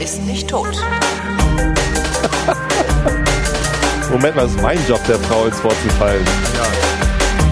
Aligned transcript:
ist 0.00 0.22
nicht 0.22 0.48
tot. 0.48 0.76
Moment 4.10 4.36
mal, 4.36 4.42
das 4.42 4.52
ist 4.52 4.62
mein 4.62 4.78
Job, 4.86 5.00
der 5.06 5.18
Frau 5.18 5.46
ins 5.46 5.62
Wort 5.64 5.76
zu 5.82 5.88
fallen. 5.96 6.24
Ja. 6.54 6.62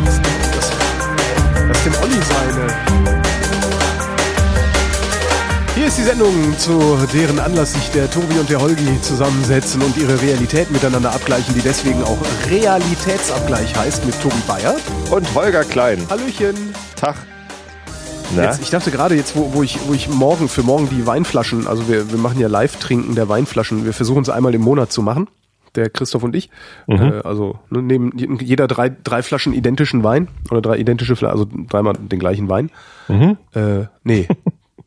Das, 0.05 0.21
das, 0.55 0.71
das 1.69 1.85
dem 1.85 1.95
Olli 2.03 2.21
seine. 2.23 3.03
Hier 5.75 5.87
ist 5.87 5.99
die 5.99 6.03
Sendung, 6.03 6.59
zu 6.59 6.99
deren 7.13 7.41
Anlass 7.41 7.73
sich 7.73 7.91
der 7.91 8.11
Tobi 8.11 8.39
und 8.39 8.49
der 8.50 8.61
Holgi 8.61 9.00
zusammensetzen 9.00 9.82
und 9.82 9.96
ihre 9.96 10.21
Realität 10.21 10.71
miteinander 10.71 11.13
abgleichen, 11.13 11.54
die 11.54 11.63
deswegen 11.63 12.04
auch 12.04 12.18
Realitätsabgleich 12.49 13.75
heißt 13.75 14.04
mit 14.04 14.21
Tobi 14.21 14.41
Bayer. 14.46 14.77
Und 15.11 15.35
Holger 15.35 15.64
Klein. 15.64 16.07
Hallöchen. 16.09 16.75
Tag. 16.95 17.17
Jetzt, 18.36 18.63
ich 18.63 18.71
dachte 18.71 18.91
gerade 18.91 19.14
jetzt, 19.14 19.36
wo, 19.36 19.53
wo, 19.54 19.63
ich, 19.63 19.79
wo 19.86 19.93
ich 19.93 20.09
morgen 20.09 20.49
für 20.49 20.63
morgen 20.63 20.89
die 20.89 21.07
Weinflaschen, 21.07 21.67
also 21.67 21.89
wir, 21.89 22.11
wir 22.11 22.18
machen 22.18 22.41
ja 22.41 22.49
Live-Trinken 22.49 23.14
der 23.14 23.29
Weinflaschen, 23.29 23.85
wir 23.85 23.93
versuchen 23.93 24.22
es 24.22 24.29
einmal 24.29 24.55
im 24.55 24.63
Monat 24.63 24.93
zu 24.93 25.03
machen, 25.03 25.29
der 25.75 25.91
Christoph 25.91 26.22
und 26.22 26.35
ich. 26.35 26.50
Mhm. 26.86 26.96
Äh, 26.96 27.21
also 27.25 27.58
ne, 27.71 27.82
nehmen 27.82 28.13
jeder 28.41 28.67
drei, 28.68 28.89
drei 28.91 29.22
Flaschen 29.22 29.53
identischen 29.53 30.05
Wein 30.05 30.29
oder 30.50 30.63
drei 30.63 30.79
identische 30.79 31.17
Flaschen, 31.17 31.32
also 31.32 31.49
dreimal 31.68 31.95
den 31.95 32.19
gleichen 32.19 32.48
Wein. 32.48 32.70
Mhm. 33.08 33.36
Äh, 33.55 33.86
nee, 34.05 34.28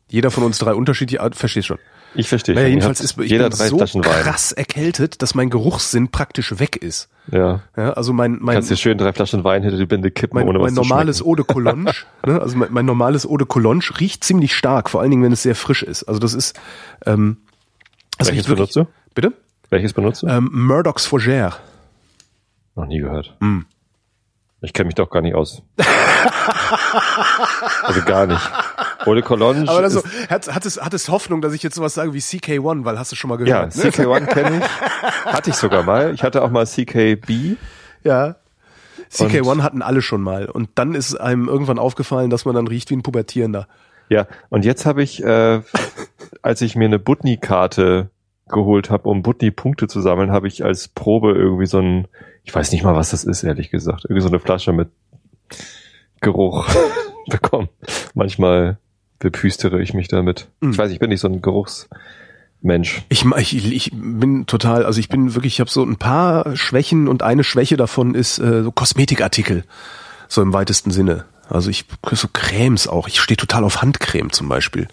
jeder 0.08 0.30
von 0.30 0.44
uns 0.44 0.58
drei 0.58 0.74
unterschiedliche, 0.74 1.28
verstehst 1.32 1.66
schon. 1.66 1.78
Ich 2.16 2.28
verstehe. 2.28 2.54
Naja, 2.54 2.68
jedenfalls 2.68 3.00
ist 3.00 3.18
ich 3.18 3.30
jeder 3.30 3.48
bin 3.50 3.58
drei 3.58 3.68
so 3.68 3.76
Flaschen 3.78 4.04
Wein. 4.04 4.22
krass 4.22 4.52
erkältet, 4.52 5.22
dass 5.22 5.34
mein 5.34 5.50
Geruchssinn 5.50 6.08
praktisch 6.08 6.58
weg 6.58 6.76
ist. 6.76 7.08
Ja. 7.30 7.60
Ja, 7.76 7.92
also 7.92 8.12
mein, 8.12 8.38
mein, 8.40 8.54
Kannst 8.54 8.70
dir 8.70 8.76
schön 8.76 8.98
drei 8.98 9.12
Flaschen 9.12 9.44
Wein 9.44 9.62
hinter 9.62 9.78
die 9.78 9.86
Binde 9.86 10.10
kippen, 10.10 10.36
mein, 10.38 10.48
ohne 10.48 10.58
was 10.60 10.72
mein 10.72 10.74
zu 10.74 10.80
normales 10.88 11.18
schmecken. 11.18 11.30
Eau 11.30 11.34
de 11.36 11.44
Cologne, 11.44 11.92
ne, 12.26 12.40
also 12.40 12.56
mein, 12.56 12.72
mein 12.72 12.86
normales 12.86 13.26
Eau 13.26 13.36
de 13.36 13.46
Cologne 13.46 13.82
riecht 14.00 14.24
ziemlich 14.24 14.54
stark, 14.54 14.88
vor 14.90 15.00
allen 15.00 15.10
Dingen, 15.10 15.22
wenn 15.22 15.32
es 15.32 15.42
sehr 15.42 15.54
frisch 15.54 15.82
ist. 15.82 16.04
Also 16.04 16.20
das 16.20 16.34
ist, 16.34 16.58
ähm, 17.04 17.38
das 18.18 18.28
Welches 18.28 18.48
riecht 18.48 18.48
wirklich- 18.58 18.74
benutzt 18.74 18.76
du? 18.76 19.12
Bitte? 19.14 19.32
Welches 19.70 19.92
benutzt 19.92 20.22
du? 20.22 20.28
Ähm, 20.28 20.48
Murdoch's 20.52 21.06
Fougère. 21.08 21.54
Noch 22.76 22.86
nie 22.86 22.98
gehört. 23.00 23.34
Mm. 23.40 23.60
Ich 24.62 24.72
kenne 24.72 24.86
mich 24.86 24.94
doch 24.94 25.10
gar 25.10 25.20
nicht 25.20 25.34
aus. 25.34 25.62
also 27.82 28.02
gar 28.02 28.26
nicht. 28.26 28.40
De 29.04 29.22
Cologne 29.22 29.68
Aber 29.68 29.78
also, 29.80 30.02
hat, 30.28 30.52
hat, 30.52 30.66
es, 30.66 30.80
hat 30.80 30.94
es 30.94 31.08
Hoffnung, 31.08 31.40
dass 31.40 31.52
ich 31.52 31.62
jetzt 31.62 31.76
sowas 31.76 31.94
sage 31.94 32.12
wie 32.12 32.18
CK1, 32.18 32.84
weil 32.84 32.98
hast 32.98 33.12
du 33.12 33.16
schon 33.16 33.28
mal 33.28 33.38
ja, 33.46 33.66
gehört. 33.66 33.76
ne? 33.76 33.82
CK1 33.84 34.26
kenne 34.26 34.58
ich. 34.58 34.64
Hatte 35.26 35.50
ich 35.50 35.56
sogar 35.56 35.84
mal. 35.84 36.12
Ich 36.14 36.24
hatte 36.24 36.42
auch 36.42 36.50
mal 36.50 36.66
CKB. 36.66 37.56
Ja. 38.02 38.36
CK1 39.12 39.62
hatten 39.62 39.82
alle 39.82 40.02
schon 40.02 40.22
mal. 40.22 40.46
Und 40.46 40.70
dann 40.74 40.94
ist 40.94 41.14
einem 41.14 41.48
irgendwann 41.48 41.78
aufgefallen, 41.78 42.30
dass 42.30 42.44
man 42.44 42.54
dann 42.54 42.66
riecht 42.66 42.90
wie 42.90 42.96
ein 42.96 43.02
Pubertierender. 43.02 43.68
Ja, 44.08 44.26
und 44.48 44.64
jetzt 44.64 44.86
habe 44.86 45.02
ich, 45.02 45.22
äh, 45.22 45.60
als 46.42 46.60
ich 46.62 46.76
mir 46.76 46.86
eine 46.86 46.98
Butni-Karte 46.98 48.10
geholt 48.48 48.90
habe, 48.90 49.08
um 49.08 49.22
Butni-Punkte 49.22 49.88
zu 49.88 50.00
sammeln, 50.00 50.30
habe 50.30 50.48
ich 50.48 50.64
als 50.64 50.88
Probe 50.88 51.32
irgendwie 51.32 51.66
so 51.66 51.78
ein, 51.78 52.08
ich 52.46 52.54
weiß 52.54 52.72
nicht 52.72 52.84
mal, 52.84 52.94
was 52.94 53.10
das 53.10 53.24
ist, 53.24 53.42
ehrlich 53.42 53.70
gesagt, 53.70 54.04
irgendwie 54.04 54.22
so 54.22 54.28
eine 54.28 54.38
Flasche 54.38 54.72
mit 54.72 54.88
Geruch 56.20 56.66
bekommen. 57.26 57.68
Manchmal 58.14 58.78
bepüstere 59.18 59.82
ich 59.82 59.94
mich 59.94 60.08
damit. 60.08 60.46
Mhm. 60.60 60.70
Ich 60.70 60.78
weiß, 60.78 60.92
ich 60.92 61.00
bin 61.00 61.10
nicht 61.10 61.20
so 61.20 61.28
ein 61.28 61.42
Geruchsmensch. 61.42 63.02
Ich, 63.08 63.24
ich, 63.24 63.72
ich 63.72 63.90
bin 63.92 64.46
total, 64.46 64.86
also 64.86 65.00
ich 65.00 65.08
bin 65.08 65.34
wirklich, 65.34 65.54
ich 65.54 65.60
habe 65.60 65.70
so 65.70 65.82
ein 65.82 65.96
paar 65.96 66.56
Schwächen 66.56 67.08
und 67.08 67.24
eine 67.24 67.42
Schwäche 67.42 67.76
davon 67.76 68.14
ist 68.14 68.38
äh, 68.38 68.62
so 68.62 68.70
Kosmetikartikel, 68.70 69.64
so 70.28 70.40
im 70.40 70.52
weitesten 70.52 70.92
Sinne. 70.92 71.24
Also 71.48 71.68
ich 71.70 71.84
so 72.12 72.28
Cremes 72.32 72.86
auch. 72.86 73.08
Ich 73.08 73.20
stehe 73.20 73.36
total 73.36 73.64
auf 73.64 73.82
Handcreme 73.82 74.30
zum 74.30 74.48
Beispiel. 74.48 74.86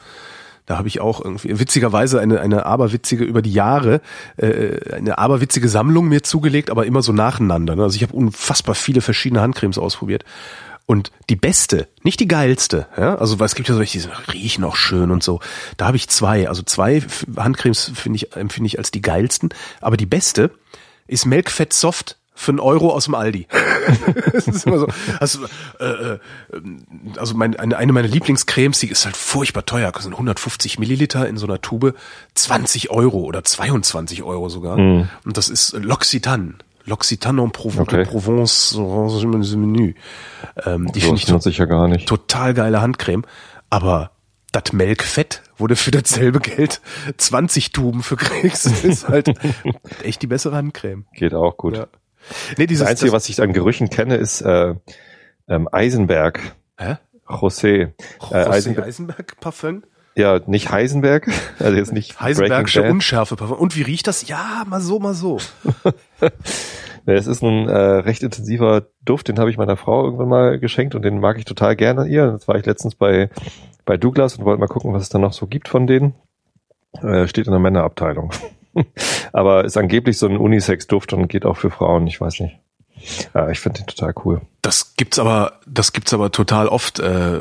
Da 0.66 0.78
habe 0.78 0.88
ich 0.88 1.02
auch 1.02 1.24
irgendwie 1.24 1.60
witzigerweise 1.60 2.20
eine 2.20 2.40
eine 2.40 2.66
aberwitzige 2.66 3.24
über 3.24 3.42
die 3.42 3.54
Jahre 3.54 4.02
äh, 4.38 4.94
eine 4.94 5.18
aberwitzige 5.18 5.68
Sammlung 5.68 6.08
mir 6.08 6.24
zugelegt, 6.24 6.70
aber 6.70 6.86
immer 6.86 7.02
so 7.02 7.12
nacheinander. 7.12 7.76
Ne? 7.76 7.84
Also 7.84 7.96
ich 7.96 8.04
habe 8.04 8.14
unfassbar 8.14 8.76
viele 8.76 9.02
verschiedene 9.02 9.42
Handcremes 9.42 9.78
ausprobiert. 9.78 10.24
Und 10.86 11.12
die 11.30 11.38
beste, 11.38 11.88
nicht 12.04 12.20
die 12.20 12.28
geilste, 12.28 12.88
ja, 12.98 13.16
also 13.16 13.40
weil 13.40 13.46
es 13.46 13.56
gibt 13.56 13.70
ja 13.70 13.76
solche, 13.76 14.00
die 14.00 14.32
riechen 14.32 14.66
auch 14.66 14.76
schön 14.76 15.12
und 15.12 15.24
so. 15.24 15.40
Da 15.78 15.88
habe 15.88 15.96
ich 15.96 16.10
zwei, 16.10 16.50
also 16.50 16.62
zwei 16.62 17.02
Handcremes 17.38 17.92
finde 17.96 18.18
ich 18.18 18.36
empfinde 18.36 18.68
ich 18.68 18.78
als 18.78 18.92
die 18.92 19.02
geilsten. 19.02 19.50
Aber 19.80 19.96
die 19.96 20.06
beste 20.06 20.52
ist 21.08 21.26
Melkfett 21.26 21.72
Soft 21.72 22.18
für 22.36 22.52
einen 22.52 22.60
Euro 22.60 22.92
aus 22.92 23.06
dem 23.06 23.16
Aldi. 23.16 23.48
das 24.34 24.48
ist 24.48 24.66
immer 24.66 24.80
so. 24.80 24.88
Also, 25.20 25.40
äh, 25.80 25.86
äh, 25.86 26.20
also 27.18 27.36
mein, 27.36 27.56
eine, 27.58 27.78
eine 27.78 27.94
meiner 27.94 28.08
Lieblingscremes, 28.08 28.80
die 28.80 28.90
ist 28.90 29.06
halt 29.06 29.16
furchtbar 29.16 29.66
teuer, 29.66 29.92
kostet 29.92 30.14
150 30.14 30.80
Milliliter 30.80 31.28
in 31.28 31.38
so 31.38 31.46
einer 31.46 31.62
Tube, 31.62 31.96
20 32.36 32.90
Euro 32.92 33.20
oder 33.20 33.44
22 33.44 34.24
Euro 34.24 34.50
sogar. 34.50 34.78
Und 34.78 35.08
das 35.26 35.50
ist 35.50 35.76
L'Occitane. 35.76 36.56
L'Occitane 36.86 37.42
en 37.42 37.52
Prov 37.52 37.80
Okay. 37.80 38.06
Provence, 38.06 38.70
so 38.72 39.20
im 39.22 39.62
Menü. 39.62 39.94
Ähm, 40.66 40.92
die 40.92 41.02
finde 41.02 41.18
ich 41.18 41.28
nutze 41.28 41.50
ich 41.50 41.58
ja 41.58 41.66
gar 41.66 41.88
nicht. 41.88 42.08
total 42.08 42.54
geile 42.54 42.82
Handcreme, 42.82 43.24
aber 43.70 44.12
das 44.52 44.72
Melkfett, 44.74 45.42
wo 45.58 45.68
du 45.68 45.76
für 45.76 45.92
dasselbe 45.92 46.40
Geld 46.40 46.82
20 47.18 47.72
Tuben 47.72 48.04
für 48.04 48.18
kriegst, 48.18 48.84
ist 48.84 49.08
halt 49.08 49.34
echt 50.04 50.22
die 50.22 50.28
bessere 50.28 50.56
Handcreme. 50.56 51.06
Geht 51.14 51.34
auch 51.34 51.58
gut. 51.58 51.78
Ja. 51.78 51.88
Nee, 52.58 52.68
dieses 52.68 52.84
Das 52.84 52.92
Einzige, 52.92 53.12
das, 53.12 53.16
was 53.24 53.30
ich 53.30 53.42
an 53.42 53.54
Gerüchen 53.54 53.90
kenne, 53.90 54.16
ist 54.16 54.42
äh, 54.42 54.76
ähm, 55.48 55.68
Eisenberg. 55.72 56.40
hä? 56.78 56.98
José. 57.28 57.68
Äh, 57.68 57.92
José 58.20 58.50
Eisenberg. 58.50 58.88
Eisenberg 58.88 59.40
Parfum? 59.40 59.84
Ja, 60.16 60.40
nicht 60.46 60.72
Heisenberg, 60.72 61.28
also 61.60 61.76
jetzt 61.76 61.92
nicht 61.92 62.20
Heisenbergsche. 62.22 62.84
Unschärfe 62.84 63.36
Parfum. 63.36 63.58
Und 63.58 63.76
wie 63.76 63.82
riecht 63.82 64.08
das? 64.08 64.28
Ja, 64.28 64.64
mal 64.68 64.82
so, 64.82 65.00
mal 65.00 65.14
so. 65.14 65.40
Es 67.06 67.28
ist 67.28 67.44
ein 67.44 67.68
äh, 67.68 67.76
recht 67.76 68.24
intensiver 68.24 68.88
Duft, 69.04 69.28
den 69.28 69.38
habe 69.38 69.50
ich 69.50 69.58
meiner 69.58 69.76
Frau 69.76 70.06
irgendwann 70.06 70.30
mal 70.30 70.60
geschenkt 70.60 70.96
und 70.96 71.02
den 71.02 71.20
mag 71.20 71.38
ich 71.38 71.44
total 71.44 71.76
gerne 71.76 72.02
an 72.02 72.08
ihr. 72.08 72.32
Jetzt 72.32 72.48
war 72.48 72.56
ich 72.56 72.66
letztens 72.66 72.96
bei, 72.96 73.30
bei 73.84 73.98
Douglas 73.98 74.38
und 74.38 74.46
wollte 74.46 74.62
mal 74.62 74.68
gucken, 74.68 74.94
was 74.94 75.04
es 75.04 75.10
da 75.10 75.20
noch 75.20 75.34
so 75.34 75.46
gibt 75.48 75.68
von 75.68 75.86
denen. 75.86 76.16
Äh, 77.02 77.28
steht 77.28 77.48
in 77.48 77.52
der 77.52 77.60
Männerabteilung. 77.60 78.32
Aber 79.34 79.66
ist 79.66 79.78
angeblich 79.78 80.18
so 80.18 80.28
ein 80.28 80.38
Unisex-Duft 80.38 81.14
und 81.14 81.28
geht 81.28 81.46
auch 81.46 81.58
für 81.58 81.72
Frauen, 81.72 82.08
ich 82.08 82.20
weiß 82.20 82.40
nicht. 82.40 82.60
Ja, 83.34 83.50
ich 83.50 83.60
finde 83.60 83.82
den 83.82 83.88
total 83.88 84.14
cool. 84.24 84.42
Das 84.64 84.96
gibt's 84.96 85.20
aber, 85.20 85.60
das 85.68 85.92
gibt's 85.92 86.14
aber 86.14 86.32
total 86.32 86.70
oft, 86.70 86.98
äh, 87.00 87.38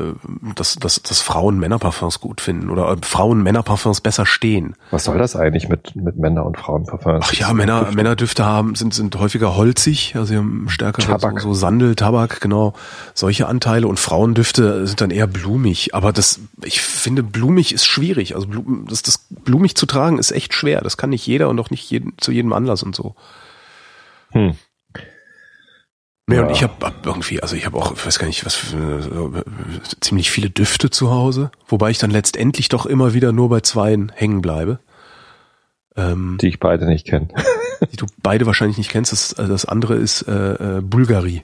dass, 0.55 0.75
dass, 0.75 1.01
dass 1.01 1.21
Frauen 1.21 1.57
Männerparfums 1.57 2.19
gut 2.19 2.41
finden 2.41 2.69
oder 2.69 2.91
äh, 2.91 2.97
Frauen 3.01 3.41
Männerparfums 3.41 4.01
besser 4.01 4.25
stehen. 4.25 4.75
Was 4.91 5.05
soll 5.05 5.17
das 5.19 5.37
eigentlich 5.37 5.69
mit, 5.69 5.95
mit 5.95 6.17
Männer- 6.17 6.45
und 6.45 6.57
Frauenparfums? 6.57 7.25
Ach 7.25 7.33
ja, 7.33 7.53
Männer, 7.53 7.91
Männerdüfte 7.93 8.43
haben, 8.43 8.75
sind, 8.75 8.93
sind 8.93 9.15
häufiger 9.17 9.55
holzig, 9.55 10.17
also 10.17 10.25
sie 10.25 10.37
haben 10.37 10.67
stärker 10.67 11.01
Tabak. 11.01 11.39
So, 11.39 11.53
so 11.53 11.53
Sandel, 11.53 11.95
Tabak, 11.95 12.41
genau, 12.41 12.73
solche 13.13 13.47
Anteile 13.47 13.87
und 13.87 14.01
Frauendüfte 14.01 14.85
sind 14.85 14.99
dann 14.99 15.09
eher 15.09 15.27
blumig. 15.27 15.95
Aber 15.95 16.11
das, 16.11 16.41
ich 16.61 16.81
finde, 16.81 17.23
blumig 17.23 17.73
ist 17.73 17.85
schwierig. 17.85 18.35
Also 18.35 18.47
Blum, 18.47 18.85
das, 18.89 19.01
das 19.01 19.25
blumig 19.29 19.77
zu 19.77 19.85
tragen 19.85 20.19
ist 20.19 20.31
echt 20.33 20.53
schwer. 20.53 20.81
Das 20.81 20.97
kann 20.97 21.11
nicht 21.11 21.25
jeder 21.25 21.47
und 21.47 21.57
auch 21.61 21.69
nicht 21.69 21.89
jeden, 21.89 22.17
zu 22.19 22.33
jedem 22.33 22.51
Anlass 22.51 22.83
und 22.83 22.97
so. 22.97 23.15
Hm. 24.31 24.57
Nee, 26.27 26.35
Ja. 26.37 26.43
und 26.43 26.51
ich 26.51 26.63
habe 26.63 26.73
hab 26.85 27.05
irgendwie, 27.05 27.41
also 27.41 27.55
ich 27.55 27.65
habe 27.65 27.77
auch, 27.77 27.91
ich 27.93 28.05
weiß 28.05 28.17
gar 28.17 28.27
nicht, 28.27 28.45
was 28.45 28.55
für, 28.55 29.43
äh, 29.45 29.81
ziemlich 29.99 30.31
viele 30.31 30.49
Düfte 30.49 30.89
zu 30.89 31.11
Hause, 31.11 31.51
wobei 31.67 31.89
ich 31.89 31.97
dann 31.97 32.11
letztendlich 32.11 32.69
doch 32.69 32.85
immer 32.85 33.13
wieder 33.13 33.31
nur 33.33 33.49
bei 33.49 33.59
zweien 33.59 34.09
hängen 34.15 34.41
bleibe. 34.41 34.79
Ähm, 35.95 36.37
Die 36.41 36.47
ich 36.47 36.59
beide 36.59 36.85
nicht 36.87 37.05
kenne. 37.07 37.27
die 37.91 37.97
du 37.97 38.05
beide 38.23 38.45
wahrscheinlich 38.45 38.77
nicht 38.77 38.89
kennst. 38.89 39.11
Das, 39.11 39.33
äh, 39.33 39.47
das 39.47 39.65
andere 39.65 39.95
ist 39.95 40.21
äh, 40.23 40.77
äh, 40.77 40.81
Bulgari. 40.81 41.43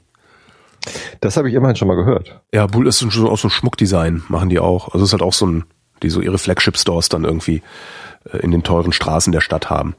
Das 1.19 1.35
habe 1.35 1.49
ich 1.49 1.55
immerhin 1.55 1.75
schon 1.75 1.89
mal 1.89 1.95
gehört. 1.97 2.41
Ja, 2.53 2.65
Bul 2.65 2.87
ist 2.87 2.99
schon 3.11 3.27
auch 3.27 3.37
so 3.37 3.49
ein 3.49 3.51
Schmuckdesign, 3.51 4.23
machen 4.29 4.49
die 4.49 4.59
auch. 4.59 4.87
Also 4.93 4.99
es 5.03 5.09
ist 5.09 5.13
halt 5.13 5.21
auch 5.23 5.33
so 5.33 5.45
ein, 5.45 5.65
die 6.01 6.09
so 6.09 6.21
ihre 6.21 6.37
Flagship-Stores 6.37 7.09
dann 7.09 7.25
irgendwie 7.25 7.61
äh, 8.31 8.37
in 8.37 8.51
den 8.51 8.63
teuren 8.63 8.93
Straßen 8.93 9.33
der 9.33 9.41
Stadt 9.41 9.69
haben. 9.69 9.95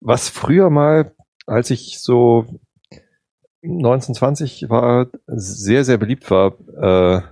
Was 0.00 0.28
früher 0.28 0.68
mal, 0.68 1.12
als 1.46 1.70
ich 1.70 1.98
so 2.00 2.46
1920 3.64 4.68
war, 4.68 5.06
sehr, 5.26 5.84
sehr 5.84 5.98
beliebt 5.98 6.30
war, 6.30 6.54
äh, 6.80 7.22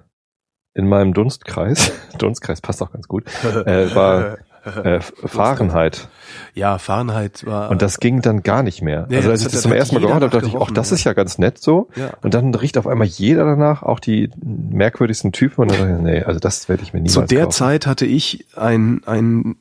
in 0.75 0.89
meinem 0.89 1.13
Dunstkreis, 1.13 1.93
Dunstkreis 2.19 2.61
passt 2.61 2.83
auch 2.83 2.93
ganz 2.93 3.07
gut, 3.07 3.25
äh, 3.45 3.95
war 3.95 4.39
äh, 4.85 5.01
Fahrenheit. 5.01 6.09
Ja, 6.55 6.79
Fahrenheit 6.79 7.45
war. 7.47 7.71
Und 7.71 7.83
das 7.83 8.01
ging 8.01 8.23
dann 8.23 8.43
gar 8.43 8.63
nicht 8.63 8.81
mehr. 8.81 9.07
Ja, 9.11 9.19
also 9.19 9.31
als 9.31 9.43
ich 9.43 9.49
das 9.49 9.63
zum 9.63 9.73
ersten 9.73 9.97
Mal 9.97 10.01
gehört 10.01 10.23
habe, 10.23 10.31
dachte 10.31 10.47
ich, 10.47 10.53
ach, 10.53 10.53
nachgerochen, 10.55 10.75
das 10.75 10.93
ist 10.93 11.05
ja 11.05 11.13
ganz 11.13 11.39
nett 11.39 11.59
so. 11.59 11.89
ja. 11.97 12.11
Und 12.23 12.35
dann 12.35 12.55
riecht 12.55 12.79
auf 12.79 12.87
einmal 12.87 13.07
jeder 13.07 13.45
danach, 13.45 13.83
auch 13.83 14.01
die 14.01 14.31
merkwürdigsten 14.41 15.33
Typen. 15.33 15.63
Und 15.63 15.73
dann 15.73 15.79
dachte 15.79 15.93
ich, 15.97 16.03
nee, 16.03 16.23
also 16.23 16.39
das 16.39 16.69
werde 16.69 16.83
ich 16.83 16.93
mir 16.93 17.01
niemals 17.01 17.15
Zu 17.15 17.23
der 17.23 17.45
kaufen. 17.45 17.53
Zeit 17.53 17.87
hatte 17.87 18.07
ich 18.07 18.47
ein, 18.57 19.03
ein 19.05 19.57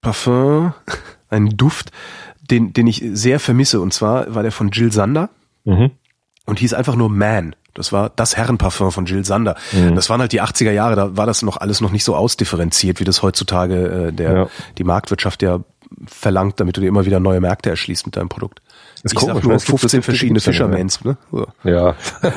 Parfum, 0.00 0.72
einen 1.28 1.56
Duft, 1.56 1.92
den, 2.50 2.72
den 2.72 2.86
ich 2.86 3.04
sehr 3.12 3.38
vermisse. 3.38 3.80
Und 3.80 3.92
zwar 3.92 4.34
war 4.34 4.42
der 4.42 4.52
von 4.52 4.70
Jill 4.70 4.92
Sander. 4.92 5.28
Mhm. 5.66 5.90
und 6.46 6.58
hieß 6.58 6.72
einfach 6.74 6.96
nur 6.96 7.10
Man. 7.10 7.54
Das 7.74 7.92
war 7.92 8.08
das 8.08 8.38
Herrenparfum 8.38 8.90
von 8.90 9.04
Jill 9.04 9.22
Sander. 9.26 9.54
Mhm. 9.72 9.94
Das 9.96 10.08
waren 10.08 10.20
halt 10.22 10.32
die 10.32 10.40
80er 10.40 10.70
Jahre, 10.72 10.96
da 10.96 11.14
war 11.18 11.26
das 11.26 11.42
noch 11.42 11.58
alles 11.58 11.82
noch 11.82 11.90
nicht 11.92 12.04
so 12.04 12.16
ausdifferenziert, 12.16 13.00
wie 13.00 13.04
das 13.04 13.22
heutzutage 13.22 14.06
äh, 14.08 14.12
der 14.12 14.32
Ja. 14.32 14.48
die 14.78 14.84
Marktwirtschaft 14.84 15.42
ja 15.42 15.60
verlangt, 16.06 16.58
damit 16.58 16.76
du 16.76 16.80
dir 16.80 16.88
immer 16.88 17.04
wieder 17.06 17.20
neue 17.20 17.40
Märkte 17.40 17.68
erschließt 17.70 18.06
mit 18.06 18.16
deinem 18.16 18.28
Produkt. 18.30 18.60
Ist 19.02 19.12
ich 19.12 19.18
komisch, 19.20 19.34
sag 19.34 19.42
nur 19.44 19.52
ne? 19.52 19.56
Es 19.56 19.64
gibt 19.66 19.78
15 19.78 20.00
so- 20.00 20.04
verschiedene 20.04 20.40
Fishermans. 20.40 21.04
Ne? 21.04 21.16
So. 21.30 21.46
Ja. 21.64 21.94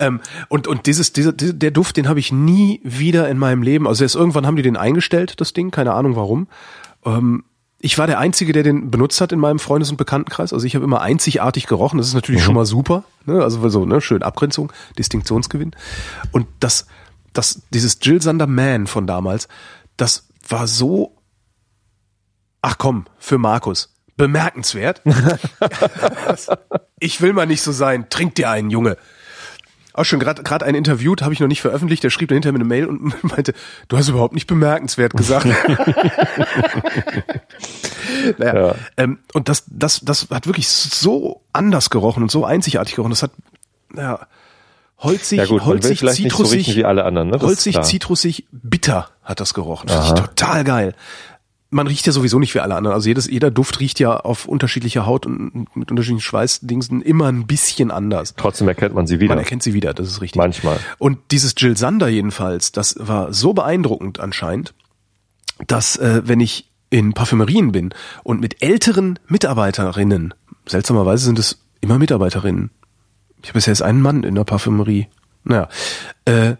Ähm, 0.00 0.20
und 0.48 0.66
und 0.66 0.86
dieses, 0.86 1.12
dieser, 1.12 1.32
dieser, 1.32 1.52
der 1.52 1.70
Duft, 1.70 1.96
den 1.96 2.08
habe 2.08 2.20
ich 2.20 2.32
nie 2.32 2.80
wieder 2.84 3.28
in 3.28 3.38
meinem 3.38 3.62
Leben. 3.62 3.86
Also 3.86 4.04
erst 4.04 4.16
irgendwann 4.16 4.46
haben 4.46 4.56
die 4.56 4.62
den 4.62 4.76
eingestellt, 4.76 5.40
das 5.40 5.52
Ding, 5.52 5.70
keine 5.70 5.92
Ahnung 5.94 6.14
warum. 6.16 6.46
Ähm, 7.04 7.44
ich 7.80 7.96
war 7.96 8.06
der 8.08 8.18
Einzige, 8.18 8.52
der 8.52 8.64
den 8.64 8.90
benutzt 8.90 9.20
hat 9.20 9.30
in 9.30 9.38
meinem 9.38 9.60
Freundes- 9.60 9.90
und 9.90 9.96
Bekanntenkreis. 9.96 10.52
Also 10.52 10.66
ich 10.66 10.74
habe 10.74 10.84
immer 10.84 11.00
einzigartig 11.00 11.66
gerochen. 11.66 11.98
Das 11.98 12.08
ist 12.08 12.14
natürlich 12.14 12.42
schon 12.42 12.54
mal 12.54 12.66
super. 12.66 13.04
Ne? 13.24 13.42
Also 13.42 13.66
so, 13.68 13.84
ne, 13.84 14.00
schön 14.00 14.22
Abgrenzung, 14.22 14.72
Distinktionsgewinn. 14.98 15.72
Und 16.32 16.48
das, 16.58 16.86
das, 17.32 17.62
dieses 17.70 17.98
Jill 18.02 18.20
Sander 18.20 18.48
Man 18.48 18.88
von 18.88 19.06
damals, 19.06 19.46
das 19.96 20.28
war 20.48 20.66
so, 20.66 21.16
ach 22.62 22.78
komm, 22.78 23.06
für 23.18 23.38
Markus, 23.38 23.94
bemerkenswert. 24.16 25.02
ich 26.98 27.20
will 27.20 27.32
mal 27.32 27.46
nicht 27.46 27.62
so 27.62 27.70
sein. 27.70 28.10
Trink 28.10 28.34
dir 28.34 28.50
einen, 28.50 28.70
Junge. 28.70 28.96
Auch 29.98 30.04
schon 30.04 30.20
gerade 30.20 30.42
gerade 30.42 30.64
ein 30.64 30.74
interviewt, 30.74 31.22
habe 31.22 31.34
ich 31.34 31.40
noch 31.40 31.48
nicht 31.48 31.60
veröffentlicht, 31.60 32.04
der 32.04 32.10
schrieb 32.10 32.28
dann 32.28 32.36
hinterher 32.36 32.52
mir 32.52 32.60
eine 32.60 32.68
Mail 32.68 32.86
und 32.86 33.22
meinte, 33.36 33.52
du 33.88 33.96
hast 33.96 34.08
überhaupt 34.08 34.34
nicht 34.34 34.46
bemerkenswert 34.46 35.14
gesagt. 35.14 35.46
naja, 38.38 38.68
Ja. 38.68 38.74
ähm, 38.96 39.18
und 39.32 39.48
das, 39.48 39.64
das, 39.66 40.00
das 40.00 40.28
hat 40.30 40.46
wirklich 40.46 40.68
so 40.68 41.42
anders 41.52 41.90
gerochen 41.90 42.22
und 42.22 42.30
so 42.30 42.44
einzigartig 42.44 42.94
gerochen. 42.94 43.10
Das 43.10 43.22
hat, 43.22 43.32
ja, 43.96 44.26
holzig, 44.98 45.38
Ja 45.38 45.46
gut, 45.46 45.64
holzig, 45.64 46.00
so 46.00 46.08
zitrusig, 46.08 46.58
riechen 46.58 46.76
wie 46.76 46.84
alle 46.84 47.04
anderen, 47.04 47.30
ne? 47.30 47.38
Holzig, 47.40 47.80
zitrusig, 47.82 48.46
bitter 48.52 49.08
hat 49.22 49.40
das 49.40 49.54
gerochen. 49.54 49.88
Das 49.88 50.08
ist 50.08 50.16
total 50.16 50.64
geil. 50.64 50.94
Man 51.70 51.86
riecht 51.86 52.06
ja 52.06 52.12
sowieso 52.12 52.38
nicht 52.38 52.54
wie 52.54 52.60
alle 52.60 52.74
anderen. 52.74 52.94
Also 52.94 53.08
jedes, 53.08 53.28
jeder 53.28 53.50
Duft 53.50 53.78
riecht 53.80 54.00
ja 54.00 54.16
auf 54.16 54.46
unterschiedlicher 54.46 55.04
Haut 55.04 55.26
und 55.26 55.76
mit 55.76 55.90
unterschiedlichen 55.90 56.22
Schweißdingsen 56.22 57.02
immer 57.02 57.26
ein 57.26 57.46
bisschen 57.46 57.90
anders. 57.90 58.34
Trotzdem 58.36 58.68
erkennt 58.68 58.94
man 58.94 59.06
sie 59.06 59.20
wieder. 59.20 59.34
Man 59.34 59.38
erkennt 59.38 59.62
sie 59.62 59.74
wieder, 59.74 59.92
das 59.92 60.08
ist 60.08 60.22
richtig. 60.22 60.38
Manchmal. 60.38 60.78
Und 60.98 61.18
dieses 61.30 61.54
Jill 61.58 61.76
Sander 61.76 62.08
jedenfalls, 62.08 62.72
das 62.72 62.96
war 62.98 63.34
so 63.34 63.52
beeindruckend 63.52 64.18
anscheinend, 64.18 64.72
dass 65.66 65.96
äh, 65.96 66.22
wenn 66.24 66.40
ich 66.40 66.70
in 66.90 67.12
Parfümerien 67.12 67.72
bin 67.72 67.92
und 68.22 68.40
mit 68.40 68.62
älteren 68.62 69.18
Mitarbeiterinnen, 69.28 70.32
seltsamerweise 70.66 71.24
sind 71.24 71.38
es 71.38 71.58
immer 71.80 71.98
Mitarbeiterinnen. 71.98 72.70
Ich 73.42 73.50
habe 73.50 73.58
bisher 73.58 73.72
erst 73.72 73.82
einen 73.82 74.00
Mann 74.00 74.22
in 74.24 74.34
der 74.34 74.44
Parfümerie. 74.44 75.08
Naja, 75.44 75.68
äh, 76.24 76.56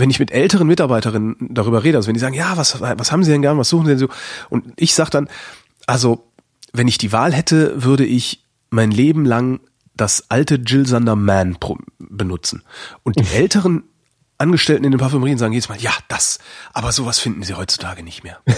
wenn 0.00 0.10
ich 0.10 0.18
mit 0.18 0.30
älteren 0.30 0.66
Mitarbeiterinnen 0.66 1.36
darüber 1.50 1.84
rede, 1.84 1.98
also 1.98 2.08
wenn 2.08 2.14
die 2.14 2.20
sagen, 2.20 2.34
ja, 2.34 2.56
was, 2.56 2.80
was 2.80 3.12
haben 3.12 3.24
sie 3.24 3.32
denn 3.32 3.42
gern, 3.42 3.58
was 3.58 3.68
suchen 3.68 3.86
sie 3.86 3.92
denn 3.92 3.98
so? 3.98 4.08
Und 4.48 4.72
ich 4.76 4.94
sag 4.94 5.10
dann, 5.10 5.28
also, 5.86 6.30
wenn 6.72 6.88
ich 6.88 6.98
die 6.98 7.12
Wahl 7.12 7.32
hätte, 7.32 7.82
würde 7.82 8.04
ich 8.04 8.44
mein 8.70 8.90
Leben 8.90 9.24
lang 9.24 9.60
das 9.96 10.30
alte 10.30 10.56
Jill 10.56 10.86
Sander 10.86 11.16
Man 11.16 11.56
benutzen. 11.98 12.62
Und 13.02 13.18
die 13.18 13.26
älteren 13.34 13.84
Angestellten 14.36 14.84
in 14.84 14.92
den 14.92 15.00
Parfümerien 15.00 15.36
sagen 15.36 15.52
jedes 15.52 15.68
Mal, 15.68 15.80
ja, 15.80 15.92
das, 16.06 16.38
aber 16.72 16.92
sowas 16.92 17.18
finden 17.18 17.42
sie 17.42 17.54
heutzutage 17.54 18.02
nicht 18.02 18.22
mehr. 18.24 18.40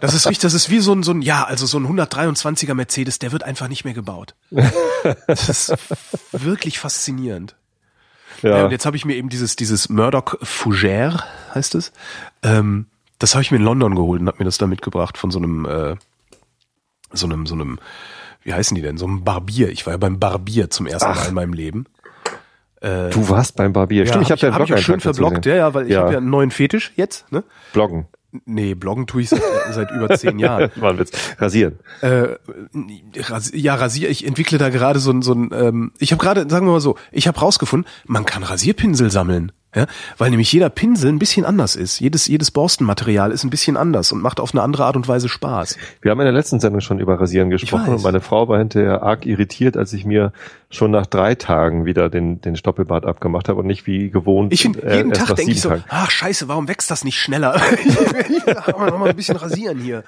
Das 0.00 0.14
ist 0.14 0.26
richtig, 0.26 0.40
das 0.40 0.54
ist 0.54 0.70
wie 0.70 0.80
so 0.80 0.92
ein, 0.92 1.02
so 1.02 1.12
ein, 1.12 1.20
ja, 1.20 1.44
also 1.44 1.66
so 1.66 1.78
ein 1.78 1.86
123er 1.86 2.74
Mercedes, 2.74 3.18
der 3.18 3.30
wird 3.30 3.44
einfach 3.44 3.68
nicht 3.68 3.84
mehr 3.84 3.92
gebaut. 3.92 4.34
Das 5.28 5.48
ist 5.48 5.74
wirklich 6.32 6.78
faszinierend. 6.78 7.54
Ja. 8.42 8.58
Ja. 8.58 8.64
und 8.64 8.70
jetzt 8.70 8.86
habe 8.86 8.96
ich 8.96 9.04
mir 9.04 9.14
eben 9.16 9.28
dieses, 9.28 9.56
dieses 9.56 9.88
Murdoch 9.88 10.34
Fougère, 10.42 11.22
heißt 11.54 11.74
es. 11.74 11.92
Ähm, 12.42 12.86
das 13.18 13.34
habe 13.34 13.42
ich 13.42 13.50
mir 13.50 13.58
in 13.58 13.64
London 13.64 13.94
geholt 13.94 14.20
und 14.20 14.26
habe 14.28 14.38
mir 14.38 14.44
das 14.46 14.58
da 14.58 14.66
mitgebracht 14.66 15.18
von 15.18 15.30
so 15.30 15.38
einem, 15.38 15.66
äh, 15.66 15.96
so 17.12 17.26
einem, 17.26 17.46
so 17.46 17.54
einem, 17.54 17.78
wie 18.42 18.54
heißen 18.54 18.74
die 18.74 18.82
denn? 18.82 18.96
So 18.96 19.06
einem 19.06 19.24
Barbier. 19.24 19.68
Ich 19.70 19.84
war 19.86 19.92
ja 19.92 19.98
beim 19.98 20.18
Barbier 20.18 20.70
zum 20.70 20.86
ersten 20.86 21.10
Mal 21.10 21.28
in 21.28 21.34
meinem 21.34 21.52
Leben. 21.52 21.86
Du 22.82 23.28
warst 23.28 23.56
beim 23.56 23.74
Barbier. 23.74 24.06
Stimmt, 24.06 24.22
ich 24.24 24.30
habe 24.30 24.40
ja 24.40 24.48
den 24.48 24.54
hab 24.54 24.62
ich 24.62 24.72
auch 24.72 24.78
schön 24.78 25.00
verblockt, 25.00 25.44
ja, 25.44 25.54
ja, 25.54 25.74
weil 25.74 25.84
ich 25.84 25.92
Ja. 25.92 26.00
habe 26.00 26.12
ja 26.12 26.16
einen 26.18 26.30
neuen 26.30 26.50
Fetisch 26.50 26.92
jetzt, 26.96 27.30
ne? 27.30 27.44
Bloggen. 27.74 28.06
Nee, 28.44 28.74
bloggen 28.74 29.06
tue 29.06 29.22
ich 29.22 29.28
seit, 29.28 29.42
seit 29.72 29.90
über 29.90 30.16
zehn 30.16 30.38
Jahren. 30.38 30.70
War 30.76 30.90
ein 30.90 30.98
Witz. 30.98 31.10
Rasieren. 31.38 31.78
Äh, 32.00 32.36
ras- 33.16 33.52
ja, 33.54 33.74
Rasier, 33.74 34.08
ich 34.08 34.26
entwickle 34.26 34.58
da 34.58 34.68
gerade 34.68 34.98
so 35.00 35.10
ein, 35.10 35.22
so 35.22 35.32
ein 35.34 35.50
ähm, 35.52 35.92
ich 35.98 36.12
habe 36.12 36.22
gerade, 36.22 36.48
sagen 36.48 36.66
wir 36.66 36.72
mal 36.72 36.80
so, 36.80 36.96
ich 37.12 37.26
habe 37.28 37.38
rausgefunden, 37.40 37.90
man 38.06 38.24
kann 38.24 38.42
Rasierpinsel 38.42 39.10
sammeln. 39.10 39.52
Ja, 39.74 39.86
weil 40.18 40.30
nämlich 40.30 40.52
jeder 40.52 40.68
Pinsel 40.68 41.12
ein 41.12 41.20
bisschen 41.20 41.44
anders 41.44 41.76
ist. 41.76 42.00
Jedes, 42.00 42.26
jedes 42.26 42.50
Borstenmaterial 42.50 43.30
ist 43.30 43.44
ein 43.44 43.50
bisschen 43.50 43.76
anders 43.76 44.10
und 44.10 44.20
macht 44.20 44.40
auf 44.40 44.52
eine 44.52 44.62
andere 44.62 44.84
Art 44.84 44.96
und 44.96 45.06
Weise 45.06 45.28
Spaß. 45.28 45.76
Wir 46.02 46.10
haben 46.10 46.18
in 46.18 46.24
der 46.24 46.32
letzten 46.32 46.58
Sendung 46.58 46.80
schon 46.80 46.98
über 46.98 47.20
Rasieren 47.20 47.50
gesprochen 47.50 47.94
und 47.94 48.02
meine 48.02 48.20
Frau 48.20 48.48
war 48.48 48.58
hinterher 48.58 49.02
arg 49.04 49.26
irritiert, 49.26 49.76
als 49.76 49.92
ich 49.92 50.04
mir 50.04 50.32
schon 50.70 50.90
nach 50.90 51.06
drei 51.06 51.36
Tagen 51.36 51.84
wieder 51.84 52.08
den, 52.10 52.40
den 52.40 52.56
Stoppelbart 52.56 53.06
abgemacht 53.06 53.48
habe 53.48 53.60
und 53.60 53.66
nicht 53.66 53.86
wie 53.86 54.10
gewohnt. 54.10 54.52
Ich 54.52 54.62
finde, 54.62 54.82
äh, 54.82 54.96
jeden 54.96 55.10
erst 55.10 55.26
Tag 55.28 55.36
denke 55.36 55.52
ich 55.52 55.60
so, 55.60 55.68
Tagen. 55.68 55.84
ach 55.88 56.10
scheiße, 56.10 56.48
warum 56.48 56.66
wächst 56.66 56.90
das 56.90 57.04
nicht 57.04 57.18
schneller? 57.20 57.54
ich 57.84 57.96
will 58.46 58.54
noch 58.66 58.98
mal 58.98 59.10
ein 59.10 59.16
bisschen 59.16 59.36
rasieren 59.36 59.78
hier. 59.78 60.02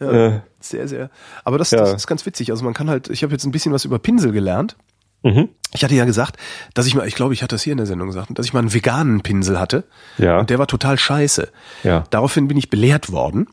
Ja, 0.00 0.10
Äh. 0.10 0.40
Sehr, 0.58 0.88
sehr. 0.88 1.10
Aber 1.44 1.56
das, 1.58 1.70
Ja. 1.70 1.78
das 1.78 1.92
ist 1.94 2.06
ganz 2.08 2.26
witzig. 2.26 2.50
Also 2.50 2.64
man 2.64 2.74
kann 2.74 2.90
halt, 2.90 3.10
ich 3.10 3.22
habe 3.22 3.32
jetzt 3.32 3.44
ein 3.44 3.52
bisschen 3.52 3.72
was 3.72 3.84
über 3.84 3.98
Pinsel 4.00 4.32
gelernt. 4.32 4.76
Mhm. 5.24 5.48
Ich 5.72 5.82
hatte 5.82 5.94
ja 5.94 6.04
gesagt, 6.04 6.36
dass 6.74 6.86
ich 6.86 6.94
mal, 6.94 7.08
ich 7.08 7.16
glaube, 7.16 7.34
ich 7.34 7.42
hatte 7.42 7.56
das 7.56 7.62
hier 7.62 7.72
in 7.72 7.78
der 7.78 7.86
Sendung 7.86 8.06
gesagt, 8.08 8.28
dass 8.38 8.46
ich 8.46 8.52
mal 8.52 8.60
einen 8.60 8.72
veganen 8.72 9.22
Pinsel 9.22 9.58
hatte. 9.58 9.84
Ja. 10.18 10.38
Und 10.38 10.50
der 10.50 10.60
war 10.60 10.68
total 10.68 10.98
scheiße. 10.98 11.48
Ja. 11.82 12.04
Daraufhin 12.10 12.46
bin 12.46 12.56
ich 12.56 12.70
belehrt 12.70 13.10
worden. 13.10 13.48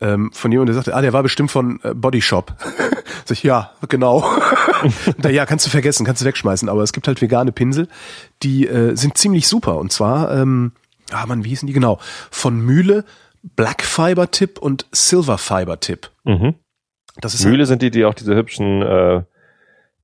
Ähm, 0.00 0.32
von 0.32 0.50
jemandem, 0.50 0.74
der 0.74 0.82
sagte, 0.82 0.96
ah, 0.96 1.00
der 1.00 1.12
war 1.12 1.22
bestimmt 1.22 1.52
von 1.52 1.78
äh, 1.84 1.94
Body 1.94 2.20
Shop. 2.20 2.54
Sag 3.24 3.38
ich, 3.38 3.42
ja, 3.44 3.70
genau. 3.88 4.28
Da, 5.18 5.28
ja, 5.28 5.46
kannst 5.46 5.64
du 5.64 5.70
vergessen, 5.70 6.04
kannst 6.04 6.22
du 6.22 6.26
wegschmeißen. 6.26 6.68
Aber 6.68 6.82
es 6.82 6.92
gibt 6.92 7.06
halt 7.06 7.22
vegane 7.22 7.52
Pinsel, 7.52 7.86
die 8.42 8.66
äh, 8.66 8.96
sind 8.96 9.16
ziemlich 9.16 9.46
super. 9.46 9.78
Und 9.78 9.92
zwar, 9.92 10.36
ähm, 10.36 10.72
ah 11.12 11.24
man, 11.26 11.44
wie 11.44 11.50
hießen 11.50 11.68
die 11.68 11.72
genau? 11.72 12.00
Von 12.32 12.60
Mühle, 12.60 13.04
Black 13.54 13.84
Fiber 13.84 14.32
Tip 14.32 14.58
und 14.58 14.86
Silver 14.90 15.38
Fiber 15.38 15.78
Tip. 15.78 16.10
Mhm. 16.24 16.54
Das 17.20 17.34
ist 17.34 17.44
Mühle 17.44 17.66
sind 17.66 17.80
die, 17.82 17.92
die 17.92 18.04
auch 18.04 18.14
diese 18.14 18.34
hübschen 18.34 18.82
äh, 18.82 19.22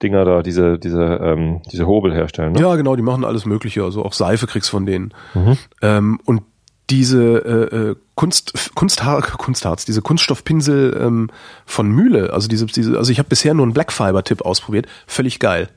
Dinger 0.02 0.24
da, 0.24 0.42
diese, 0.42 0.78
diese, 0.78 1.02
ähm, 1.02 1.60
diese 1.70 1.86
Hobel 1.86 2.14
herstellen. 2.14 2.52
Ne? 2.52 2.60
Ja, 2.60 2.76
genau, 2.76 2.94
die 2.94 3.02
machen 3.02 3.24
alles 3.24 3.46
Mögliche. 3.46 3.82
Also 3.82 4.04
auch 4.04 4.12
Seife 4.12 4.46
kriegst 4.46 4.70
von 4.70 4.86
denen. 4.86 5.12
Mhm. 5.34 5.58
Ähm, 5.82 6.20
und 6.24 6.42
diese 6.90 7.20
äh, 7.20 7.76
äh, 7.76 7.96
Kunst, 8.14 8.74
Kunsthaar, 8.74 9.20
Kunstharz, 9.22 9.84
diese 9.84 10.02
Kunststoffpinsel 10.02 10.98
ähm, 11.00 11.30
von 11.66 11.90
Mühle, 11.90 12.32
also 12.32 12.48
diese, 12.48 12.66
diese, 12.66 12.96
also 12.96 13.12
ich 13.12 13.18
habe 13.18 13.28
bisher 13.28 13.54
nur 13.54 13.64
einen 13.64 13.74
Black 13.74 13.92
Fiber 13.92 14.24
Tipp 14.24 14.42
ausprobiert, 14.42 14.86
völlig 15.06 15.38
geil. 15.38 15.68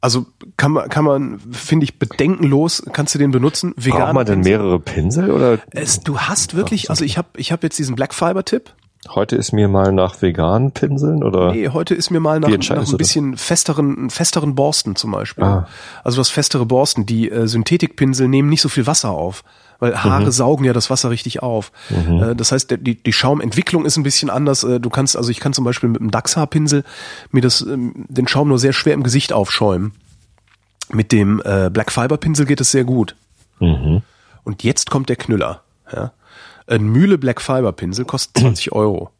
Also 0.00 0.26
kann 0.56 0.72
man, 0.72 0.88
kann 0.88 1.04
man, 1.04 1.40
finde 1.50 1.84
ich, 1.84 1.98
bedenkenlos, 1.98 2.84
kannst 2.92 3.14
du 3.14 3.18
den 3.18 3.32
benutzen. 3.32 3.72
Braucht 3.74 3.86
Vegan 3.86 4.14
man 4.14 4.26
denn 4.26 4.40
mehrere 4.40 4.78
Pinsel 4.78 5.30
oder? 5.32 5.58
es, 5.70 6.00
du 6.00 6.20
hast 6.20 6.54
wirklich, 6.54 6.90
also 6.90 7.04
ich 7.04 7.18
habe 7.18 7.28
ich 7.36 7.50
hab 7.50 7.64
jetzt 7.64 7.78
diesen 7.78 7.96
Black 7.96 8.14
Fiber 8.14 8.44
Tipp. 8.44 8.74
Heute 9.14 9.36
ist 9.36 9.52
mir 9.52 9.68
mal 9.68 9.92
nach 9.92 10.20
veganen 10.22 10.72
Pinseln 10.72 11.22
oder? 11.24 11.52
Nee, 11.52 11.68
heute 11.68 11.94
ist 11.94 12.10
mir 12.10 12.20
mal 12.20 12.40
nach, 12.40 12.48
nach 12.48 12.70
ein 12.70 12.76
das? 12.80 12.96
bisschen 12.96 13.36
festeren, 13.36 14.10
festeren 14.10 14.54
Borsten 14.54 14.96
zum 14.96 15.12
Beispiel. 15.12 15.44
Ah. 15.44 15.68
Also 16.04 16.18
was 16.20 16.28
festere 16.28 16.66
Borsten. 16.66 17.06
Die 17.06 17.30
äh, 17.30 17.46
Synthetikpinsel 17.46 18.28
nehmen 18.28 18.48
nicht 18.48 18.60
so 18.60 18.68
viel 18.68 18.86
Wasser 18.86 19.10
auf, 19.10 19.44
weil 19.78 19.96
Haare 20.02 20.24
Mhm. 20.26 20.30
saugen 20.30 20.64
ja 20.64 20.72
das 20.72 20.90
Wasser 20.90 21.10
richtig 21.10 21.42
auf. 21.42 21.72
Äh, 21.90 22.34
das 22.34 22.52
heißt, 22.52 22.76
die, 22.80 23.02
die 23.02 23.12
Schaumentwicklung 23.12 23.84
ist 23.86 23.96
ein 23.96 24.02
bisschen 24.02 24.30
anders. 24.30 24.62
Äh, 24.64 24.78
du 24.80 24.90
kannst, 24.90 25.16
also 25.16 25.30
ich 25.30 25.40
kann 25.40 25.52
zum 25.52 25.64
Beispiel 25.64 25.88
mit 25.88 26.00
einem 26.00 26.10
Dachshaarpinsel 26.10 26.84
mir 27.30 27.40
das, 27.40 27.62
ähm, 27.62 28.06
den 28.08 28.28
Schaum 28.28 28.48
nur 28.48 28.58
sehr 28.58 28.72
schwer 28.72 28.94
im 28.94 29.02
Gesicht 29.02 29.32
aufschäumen. 29.32 29.92
Mit 30.90 31.12
dem 31.12 31.40
äh, 31.44 31.70
Black 31.70 31.92
Fiber 31.92 32.16
Pinsel 32.16 32.46
geht 32.46 32.60
es 32.60 32.70
sehr 32.70 32.84
gut. 32.84 33.14
Mhm. 33.60 34.02
Und 34.44 34.62
jetzt 34.64 34.90
kommt 34.90 35.08
der 35.08 35.16
Knüller. 35.16 35.62
Ja? 35.92 36.12
Ein 36.68 36.86
Mühle 36.88 37.18
Black 37.18 37.40
Fiber 37.40 37.72
Pinsel 37.72 38.04
kostet 38.04 38.38
20 38.42 38.72
Euro. 38.72 39.10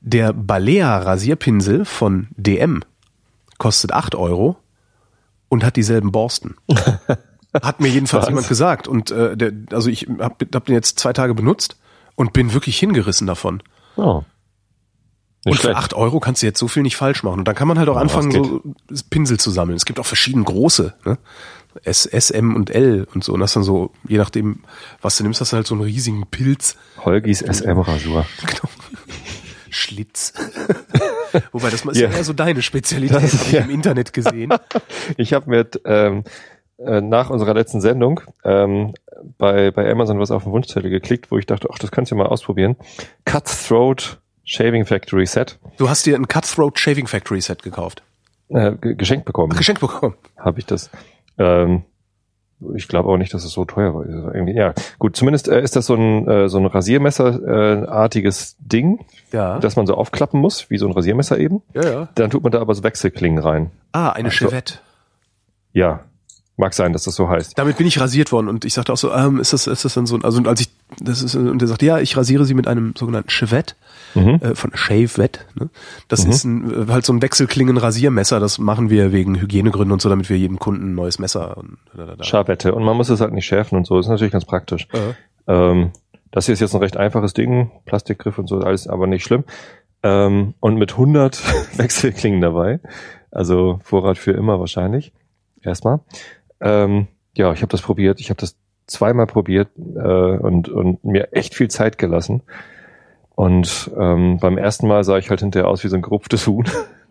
Der 0.00 0.32
Balea 0.32 0.98
Rasierpinsel 0.98 1.84
von 1.84 2.28
DM 2.36 2.82
kostet 3.58 3.92
8 3.92 4.14
Euro 4.16 4.56
und 5.48 5.64
hat 5.64 5.76
dieselben 5.76 6.12
Borsten. 6.12 6.56
Hat 7.62 7.80
mir 7.80 7.88
jedenfalls 7.88 8.28
jemand 8.28 8.48
gesagt. 8.48 8.88
Und 8.88 9.10
äh, 9.10 9.36
der, 9.36 9.52
also 9.72 9.90
ich 9.90 10.08
habe 10.18 10.46
hab 10.54 10.64
den 10.64 10.74
jetzt 10.74 10.98
zwei 10.98 11.12
Tage 11.12 11.34
benutzt 11.34 11.76
und 12.14 12.32
bin 12.32 12.54
wirklich 12.54 12.78
hingerissen 12.78 13.26
davon. 13.26 13.62
Oh. 13.96 14.22
Nicht 15.44 15.52
und 15.52 15.54
für 15.56 15.62
schlecht. 15.64 15.76
8 15.76 15.94
Euro 15.94 16.18
kannst 16.18 16.40
du 16.40 16.46
jetzt 16.46 16.58
so 16.58 16.66
viel 16.66 16.82
nicht 16.82 16.96
falsch 16.96 17.22
machen. 17.22 17.40
Und 17.40 17.44
dann 17.48 17.54
kann 17.54 17.68
man 17.68 17.78
halt 17.78 17.90
auch 17.90 17.96
Ja, 17.96 18.00
anfangen, 18.00 18.30
so 18.32 18.62
Pinsel 19.10 19.38
zu 19.38 19.50
sammeln. 19.50 19.76
Es 19.76 19.84
gibt 19.84 20.00
auch 20.00 20.06
verschiedene 20.06 20.44
große, 20.44 20.94
ne? 21.04 21.18
S, 21.84 22.06
S, 22.06 22.30
M 22.30 22.54
und 22.56 22.70
L 22.70 23.06
und 23.14 23.24
so. 23.24 23.32
Und 23.32 23.40
das 23.40 23.52
dann 23.54 23.62
so, 23.62 23.90
je 24.08 24.18
nachdem, 24.18 24.64
was 25.00 25.16
du 25.16 25.22
nimmst, 25.24 25.40
hast 25.40 25.52
du 25.52 25.56
halt 25.56 25.66
so 25.66 25.74
einen 25.74 25.82
riesigen 25.84 26.26
Pilz. 26.30 26.76
Holgis 27.04 27.40
SM-Rasur. 27.40 28.26
Genau. 28.46 28.68
Schlitz. 29.70 30.34
Wobei, 31.52 31.70
das 31.70 31.84
ist 31.84 31.96
ja, 31.96 32.10
eher 32.10 32.24
so 32.24 32.34
deine 32.34 32.60
Spezialität, 32.60 33.16
habe 33.16 33.26
ich 33.26 33.52
ja. 33.52 33.60
im 33.62 33.70
Internet 33.70 34.12
gesehen. 34.12 34.52
Ich 35.16 35.32
habe 35.32 35.48
mir 35.48 35.66
ähm, 35.86 36.24
äh, 36.78 37.00
nach 37.00 37.30
unserer 37.30 37.54
letzten 37.54 37.80
Sendung 37.80 38.20
ähm, 38.44 38.92
bei, 39.38 39.70
bei 39.70 39.90
Amazon 39.90 40.18
was 40.18 40.30
auf 40.30 40.42
den 40.44 40.52
Wunschzettel 40.52 40.90
geklickt, 40.90 41.30
wo 41.30 41.38
ich 41.38 41.46
dachte, 41.46 41.68
ach, 41.72 41.78
das 41.78 41.90
kannst 41.90 42.12
du 42.12 42.16
mal 42.16 42.26
ausprobieren. 42.26 42.76
Cutthroat 43.24 44.20
Shaving 44.44 44.84
Factory 44.84 45.24
Set 45.26 45.58
Du 45.78 45.88
hast 45.88 46.04
dir 46.04 46.16
ein 46.16 46.28
Cutthroat 46.28 46.78
Shaving 46.78 47.06
Factory 47.06 47.40
Set 47.40 47.62
gekauft. 47.62 48.02
äh, 48.48 48.72
ge- 48.72 48.94
geschenkt 48.94 49.24
bekommen. 49.24 49.56
Geschenkt 49.56 49.80
bekommen. 49.80 50.14
habe 50.38 50.58
ich 50.58 50.66
das. 50.66 50.90
Ähm, 51.38 51.82
ich 52.74 52.86
glaube 52.86 53.08
auch 53.08 53.16
nicht, 53.16 53.34
dass 53.34 53.44
es 53.44 53.50
so 53.52 53.64
teuer 53.64 53.92
war. 53.94 54.02
Also 54.02 54.30
Irgendwie, 54.32 54.54
ja, 54.54 54.72
gut. 54.98 55.16
Zumindest 55.16 55.48
äh, 55.48 55.60
ist 55.60 55.74
das 55.74 55.86
so 55.86 55.94
ein 55.94 56.28
äh, 56.28 56.48
so 56.48 56.58
ein 56.58 56.66
Rasiermesser 56.66 57.82
äh, 57.82 58.10
Ding, 58.60 59.04
Ja. 59.32 59.58
das 59.58 59.74
man 59.76 59.86
so 59.86 59.94
aufklappen 59.94 60.40
muss, 60.40 60.70
wie 60.70 60.78
so 60.78 60.86
ein 60.86 60.92
Rasiermesser 60.92 61.38
eben. 61.38 61.62
ja, 61.74 61.82
ja. 61.84 62.08
Dann 62.14 62.30
tut 62.30 62.42
man 62.42 62.52
da 62.52 62.60
aber 62.60 62.74
so 62.74 62.84
Wechselklingen 62.84 63.42
rein. 63.42 63.70
Ah, 63.90 64.10
eine 64.10 64.28
Ach 64.28 64.32
so. 64.32 64.46
Chevette. 64.48 64.74
Ja, 65.72 66.00
mag 66.56 66.74
sein, 66.74 66.92
dass 66.92 67.04
das 67.04 67.14
so 67.14 67.28
heißt. 67.28 67.58
Damit 67.58 67.76
bin 67.78 67.86
ich 67.86 67.98
rasiert 68.00 68.30
worden 68.32 68.48
und 68.48 68.64
ich 68.64 68.74
sagte 68.74 68.92
auch 68.92 68.96
so, 68.96 69.12
ähm, 69.12 69.40
ist 69.40 69.52
das, 69.52 69.66
ist 69.66 69.84
das 69.84 69.94
dann 69.94 70.06
so 70.06 70.16
ein, 70.16 70.24
also 70.24 70.38
und 70.38 70.46
als 70.48 70.60
ich, 70.60 70.68
das 71.00 71.22
ist, 71.22 71.34
und 71.34 71.58
der 71.60 71.68
sagte, 71.68 71.86
ja, 71.86 71.98
ich 71.98 72.16
rasiere 72.16 72.44
sie 72.44 72.54
mit 72.54 72.68
einem 72.68 72.94
sogenannten 72.96 73.30
Chevette, 73.30 73.74
Mhm. 74.14 74.40
äh, 74.42 74.54
von 74.54 74.70
Shavette, 74.74 75.40
ne? 75.54 75.70
Das 76.08 76.26
ist 76.26 76.44
ein, 76.44 76.86
äh, 76.88 76.92
halt 76.92 77.06
so 77.06 77.14
ein 77.14 77.22
Wechselklingen-Rasiermesser, 77.22 78.40
das 78.40 78.58
machen 78.58 78.90
wir 78.90 79.10
wegen 79.10 79.40
Hygienegründen 79.40 79.90
und 79.92 80.02
so, 80.02 80.10
damit 80.10 80.28
wir 80.28 80.36
jedem 80.36 80.58
Kunden 80.58 80.90
ein 80.90 80.94
neues 80.94 81.18
Messer 81.18 81.56
und 81.56 81.78
da, 81.96 82.04
da, 82.04 82.16
da. 82.16 82.22
Scharwette. 82.24 82.74
Und 82.74 82.84
man 82.84 82.94
muss 82.94 83.08
es 83.08 83.22
halt 83.22 83.32
nicht 83.32 83.46
schärfen 83.46 83.78
und 83.78 83.86
so. 83.86 83.96
Das 83.96 84.04
ist 84.04 84.10
natürlich 84.10 84.32
ganz 84.32 84.44
praktisch. 84.44 84.86
Ja. 84.92 85.70
Ähm, 85.70 85.92
das 86.30 86.44
hier 86.44 86.52
ist 86.52 86.60
jetzt 86.60 86.74
ein 86.74 86.82
recht 86.82 86.98
einfaches 86.98 87.32
Ding, 87.32 87.70
Plastikgriff 87.86 88.36
und 88.38 88.48
so, 88.48 88.58
alles 88.58 88.86
aber 88.86 89.06
nicht 89.06 89.24
schlimm. 89.24 89.44
Ähm, 90.02 90.52
und 90.60 90.76
mit 90.76 90.92
100 90.92 91.40
Wechselklingen 91.78 92.42
dabei. 92.42 92.80
Also 93.30 93.80
Vorrat 93.82 94.18
für 94.18 94.32
immer 94.32 94.60
wahrscheinlich. 94.60 95.12
Erstmal. 95.62 96.00
Ähm, 96.62 97.08
ja, 97.36 97.52
ich 97.52 97.60
habe 97.62 97.70
das 97.70 97.82
probiert. 97.82 98.20
Ich 98.20 98.30
habe 98.30 98.40
das 98.40 98.56
zweimal 98.86 99.26
probiert 99.26 99.68
äh, 99.96 100.00
und, 100.00 100.68
und 100.68 101.04
mir 101.04 101.32
echt 101.32 101.54
viel 101.54 101.68
Zeit 101.68 101.98
gelassen. 101.98 102.42
Und 103.34 103.90
ähm, 103.98 104.38
beim 104.38 104.58
ersten 104.58 104.86
Mal 104.86 105.04
sah 105.04 105.16
ich 105.16 105.30
halt 105.30 105.40
hinterher 105.40 105.68
aus 105.68 105.82
wie 105.84 105.88
so 105.88 105.96
ein 105.96 106.02
gerupftes 106.02 106.46
Huhn. 106.46 106.66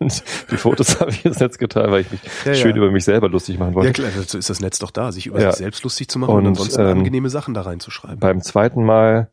Die 0.50 0.56
Fotos 0.56 1.00
habe 1.00 1.10
ich 1.10 1.24
ins 1.24 1.40
Netz 1.40 1.58
getan, 1.58 1.90
weil 1.90 2.02
ich 2.02 2.10
mich 2.10 2.20
Ja, 2.44 2.54
schön 2.54 2.70
ja. 2.72 2.76
über 2.76 2.90
mich 2.90 3.04
selber 3.04 3.28
lustig 3.28 3.58
machen 3.58 3.74
wollte. 3.74 3.88
Ja 3.88 3.92
klar, 3.92 4.10
dazu 4.16 4.38
ist 4.38 4.48
das 4.50 4.60
Netz 4.60 4.78
doch 4.78 4.90
da, 4.90 5.12
sich 5.12 5.26
über 5.26 5.40
Ja. 5.40 5.50
sich 5.50 5.58
selbst 5.58 5.82
lustig 5.84 6.08
zu 6.08 6.18
machen 6.18 6.30
und, 6.30 6.38
Und, 6.38 6.46
ansonsten 6.48 6.80
ähm, 6.80 6.98
angenehme 6.98 7.28
Sachen 7.28 7.54
da 7.54 7.62
reinzuschreiben. 7.62 8.18
Beim 8.18 8.40
zweiten 8.40 8.84
Mal 8.84 9.28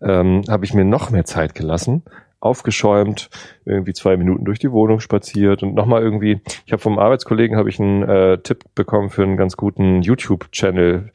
ähm, 0.00 0.42
habe 0.48 0.64
ich 0.64 0.74
mir 0.74 0.84
noch 0.84 1.10
mehr 1.10 1.24
Zeit 1.24 1.54
gelassen, 1.54 2.02
aufgeschäumt, 2.40 3.30
irgendwie 3.64 3.92
zwei 3.92 4.16
Minuten 4.16 4.44
durch 4.44 4.58
die 4.58 4.70
Wohnung 4.70 5.00
spaziert 5.00 5.62
und 5.62 5.74
nochmal 5.74 6.02
irgendwie, 6.02 6.40
ich 6.66 6.72
habe 6.72 6.80
vom 6.80 6.98
Arbeitskollegen 6.98 7.56
habe 7.56 7.68
ich 7.68 7.80
einen 7.80 8.02
äh, 8.02 8.38
Tipp 8.38 8.64
bekommen 8.74 9.10
für 9.10 9.22
einen 9.24 9.36
ganz 9.36 9.56
guten 9.56 10.02
YouTube-Channel 10.02 11.10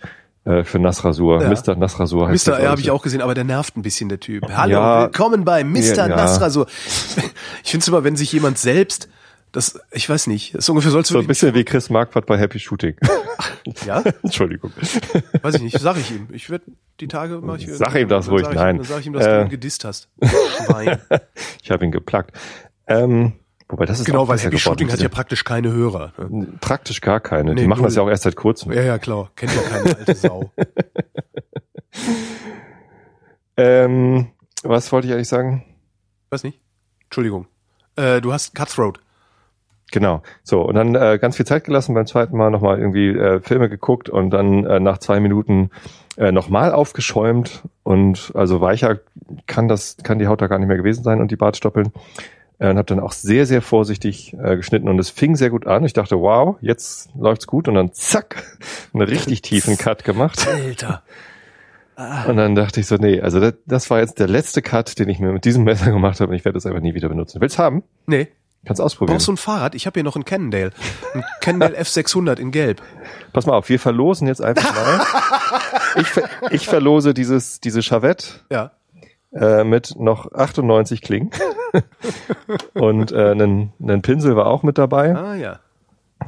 äh, 0.46 0.64
für 0.64 0.80
Nassrasur. 0.80 1.42
Ja. 1.42 1.50
Mr. 1.50 1.76
Nassrasur 1.78 2.24
heißt 2.24 2.32
Mister, 2.34 2.56
der, 2.56 2.66
ja, 2.66 2.72
habe 2.72 2.82
ich 2.82 2.92
auch 2.92 3.02
gesehen, 3.02 3.22
aber 3.22 3.34
der 3.34 3.46
nervt 3.46 3.78
ein 3.78 3.82
bisschen, 3.82 4.10
der 4.10 4.20
Typ. 4.20 4.44
Hallo, 4.52 4.74
Ja. 4.74 5.02
willkommen 5.04 5.46
bei 5.46 5.64
Mr. 5.64 5.96
Ja. 5.96 6.08
Nasrasur. 6.10 6.68
Ich 7.64 7.72
finde 7.72 7.84
es 7.84 7.88
immer, 7.88 8.04
wenn 8.04 8.18
sich 8.18 8.32
jemand 8.34 8.58
selbst, 8.58 9.08
das, 9.54 9.80
ich 9.92 10.10
weiß 10.10 10.28
nicht, 10.28 10.54
das 10.56 10.66
ist 10.66 10.70
ungefähr 10.70 10.92
sollst 10.92 11.12
du 11.12 11.14
So 11.14 11.20
ein 11.20 11.28
bisschen 11.28 11.54
wie 11.54 11.64
Chris 11.64 11.90
Marquardt 11.90 12.26
bei 12.26 12.38
Happy 12.38 12.60
Shooting. 12.60 12.96
ja, 13.86 14.02
Entschuldigung. 14.24 14.74
weiß 15.42 15.56
ich 15.56 15.62
nicht, 15.62 15.80
sag 15.80 15.96
ich 15.98 16.12
ihm. 16.12 16.28
Ich 16.34 16.50
werde 16.50 16.66
die 17.00 17.08
Tage 17.08 17.40
mach 17.42 17.58
ich 17.58 17.68
Sag 17.72 17.96
ihm 17.96 18.10
das 18.10 18.30
ruhig, 18.30 18.48
ich, 18.50 18.54
nein. 18.54 18.78
Dann 18.78 18.86
sag 18.86 19.00
ich 19.00 19.06
ihm, 19.08 19.14
dass 19.14 19.26
Äh. 19.26 19.38
du 19.38 19.42
ihn 19.46 19.50
gedisst 19.50 19.86
hast. 19.86 20.10
Schwein. 20.66 21.00
Ich 21.64 21.72
habe 21.72 21.86
ihn 21.86 21.92
geplagt. 21.92 22.36
Ähm, 22.88 23.34
wobei 23.70 23.86
das 23.86 24.00
ist 24.00 24.06
genau, 24.06 24.28
weil 24.28 24.38
Happy 24.38 24.58
Shooting 24.60 24.92
hat 24.92 25.00
ja 25.00 25.08
praktisch 25.08 25.44
keine 25.46 25.72
Hörer. 25.72 26.12
ne? 26.30 26.48
praktisch 26.60 27.00
gar 27.00 27.20
keine. 27.22 27.54
Nee, 27.54 27.62
Die 27.62 27.68
machen 27.68 27.84
das 27.84 27.94
null. 27.94 28.02
ja 28.02 28.08
auch 28.08 28.10
erst 28.10 28.24
seit 28.24 28.36
kurzem. 28.36 28.74
Ja, 28.74 28.82
ja, 28.82 28.98
klar. 28.98 29.32
Kennt 29.38 29.54
ja 29.56 29.62
keine 29.62 29.96
alte 29.98 30.16
Sau. 30.16 30.52
Ähm, 33.56 34.28
was 34.64 34.92
wollte 34.92 35.08
ich 35.08 35.14
eigentlich 35.14 35.28
sagen? 35.28 35.64
Weiß 36.32 36.44
nicht? 36.44 36.60
Entschuldigung. 37.06 37.48
Äh, 37.96 38.20
du 38.22 38.34
hast 38.34 38.56
Cutthroat. 38.56 39.00
Genau. 39.94 40.24
So, 40.42 40.64
und 40.64 40.74
dann 40.74 40.96
äh, 40.96 41.20
ganz 41.22 41.38
viel 41.38 41.46
Zeit 41.46 41.66
gelassen, 41.66 41.94
beim 41.94 42.08
zweiten 42.08 42.36
Mal 42.36 42.50
nochmal 42.50 42.80
irgendwie 42.80 43.10
äh, 43.10 43.40
Filme 43.42 43.70
geguckt 43.70 44.10
und 44.10 44.32
dann 44.32 44.66
äh, 44.66 44.80
nach 44.80 44.98
zwei 44.98 45.20
Minuten 45.20 45.70
äh, 46.18 46.32
nochmal 46.32 46.72
aufgeschäumt 46.72 47.62
und 47.84 48.32
also 48.34 48.60
weicher 48.60 49.02
kann 49.46 49.68
das, 49.68 49.98
kann 50.02 50.18
die 50.18 50.26
Haut 50.26 50.42
da 50.42 50.48
gar 50.48 50.58
nicht 50.58 50.68
mehr 50.68 50.78
gewesen 50.78 51.04
sein 51.04 51.22
und 51.22 51.30
die 51.30 51.36
Bartstoppeln. 51.36 51.92
Äh, 52.58 52.72
und 52.72 52.78
habe 52.78 52.88
dann 52.88 53.00
auch 53.00 53.12
sehr, 53.12 53.46
sehr 53.46 53.62
vorsichtig 53.62 54.36
äh, 54.44 54.56
geschnitten 54.56 54.90
und 54.90 54.98
es 54.98 55.12
fing 55.12 55.36
sehr 55.36 55.52
gut 55.52 55.68
an. 55.68 55.86
Ich 55.86 55.94
dachte, 55.94 56.20
wow, 56.20 56.56
jetzt 56.60 57.12
läuft's 57.16 57.46
gut 57.46 57.68
und 57.68 57.76
dann 57.76 57.94
zack, 57.94 58.58
einen 58.96 59.04
richtig 59.04 59.44
tiefen 59.44 59.78
Cut 59.78 60.04
gemacht. 60.04 60.48
Alter. 60.48 61.04
Und 62.28 62.38
dann 62.38 62.56
dachte 62.56 62.80
ich 62.80 62.88
so, 62.88 62.96
nee, 62.96 63.22
also 63.22 63.40
das, 63.40 63.54
das 63.68 63.90
war 63.92 64.00
jetzt 64.00 64.18
der 64.18 64.28
letzte 64.28 64.64
Cut, 64.64 64.98
den 64.98 65.08
ich 65.08 65.20
mir 65.20 65.32
mit 65.32 65.46
diesem 65.46 65.64
Messer 65.64 65.92
gemacht 65.92 66.20
habe 66.20 66.32
und 66.32 66.36
ich 66.36 66.46
werde 66.46 66.56
das 66.56 66.66
einfach 66.66 66.82
nie 66.82 66.96
wieder 66.96 67.10
benutzen. 67.10 67.40
Willst 67.40 67.60
haben? 67.60 67.84
Nee. 68.08 68.30
Kannst 68.66 68.82
ausprobieren. 68.82 69.18
Brauchst 69.18 69.28
du 69.28 69.34
ein 69.34 69.38
Fahrrad? 69.38 69.76
Ich 69.76 69.86
habe 69.88 69.96
hier 69.96 70.04
noch 70.04 70.16
einen 70.16 70.24
Cannondale. 70.26 70.72
Ein 71.14 71.24
Cannondale 71.42 71.78
F600 71.82 72.38
in 72.40 72.52
Gelb. 72.52 72.82
Pass 73.34 73.46
mal 73.46 73.54
auf, 73.58 73.68
wir 73.70 73.80
verlosen 73.80 74.28
jetzt 74.28 74.42
einfach 74.42 74.74
mal. 74.76 75.06
ich, 76.02 76.08
ver 76.08 76.30
ich 76.52 76.68
verlose 76.68 77.14
dieses, 77.14 77.60
diese 77.60 77.82
Chavette 77.82 78.26
Ja. 78.50 78.72
äh, 79.34 79.64
mit 79.66 79.96
noch 80.00 80.32
98 80.34 81.02
Klingen. 81.02 81.32
Und 82.74 83.12
äh, 83.12 83.32
einen, 83.32 83.74
einen 83.82 84.02
Pinsel 84.02 84.36
war 84.36 84.48
auch 84.48 84.64
mit 84.64 84.78
dabei. 84.78 85.16
Ah 85.16 85.36
ja. 85.36 85.60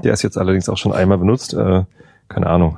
Der 0.03 0.13
ist 0.13 0.21
jetzt 0.23 0.37
allerdings 0.37 0.67
auch 0.69 0.77
schon 0.77 0.91
einmal 0.91 1.17
benutzt. 1.17 1.53
Äh, 1.53 1.83
keine 2.27 2.47
Ahnung. 2.47 2.77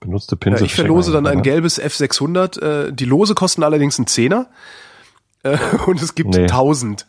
Benutzte 0.00 0.34
ja 0.36 0.38
Pinsel. 0.38 0.66
ich 0.66 0.74
verlose 0.74 1.12
dann 1.12 1.26
ein 1.26 1.34
Aber- 1.38 1.42
gelbes 1.42 1.80
F600. 1.82 2.60
Äh, 2.88 2.92
die 2.92 3.04
Lose 3.06 3.34
kosten 3.34 3.62
allerdings 3.62 3.98
einen 3.98 4.06
Zehner. 4.06 4.46
Äh, 5.44 5.56
und 5.86 6.02
es 6.02 6.14
gibt 6.14 6.34
Nee. 6.34 6.42
1000. 6.42 7.06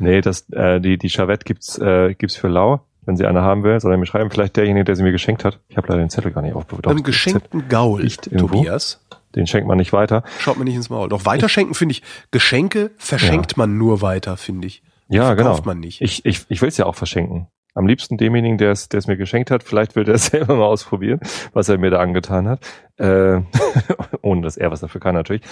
Nee, 0.00 0.20
das, 0.20 0.48
äh, 0.50 0.80
die, 0.80 0.98
die 0.98 1.08
Chavette 1.08 1.44
gibt's, 1.44 1.78
äh, 1.78 2.14
gibt's 2.14 2.36
für 2.36 2.48
lau. 2.48 2.80
Wenn 3.06 3.16
sie 3.16 3.26
eine 3.26 3.42
haben 3.42 3.62
will, 3.62 3.80
soll 3.80 3.92
er 3.92 3.98
mir 3.98 4.06
schreiben. 4.06 4.30
Vielleicht 4.30 4.56
derjenige, 4.56 4.84
der 4.84 4.96
sie 4.96 5.02
mir 5.02 5.12
geschenkt 5.12 5.44
hat. 5.44 5.60
Ich 5.68 5.76
habe 5.76 5.88
leider 5.88 6.00
den 6.00 6.10
Zettel 6.10 6.32
gar 6.32 6.42
nicht 6.42 6.54
aufbewahrt. 6.54 6.86
Einen 6.86 7.02
geschenkten 7.02 7.68
Gaul. 7.68 8.06
Tobias. 8.08 9.00
Den 9.34 9.46
schenkt 9.46 9.68
man 9.68 9.78
nicht 9.78 9.92
weiter. 9.92 10.22
Schaut 10.38 10.58
mir 10.58 10.64
nicht 10.64 10.74
ins 10.74 10.90
Maul. 10.90 11.08
Doch 11.08 11.24
weiterschenken 11.24 11.74
finde 11.74 11.92
ich, 11.92 12.02
Geschenke 12.30 12.90
verschenkt 12.98 13.56
man 13.56 13.78
nur 13.78 14.02
weiter, 14.02 14.36
finde 14.36 14.66
ich. 14.66 14.82
Ja, 15.08 15.26
Verkauft 15.26 15.62
genau. 15.62 15.74
man 15.74 15.80
nicht. 15.80 16.00
Ich, 16.00 16.24
ich, 16.24 16.44
ich 16.48 16.62
will 16.62 16.68
es 16.68 16.76
ja 16.76 16.86
auch 16.86 16.94
verschenken. 16.94 17.48
Am 17.74 17.86
liebsten 17.86 18.16
demjenigen, 18.16 18.58
der 18.58 18.72
es, 18.72 18.88
der 18.88 18.98
es 18.98 19.06
mir 19.06 19.16
geschenkt 19.16 19.50
hat. 19.50 19.62
Vielleicht 19.62 19.94
will 19.94 20.04
der 20.04 20.14
es 20.14 20.26
selber 20.26 20.56
mal 20.56 20.64
ausprobieren, 20.64 21.20
was 21.52 21.68
er 21.68 21.78
mir 21.78 21.90
da 21.90 22.00
angetan 22.00 22.48
hat. 22.48 22.60
Äh, 22.96 23.40
ohne 24.22 24.42
dass 24.42 24.56
er 24.56 24.70
was 24.70 24.80
dafür 24.80 25.00
kann 25.00 25.14
natürlich. 25.14 25.42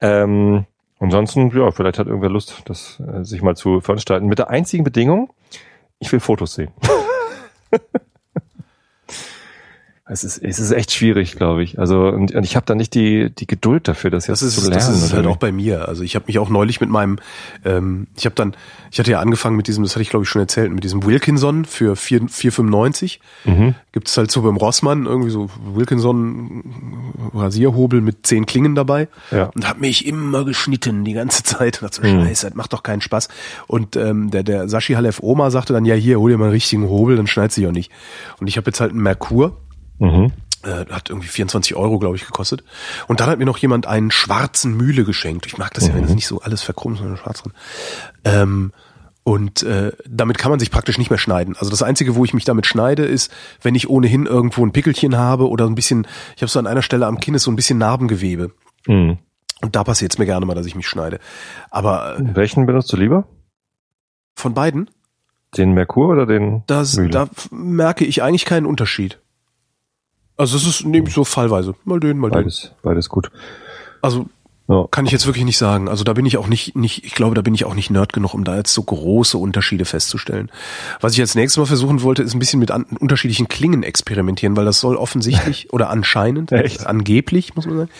Ähm, 0.00 0.66
ansonsten, 0.98 1.56
ja, 1.56 1.70
vielleicht 1.70 1.98
hat 1.98 2.06
irgendwer 2.06 2.30
Lust, 2.30 2.62
das 2.66 3.00
äh, 3.00 3.24
sich 3.24 3.42
mal 3.42 3.56
zu 3.56 3.80
veranstalten. 3.80 4.26
Mit 4.26 4.38
der 4.38 4.50
einzigen 4.50 4.84
Bedingung, 4.84 5.32
ich 5.98 6.10
will 6.12 6.20
Fotos 6.20 6.54
sehen. 6.54 6.72
Es 10.08 10.22
ist, 10.22 10.38
es 10.40 10.60
ist 10.60 10.70
echt 10.70 10.92
schwierig, 10.92 11.34
glaube 11.34 11.64
ich. 11.64 11.80
Also 11.80 12.06
und, 12.06 12.32
und 12.32 12.44
ich 12.44 12.54
habe 12.54 12.64
da 12.64 12.76
nicht 12.76 12.94
die 12.94 13.28
die 13.30 13.46
Geduld 13.48 13.88
dafür, 13.88 14.08
das 14.10 14.28
jetzt 14.28 14.40
Das 14.40 14.48
ist, 14.48 14.54
zu 14.62 14.70
lernen. 14.70 14.74
das 14.76 15.02
ist 15.02 15.12
halt 15.12 15.26
auch 15.26 15.36
bei 15.36 15.50
mir. 15.50 15.88
Also 15.88 16.04
ich 16.04 16.14
habe 16.14 16.26
mich 16.28 16.38
auch 16.38 16.48
neulich 16.48 16.80
mit 16.80 16.88
meinem, 16.90 17.18
ähm, 17.64 18.06
ich 18.16 18.24
habe 18.24 18.36
dann, 18.36 18.54
ich 18.92 19.00
hatte 19.00 19.10
ja 19.10 19.18
angefangen 19.18 19.56
mit 19.56 19.66
diesem, 19.66 19.82
das 19.82 19.94
hatte 19.94 20.02
ich 20.02 20.10
glaube 20.10 20.22
ich 20.22 20.28
schon 20.28 20.40
erzählt, 20.40 20.70
mit 20.70 20.84
diesem 20.84 21.04
Wilkinson 21.04 21.64
für 21.64 21.96
4 21.96 22.20
4,95. 22.28 23.18
Mhm. 23.46 23.74
Gibt 23.90 24.06
es 24.06 24.16
halt 24.16 24.30
so 24.30 24.42
beim 24.42 24.56
Rossmann 24.56 25.06
irgendwie 25.06 25.30
so 25.30 25.50
Wilkinson 25.74 26.62
Rasierhobel 27.34 28.00
mit 28.00 28.26
zehn 28.28 28.46
Klingen 28.46 28.76
dabei. 28.76 29.08
Ja. 29.32 29.50
Und 29.56 29.68
habe 29.68 29.80
mich 29.80 30.06
immer 30.06 30.44
geschnitten 30.44 31.04
die 31.04 31.14
ganze 31.14 31.42
Zeit. 31.42 31.82
Und 31.82 31.90
dachte 31.92 32.06
so, 32.06 32.14
Mhm. 32.14 32.24
scheiße, 32.26 32.46
das 32.46 32.54
macht 32.54 32.72
doch 32.72 32.84
keinen 32.84 33.00
Spaß. 33.00 33.28
Und 33.66 33.96
ähm, 33.96 34.30
der, 34.30 34.44
der 34.44 34.68
Sashi 34.68 34.94
Halef 34.94 35.18
Oma 35.20 35.50
sagte 35.50 35.72
dann, 35.72 35.84
ja 35.84 35.96
hier, 35.96 36.20
hol 36.20 36.30
dir 36.30 36.38
mal 36.38 36.44
einen 36.44 36.52
richtigen 36.52 36.88
Hobel, 36.88 37.16
dann 37.16 37.26
schneidet 37.26 37.52
sich 37.52 37.66
auch 37.66 37.72
nicht. 37.72 37.90
Und 38.38 38.46
ich 38.46 38.56
habe 38.56 38.68
jetzt 38.68 38.80
halt 38.80 38.92
einen 38.92 39.02
Merkur. 39.02 39.56
Mhm. 39.98 40.32
Äh, 40.62 40.86
hat 40.90 41.10
irgendwie 41.10 41.28
24 41.28 41.76
Euro, 41.76 41.98
glaube 41.98 42.16
ich, 42.16 42.26
gekostet. 42.26 42.64
Und 43.06 43.20
dann 43.20 43.28
hat 43.28 43.38
mir 43.38 43.44
noch 43.44 43.58
jemand 43.58 43.86
einen 43.86 44.10
schwarzen 44.10 44.76
Mühle 44.76 45.04
geschenkt. 45.04 45.46
Ich 45.46 45.58
mag 45.58 45.72
das 45.74 45.86
ja, 45.86 45.94
wenn 45.94 46.02
das 46.02 46.14
nicht 46.14 46.26
so 46.26 46.40
alles 46.40 46.62
verkrummt, 46.62 46.98
sondern 46.98 47.16
schwarz 47.16 47.42
drin. 47.42 47.52
Ähm, 48.24 48.72
und 49.22 49.62
äh, 49.64 49.92
damit 50.08 50.38
kann 50.38 50.50
man 50.50 50.60
sich 50.60 50.70
praktisch 50.70 50.98
nicht 50.98 51.10
mehr 51.10 51.18
schneiden. 51.18 51.56
Also 51.58 51.70
das 51.70 51.82
Einzige, 51.82 52.14
wo 52.14 52.24
ich 52.24 52.32
mich 52.32 52.44
damit 52.44 52.64
schneide, 52.66 53.04
ist, 53.04 53.32
wenn 53.60 53.74
ich 53.74 53.88
ohnehin 53.90 54.26
irgendwo 54.26 54.64
ein 54.64 54.72
Pickelchen 54.72 55.16
habe 55.16 55.48
oder 55.48 55.66
ein 55.66 55.74
bisschen, 55.74 56.06
ich 56.36 56.42
habe 56.42 56.50
so 56.50 56.58
an 56.60 56.66
einer 56.66 56.82
Stelle 56.82 57.06
am 57.06 57.18
Kinn 57.18 57.34
ist 57.34 57.42
so 57.42 57.50
ein 57.50 57.56
bisschen 57.56 57.78
Narbengewebe. 57.78 58.52
Mhm. 58.86 59.18
Und 59.62 59.74
da 59.74 59.84
passiert 59.84 60.12
es 60.12 60.18
mir 60.18 60.26
gerne 60.26 60.46
mal, 60.46 60.54
dass 60.54 60.66
ich 60.66 60.74
mich 60.76 60.86
schneide. 60.86 61.18
Aber 61.70 62.18
äh, 62.18 62.34
Welchen 62.36 62.66
benutzt 62.66 62.92
du 62.92 62.96
lieber? 62.96 63.26
von 64.38 64.52
beiden, 64.54 64.90
Den 65.56 65.72
Merkur 65.72 66.10
oder 66.10 66.26
den 66.26 66.62
das, 66.66 66.96
Mühle? 66.96 67.10
da 67.10 67.28
merke 67.50 68.04
ich 68.04 68.22
eigentlich 68.22 68.44
keinen 68.44 68.66
Unterschied. 68.66 69.18
Also 70.36 70.56
es 70.56 70.66
ist 70.66 70.84
nehme 70.84 71.08
ich 71.08 71.14
so 71.14 71.24
fallweise. 71.24 71.74
Mal 71.84 72.00
den, 72.00 72.18
mal 72.18 72.30
den. 72.30 72.42
Beides, 72.42 72.72
beides 72.82 73.08
gut. 73.08 73.30
Also 74.02 74.26
Ja. 74.68 74.84
Kann 74.90 75.06
ich 75.06 75.12
jetzt 75.12 75.26
wirklich 75.26 75.44
nicht 75.44 75.58
sagen. 75.58 75.88
Also 75.88 76.02
da 76.02 76.12
bin 76.12 76.26
ich 76.26 76.36
auch 76.38 76.48
nicht, 76.48 76.74
nicht, 76.74 77.04
ich 77.04 77.14
glaube, 77.14 77.36
da 77.36 77.42
bin 77.42 77.54
ich 77.54 77.64
auch 77.64 77.74
nicht 77.74 77.90
nerd 77.90 78.12
genug, 78.12 78.34
um 78.34 78.42
da 78.42 78.56
jetzt 78.56 78.74
so 78.74 78.82
große 78.82 79.38
Unterschiede 79.38 79.84
festzustellen. 79.84 80.50
Was 81.00 81.12
ich 81.14 81.20
als 81.20 81.36
nächstes 81.36 81.58
Mal 81.58 81.66
versuchen 81.66 82.02
wollte, 82.02 82.24
ist 82.24 82.34
ein 82.34 82.40
bisschen 82.40 82.58
mit 82.58 82.72
an, 82.72 82.84
unterschiedlichen 82.98 83.46
Klingen 83.46 83.84
experimentieren, 83.84 84.56
weil 84.56 84.64
das 84.64 84.80
soll 84.80 84.96
offensichtlich 84.96 85.68
oder 85.72 85.88
anscheinend, 85.90 86.50
Echt? 86.50 86.84
angeblich, 86.84 87.54
muss 87.54 87.66
man 87.66 87.76
sagen, 87.76 87.90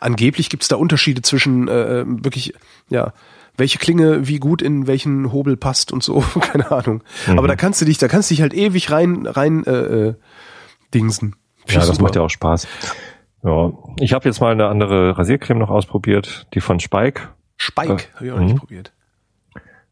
angeblich 0.00 0.50
gibt 0.50 0.64
es 0.64 0.68
da 0.68 0.76
Unterschiede 0.76 1.22
zwischen 1.22 1.68
äh, 1.68 2.04
wirklich, 2.06 2.52
ja, 2.90 3.14
welche 3.56 3.78
Klinge 3.78 4.28
wie 4.28 4.38
gut 4.38 4.60
in 4.60 4.86
welchen 4.86 5.32
Hobel 5.32 5.56
passt 5.56 5.92
und 5.92 6.02
so, 6.02 6.20
keine 6.40 6.70
Ahnung. 6.70 7.02
Mhm. 7.26 7.38
Aber 7.38 7.48
da 7.48 7.56
kannst 7.56 7.80
du 7.80 7.86
dich, 7.86 7.96
da 7.96 8.08
kannst 8.08 8.30
du 8.30 8.34
dich 8.34 8.42
halt 8.42 8.52
ewig 8.52 8.90
rein, 8.90 9.26
rein 9.26 9.64
äh, 9.64 9.70
äh, 10.08 10.14
dingsen. 10.92 11.36
Ja, 11.68 11.76
das 11.76 11.88
super. 11.88 12.02
macht 12.02 12.16
ja 12.16 12.22
auch 12.22 12.30
Spaß. 12.30 12.66
Ja, 13.44 13.72
ich 13.98 14.12
habe 14.12 14.28
jetzt 14.28 14.40
mal 14.40 14.52
eine 14.52 14.68
andere 14.68 15.18
Rasiercreme 15.18 15.58
noch 15.58 15.70
ausprobiert, 15.70 16.46
die 16.54 16.60
von 16.60 16.80
Spike. 16.80 17.28
Spike, 17.56 17.92
äh, 17.92 18.14
habe 18.14 18.26
ich 18.26 18.32
auch 18.32 18.36
noch 18.36 18.44
nicht 18.44 18.54
mhm. 18.54 18.58
probiert. 18.58 18.92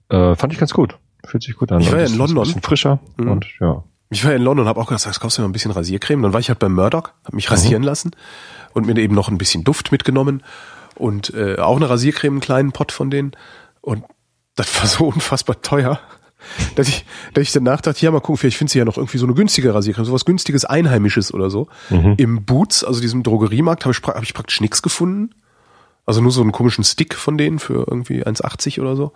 Äh, 0.09 0.35
fand 0.37 0.53
ich 0.53 0.59
ganz 0.59 0.73
gut. 0.73 0.99
Fühlt 1.25 1.43
sich 1.43 1.57
gut 1.57 1.71
an. 1.73 1.81
Ich 1.81 1.93
war 1.93 2.01
ja 2.01 2.07
in 2.07 2.17
London. 2.17 2.39
Ein 2.39 2.45
bisschen 2.45 2.63
frischer 2.63 3.01
mhm. 3.17 3.31
und 3.31 3.47
ja. 3.61 3.85
Ich 4.13 4.25
war 4.25 4.33
ja 4.33 4.37
in 4.37 4.43
London 4.43 4.65
und 4.65 4.69
habe 4.69 4.81
auch 4.81 4.89
gedacht, 4.89 5.07
jetzt 5.07 5.21
kaufst 5.21 5.39
du 5.39 5.43
mir 5.43 5.49
ein 5.49 5.53
bisschen 5.53 5.71
Rasiercreme. 5.71 6.23
Dann 6.23 6.33
war 6.33 6.41
ich 6.41 6.49
halt 6.49 6.59
beim 6.59 6.75
Murdoch, 6.75 7.11
habe 7.25 7.37
mich 7.37 7.51
rasieren 7.51 7.83
mhm. 7.83 7.87
lassen 7.87 8.11
und 8.73 8.87
mir 8.87 8.97
eben 8.97 9.15
noch 9.15 9.29
ein 9.29 9.39
bisschen 9.39 9.63
Duft 9.63 9.93
mitgenommen 9.93 10.43
und 10.97 11.33
äh, 11.35 11.59
auch 11.59 11.77
eine 11.77 11.89
Rasiercreme, 11.89 12.35
einen 12.35 12.41
kleinen 12.41 12.73
Pott 12.73 12.91
von 12.91 13.11
denen. 13.11 13.33
Und 13.81 14.05
das 14.57 14.81
war 14.81 14.87
so 14.87 15.07
unfassbar 15.15 15.63
teuer 15.63 16.01
dass 16.77 16.89
ich, 16.89 17.05
dass 17.35 17.43
ich 17.43 17.53
danach 17.53 17.81
dachte, 17.81 18.05
ja, 18.05 18.11
mal 18.11 18.21
gucken, 18.21 18.37
vielleicht 18.37 18.57
findest 18.57 18.75
du 18.75 18.79
ja 18.81 18.85
noch 18.85 18.97
irgendwie 18.97 19.19
so 19.19 19.27
eine 19.27 19.35
günstige 19.35 19.75
Rasiercreme, 19.75 20.05
sowas 20.05 20.25
günstiges 20.25 20.65
Einheimisches 20.65 21.33
oder 21.33 21.51
so. 21.51 21.69
Mhm. 21.91 22.15
Im 22.17 22.45
Boots, 22.45 22.85
also 22.85 23.01
diesem 23.01 23.23
Drogeriemarkt, 23.23 23.85
habe 23.85 23.95
ich, 23.95 24.03
hab 24.03 24.23
ich 24.23 24.35
praktisch 24.35 24.61
nichts 24.61 24.83
gefunden. 24.83 25.35
Also 26.07 26.21
nur 26.21 26.33
so 26.33 26.41
einen 26.41 26.53
komischen 26.53 26.85
Stick 26.85 27.15
von 27.15 27.39
denen 27.39 27.59
für 27.59 27.87
irgendwie 27.89 28.25
1,80 28.25 28.81
oder 28.81 28.97
so. 28.97 29.13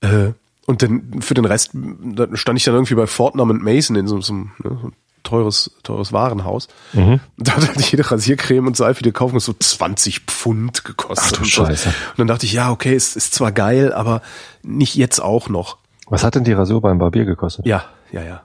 Äh, 0.00 0.32
und 0.66 0.82
dann 0.82 1.20
für 1.20 1.34
den 1.34 1.44
Rest 1.44 1.70
da 1.74 2.28
stand 2.34 2.58
ich 2.58 2.64
dann 2.64 2.74
irgendwie 2.74 2.94
bei 2.94 3.06
Fortnum 3.06 3.50
und 3.50 3.62
Mason 3.62 3.96
in 3.96 4.06
so, 4.06 4.20
so, 4.20 4.34
ne, 4.34 4.48
so 4.62 4.88
ein 4.88 4.92
teures, 5.22 5.70
teures 5.82 6.12
Warenhaus. 6.12 6.68
Mhm. 6.92 7.20
Da 7.36 7.56
hat 7.56 7.68
halt 7.68 7.90
jede 7.90 8.10
Rasiercreme 8.10 8.66
und 8.66 8.76
Seife, 8.76 9.02
die 9.02 9.12
kaufen, 9.12 9.38
so 9.40 9.52
20 9.52 10.20
Pfund 10.20 10.84
gekostet. 10.84 11.32
Ach 11.34 11.38
du 11.38 11.44
Scheiße. 11.44 11.88
Und 11.88 12.18
dann 12.18 12.26
dachte 12.26 12.46
ich, 12.46 12.52
ja, 12.52 12.70
okay, 12.70 12.94
es 12.94 13.16
ist 13.16 13.34
zwar 13.34 13.52
geil, 13.52 13.92
aber 13.92 14.22
nicht 14.62 14.94
jetzt 14.94 15.20
auch 15.20 15.48
noch. 15.48 15.78
Was 16.08 16.24
hat 16.24 16.34
denn 16.34 16.44
die 16.44 16.52
Rasur 16.52 16.80
beim 16.80 16.98
Barbier 16.98 17.24
gekostet? 17.24 17.66
Ja, 17.66 17.84
ja, 18.10 18.22
ja. 18.22 18.42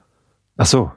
Ach 0.57 0.65
so. 0.65 0.91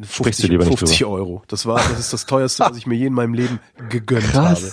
50, 0.00 0.62
50 0.62 1.04
Euro. 1.04 1.42
Das 1.48 1.66
war, 1.66 1.76
das 1.76 1.98
ist 1.98 2.12
das 2.12 2.26
teuerste, 2.26 2.64
was 2.68 2.76
ich 2.76 2.86
mir 2.86 2.94
je 2.94 3.06
in 3.06 3.12
meinem 3.12 3.34
Leben 3.34 3.58
gegönnt 3.88 4.22
Krass. 4.22 4.62
habe. 4.62 4.72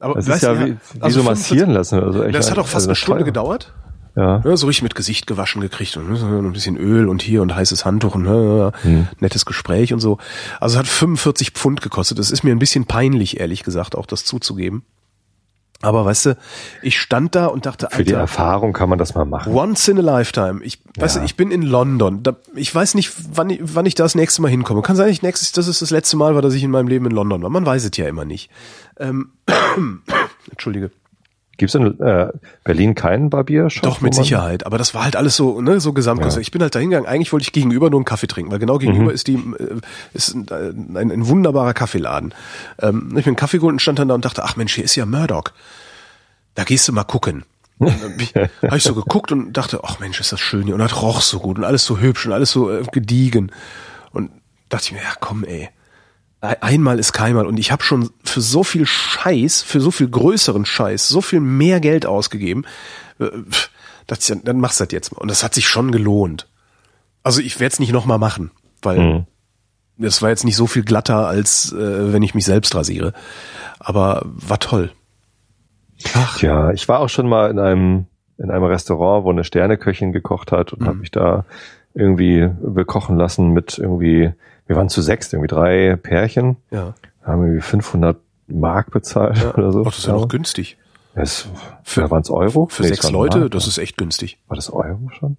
Aber 0.00 0.14
das 0.14 0.28
ist 0.28 0.42
ja 0.42 0.58
wie, 0.58 0.76
wie 0.92 1.02
also 1.02 1.20
so 1.20 1.28
massieren 1.28 1.70
lassen. 1.70 2.00
Also 2.00 2.22
echt, 2.22 2.34
das 2.34 2.50
hat 2.50 2.58
auch 2.58 2.66
fast 2.66 2.76
also 2.76 2.88
eine 2.88 2.96
Stunde 2.96 3.24
gedauert. 3.24 3.74
Ja. 4.16 4.42
ja. 4.44 4.56
So 4.56 4.66
richtig 4.66 4.82
mit 4.82 4.94
Gesicht 4.94 5.26
gewaschen 5.26 5.60
gekriegt 5.60 5.96
und 5.96 6.10
ein 6.10 6.52
bisschen 6.52 6.76
Öl 6.76 7.08
und 7.08 7.22
hier 7.22 7.42
und 7.42 7.54
heißes 7.54 7.84
Handtuch 7.84 8.14
und 8.14 8.22
ne, 8.22 8.72
hm. 8.82 9.08
nettes 9.20 9.44
Gespräch 9.44 9.92
und 9.92 10.00
so. 10.00 10.18
Also 10.60 10.74
es 10.74 10.78
hat 10.78 10.86
45 10.86 11.50
Pfund 11.50 11.82
gekostet. 11.82 12.18
Das 12.18 12.30
ist 12.30 12.42
mir 12.44 12.52
ein 12.52 12.58
bisschen 12.58 12.86
peinlich, 12.86 13.38
ehrlich 13.40 13.62
gesagt, 13.62 13.96
auch 13.96 14.06
das 14.06 14.24
zuzugeben. 14.24 14.84
Aber 15.80 16.04
weißt 16.04 16.26
du, 16.26 16.36
ich 16.82 17.00
stand 17.00 17.36
da 17.36 17.46
und 17.46 17.64
dachte, 17.64 17.86
Alter, 17.86 17.96
für 17.96 18.04
die 18.04 18.12
Erfahrung 18.12 18.72
kann 18.72 18.88
man 18.88 18.98
das 18.98 19.14
mal 19.14 19.24
machen. 19.24 19.54
Once 19.54 19.86
in 19.86 19.98
a 19.98 20.02
lifetime. 20.02 20.60
Ich, 20.64 20.80
ja. 20.96 21.02
weißt 21.02 21.16
du, 21.16 21.20
ich 21.22 21.36
bin 21.36 21.52
in 21.52 21.62
London. 21.62 22.24
Da, 22.24 22.36
ich 22.56 22.74
weiß 22.74 22.94
nicht, 22.94 23.12
wann 23.32 23.50
ich, 23.50 23.60
wann 23.62 23.86
ich 23.86 23.94
da 23.94 24.02
das 24.02 24.16
nächste 24.16 24.42
Mal 24.42 24.48
hinkomme. 24.48 24.82
Kann 24.82 24.96
sein, 24.96 25.08
ich 25.08 25.22
nächstes, 25.22 25.52
das 25.52 25.68
ist 25.68 25.80
das 25.80 25.90
letzte 25.90 26.16
Mal, 26.16 26.34
war, 26.34 26.42
dass 26.42 26.54
ich 26.54 26.64
in 26.64 26.72
meinem 26.72 26.88
Leben 26.88 27.06
in 27.06 27.12
London 27.12 27.42
war. 27.42 27.50
Man 27.50 27.64
weiß 27.64 27.84
es 27.84 27.96
ja 27.96 28.08
immer 28.08 28.24
nicht. 28.24 28.50
Ähm, 28.98 29.30
Entschuldige. 30.50 30.90
Gibt 31.58 31.70
es 31.70 31.74
in 31.74 32.00
äh, 32.00 32.28
Berlin 32.62 32.94
keinen 32.94 33.30
Barbiershop? 33.30 33.82
Doch, 33.82 34.00
mit 34.00 34.14
Sicherheit. 34.14 34.64
Aber 34.64 34.78
das 34.78 34.94
war 34.94 35.02
halt 35.02 35.16
alles 35.16 35.34
so, 35.34 35.60
ne, 35.60 35.80
so 35.80 35.92
Gesamtkonzept. 35.92 36.36
Ja. 36.36 36.42
Ich 36.42 36.52
bin 36.52 36.62
halt 36.62 36.72
da 36.72 36.78
hingegangen. 36.78 37.08
Eigentlich 37.08 37.32
wollte 37.32 37.42
ich 37.42 37.52
gegenüber 37.52 37.90
nur 37.90 37.98
einen 37.98 38.04
Kaffee 38.04 38.28
trinken, 38.28 38.52
weil 38.52 38.60
genau 38.60 38.78
gegenüber 38.78 39.06
mhm. 39.06 39.10
ist 39.10 39.26
die, 39.26 39.34
äh, 39.34 39.80
ist 40.14 40.34
ein, 40.34 40.46
ein, 40.96 41.10
ein 41.10 41.26
wunderbarer 41.26 41.74
Kaffeeladen. 41.74 42.32
Ähm, 42.80 43.08
ich 43.08 43.24
bin 43.24 43.32
einen 43.32 43.36
Kaffee 43.36 43.58
geholt 43.58 43.72
und 43.72 43.82
stand 43.82 43.98
dann 43.98 44.06
da 44.06 44.14
und 44.14 44.24
dachte, 44.24 44.44
ach 44.44 44.54
Mensch, 44.54 44.72
hier 44.76 44.84
ist 44.84 44.94
ja 44.94 45.04
Murdoch. 45.04 45.50
Da 46.54 46.62
gehst 46.62 46.86
du 46.86 46.92
mal 46.92 47.02
gucken. 47.02 47.44
habe 47.80 48.76
ich 48.76 48.84
so 48.84 48.94
geguckt 48.94 49.32
und 49.32 49.52
dachte, 49.52 49.80
ach 49.82 49.98
Mensch, 49.98 50.20
ist 50.20 50.30
das 50.30 50.40
schön 50.40 50.64
hier. 50.64 50.74
Und 50.74 50.80
das 50.80 51.02
roch 51.02 51.20
so 51.22 51.40
gut 51.40 51.58
und 51.58 51.64
alles 51.64 51.84
so 51.84 51.98
hübsch 51.98 52.24
und 52.26 52.32
alles 52.32 52.52
so 52.52 52.70
äh, 52.70 52.84
gediegen. 52.92 53.50
Und 54.12 54.30
dachte 54.68 54.84
ich 54.86 54.92
mir, 54.92 54.98
ja 54.98 55.14
komm 55.18 55.42
ey, 55.42 55.70
einmal 56.40 56.98
ist 56.98 57.12
keinmal. 57.12 57.46
Und 57.46 57.58
ich 57.58 57.72
habe 57.72 57.82
schon 57.82 58.10
für 58.24 58.40
so 58.40 58.62
viel 58.62 58.86
Scheiß, 58.86 59.62
für 59.62 59.80
so 59.80 59.90
viel 59.90 60.08
größeren 60.08 60.64
Scheiß, 60.64 61.08
so 61.08 61.20
viel 61.20 61.40
mehr 61.40 61.80
Geld 61.80 62.06
ausgegeben. 62.06 62.64
Äh, 63.18 63.30
ich, 64.10 64.32
dann 64.44 64.60
machst 64.60 64.80
du 64.80 64.84
das 64.84 64.92
jetzt 64.92 65.12
mal. 65.12 65.20
Und 65.20 65.30
das 65.30 65.44
hat 65.44 65.54
sich 65.54 65.68
schon 65.68 65.92
gelohnt. 65.92 66.48
Also 67.22 67.40
ich 67.40 67.60
werde 67.60 67.72
es 67.72 67.80
nicht 67.80 67.92
nochmal 67.92 68.18
machen, 68.18 68.50
weil 68.80 68.98
mhm. 68.98 69.26
das 69.98 70.22
war 70.22 70.30
jetzt 70.30 70.44
nicht 70.44 70.56
so 70.56 70.66
viel 70.66 70.82
glatter, 70.82 71.26
als 71.26 71.72
äh, 71.72 72.12
wenn 72.12 72.22
ich 72.22 72.34
mich 72.34 72.44
selbst 72.44 72.74
rasiere. 72.74 73.12
Aber 73.80 74.22
war 74.24 74.60
toll. 74.60 74.92
Ach. 76.14 76.40
Ja, 76.40 76.70
ich 76.70 76.88
war 76.88 77.00
auch 77.00 77.08
schon 77.08 77.28
mal 77.28 77.50
in 77.50 77.58
einem 77.58 78.06
in 78.38 78.52
einem 78.52 78.64
Restaurant, 78.64 79.24
wo 79.24 79.30
eine 79.30 79.42
Sterneköchin 79.42 80.12
gekocht 80.12 80.52
hat 80.52 80.72
und 80.72 80.82
mhm. 80.82 80.86
habe 80.86 80.98
mich 80.98 81.10
da 81.10 81.44
irgendwie 81.92 82.48
bekochen 82.62 83.16
lassen 83.16 83.50
mit 83.50 83.78
irgendwie 83.78 84.32
wir 84.68 84.76
waren 84.76 84.88
zu 84.88 85.02
sechs, 85.02 85.32
irgendwie 85.32 85.48
drei 85.48 85.96
Pärchen. 85.96 86.56
Ja. 86.70 86.94
Haben 87.22 87.42
irgendwie 87.42 87.62
500 87.62 88.16
Mark 88.46 88.90
bezahlt 88.92 89.38
ja. 89.38 89.54
oder 89.54 89.72
so. 89.72 89.80
Ach, 89.80 89.86
das 89.86 89.98
ist 89.98 90.06
ja 90.06 90.12
noch 90.12 90.28
günstig. 90.28 90.76
Es, 91.14 91.48
für, 91.82 92.10
waren 92.10 92.22
es 92.22 92.30
Euro? 92.30 92.68
Für 92.70 92.82
nee, 92.82 92.88
sechs 92.88 93.10
Leute, 93.10 93.40
Mark, 93.40 93.50
das 93.50 93.66
ist 93.66 93.78
echt 93.78 93.96
günstig. 93.96 94.38
War 94.46 94.56
das 94.56 94.70
Euro 94.70 95.10
schon? 95.10 95.36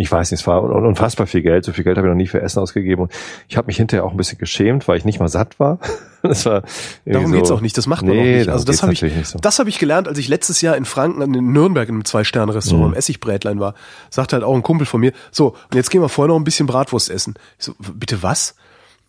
Ich 0.00 0.12
weiß 0.12 0.30
nicht, 0.30 0.42
es 0.42 0.46
war 0.46 0.62
unfassbar 0.62 1.26
viel 1.26 1.42
Geld. 1.42 1.64
So 1.64 1.72
viel 1.72 1.82
Geld 1.82 1.96
habe 1.98 2.06
ich 2.06 2.10
noch 2.10 2.16
nie 2.16 2.28
für 2.28 2.40
Essen 2.40 2.60
ausgegeben. 2.60 3.02
Und 3.02 3.12
ich 3.48 3.56
habe 3.56 3.66
mich 3.66 3.78
hinterher 3.78 4.04
auch 4.04 4.12
ein 4.12 4.16
bisschen 4.16 4.38
geschämt, 4.38 4.86
weil 4.86 4.96
ich 4.96 5.04
nicht 5.04 5.18
mal 5.18 5.28
satt 5.28 5.58
war. 5.60 5.78
Das 6.20 6.46
war 6.46 6.64
Darum 7.04 7.28
so, 7.28 7.32
geht's 7.32 7.50
auch 7.52 7.60
nicht. 7.60 7.78
Das 7.78 7.86
macht 7.86 8.04
man 8.04 8.16
nee, 8.16 8.20
auch 8.20 8.38
nicht. 8.38 8.48
Also 8.48 8.64
das 8.64 8.82
habe 8.82 8.92
ich, 8.92 9.04
so. 9.22 9.38
das 9.38 9.60
habe 9.60 9.68
ich 9.68 9.78
gelernt, 9.78 10.08
als 10.08 10.18
ich 10.18 10.26
letztes 10.26 10.60
Jahr 10.60 10.76
in 10.76 10.84
Franken 10.84 11.22
in 11.22 11.52
Nürnberg 11.52 11.88
in 11.88 11.94
einem 11.94 12.04
Zwei-Sterne-Restaurant 12.04 12.88
mhm. 12.88 12.92
im 12.94 12.98
Essigbrätlein 12.98 13.60
war. 13.60 13.74
Sagte 14.10 14.34
halt 14.34 14.44
auch 14.44 14.56
ein 14.56 14.64
Kumpel 14.64 14.84
von 14.84 15.00
mir, 15.00 15.12
so, 15.30 15.50
und 15.50 15.76
jetzt 15.76 15.90
gehen 15.90 16.00
wir 16.00 16.08
vorher 16.08 16.34
noch 16.34 16.40
ein 16.40 16.42
bisschen 16.42 16.66
Bratwurst 16.66 17.08
essen. 17.08 17.34
Ich 17.56 17.66
so, 17.66 17.74
bitte 17.78 18.20
was? 18.24 18.56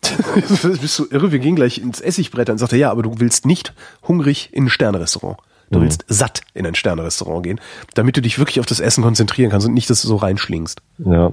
Bist 0.62 1.00
du 1.00 1.06
irre? 1.10 1.32
Wir 1.32 1.40
gehen 1.40 1.56
gleich 1.56 1.78
ins 1.78 1.98
sagt 1.98 2.72
er, 2.72 2.78
ja, 2.78 2.92
aber 2.92 3.02
du 3.02 3.14
willst 3.18 3.44
nicht 3.44 3.74
hungrig 4.06 4.50
in 4.52 4.66
ein 4.66 4.70
Sternerestaurant. 4.70 5.38
Du 5.70 5.78
mhm. 5.78 5.84
willst 5.84 6.04
satt 6.08 6.42
in 6.54 6.66
ein 6.66 6.74
Sternerestaurant 6.74 7.44
gehen, 7.44 7.60
damit 7.94 8.16
du 8.16 8.22
dich 8.22 8.38
wirklich 8.38 8.60
auf 8.60 8.66
das 8.66 8.80
Essen 8.80 9.02
konzentrieren 9.02 9.50
kannst 9.50 9.66
und 9.66 9.74
nicht, 9.74 9.88
dass 9.88 10.02
du 10.02 10.08
so 10.08 10.16
reinschlingst. 10.16 10.82
Ja. 10.98 11.32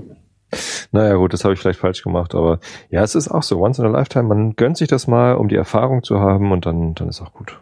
Naja, 0.91 1.15
gut, 1.15 1.34
das 1.34 1.43
habe 1.43 1.54
ich 1.54 1.60
vielleicht 1.60 1.80
falsch 1.80 2.04
gemacht, 2.04 2.34
aber 2.34 2.60
ja, 2.89 3.04
es 3.04 3.15
ist 3.15 3.28
auch 3.28 3.43
so, 3.43 3.60
once 3.60 3.80
in 3.80 3.86
a 3.86 3.89
lifetime, 3.89 4.23
man 4.23 4.56
gönnt 4.56 4.78
sich 4.78 4.88
das 4.88 5.06
mal, 5.06 5.36
um 5.36 5.50
die 5.50 5.56
Erfahrung 5.56 6.04
zu 6.04 6.19
haben 6.19 6.52
und 6.52 6.65
dann, 6.65 6.95
dann 6.95 7.10
ist 7.10 7.21
auch 7.21 7.34
gut. 7.34 7.60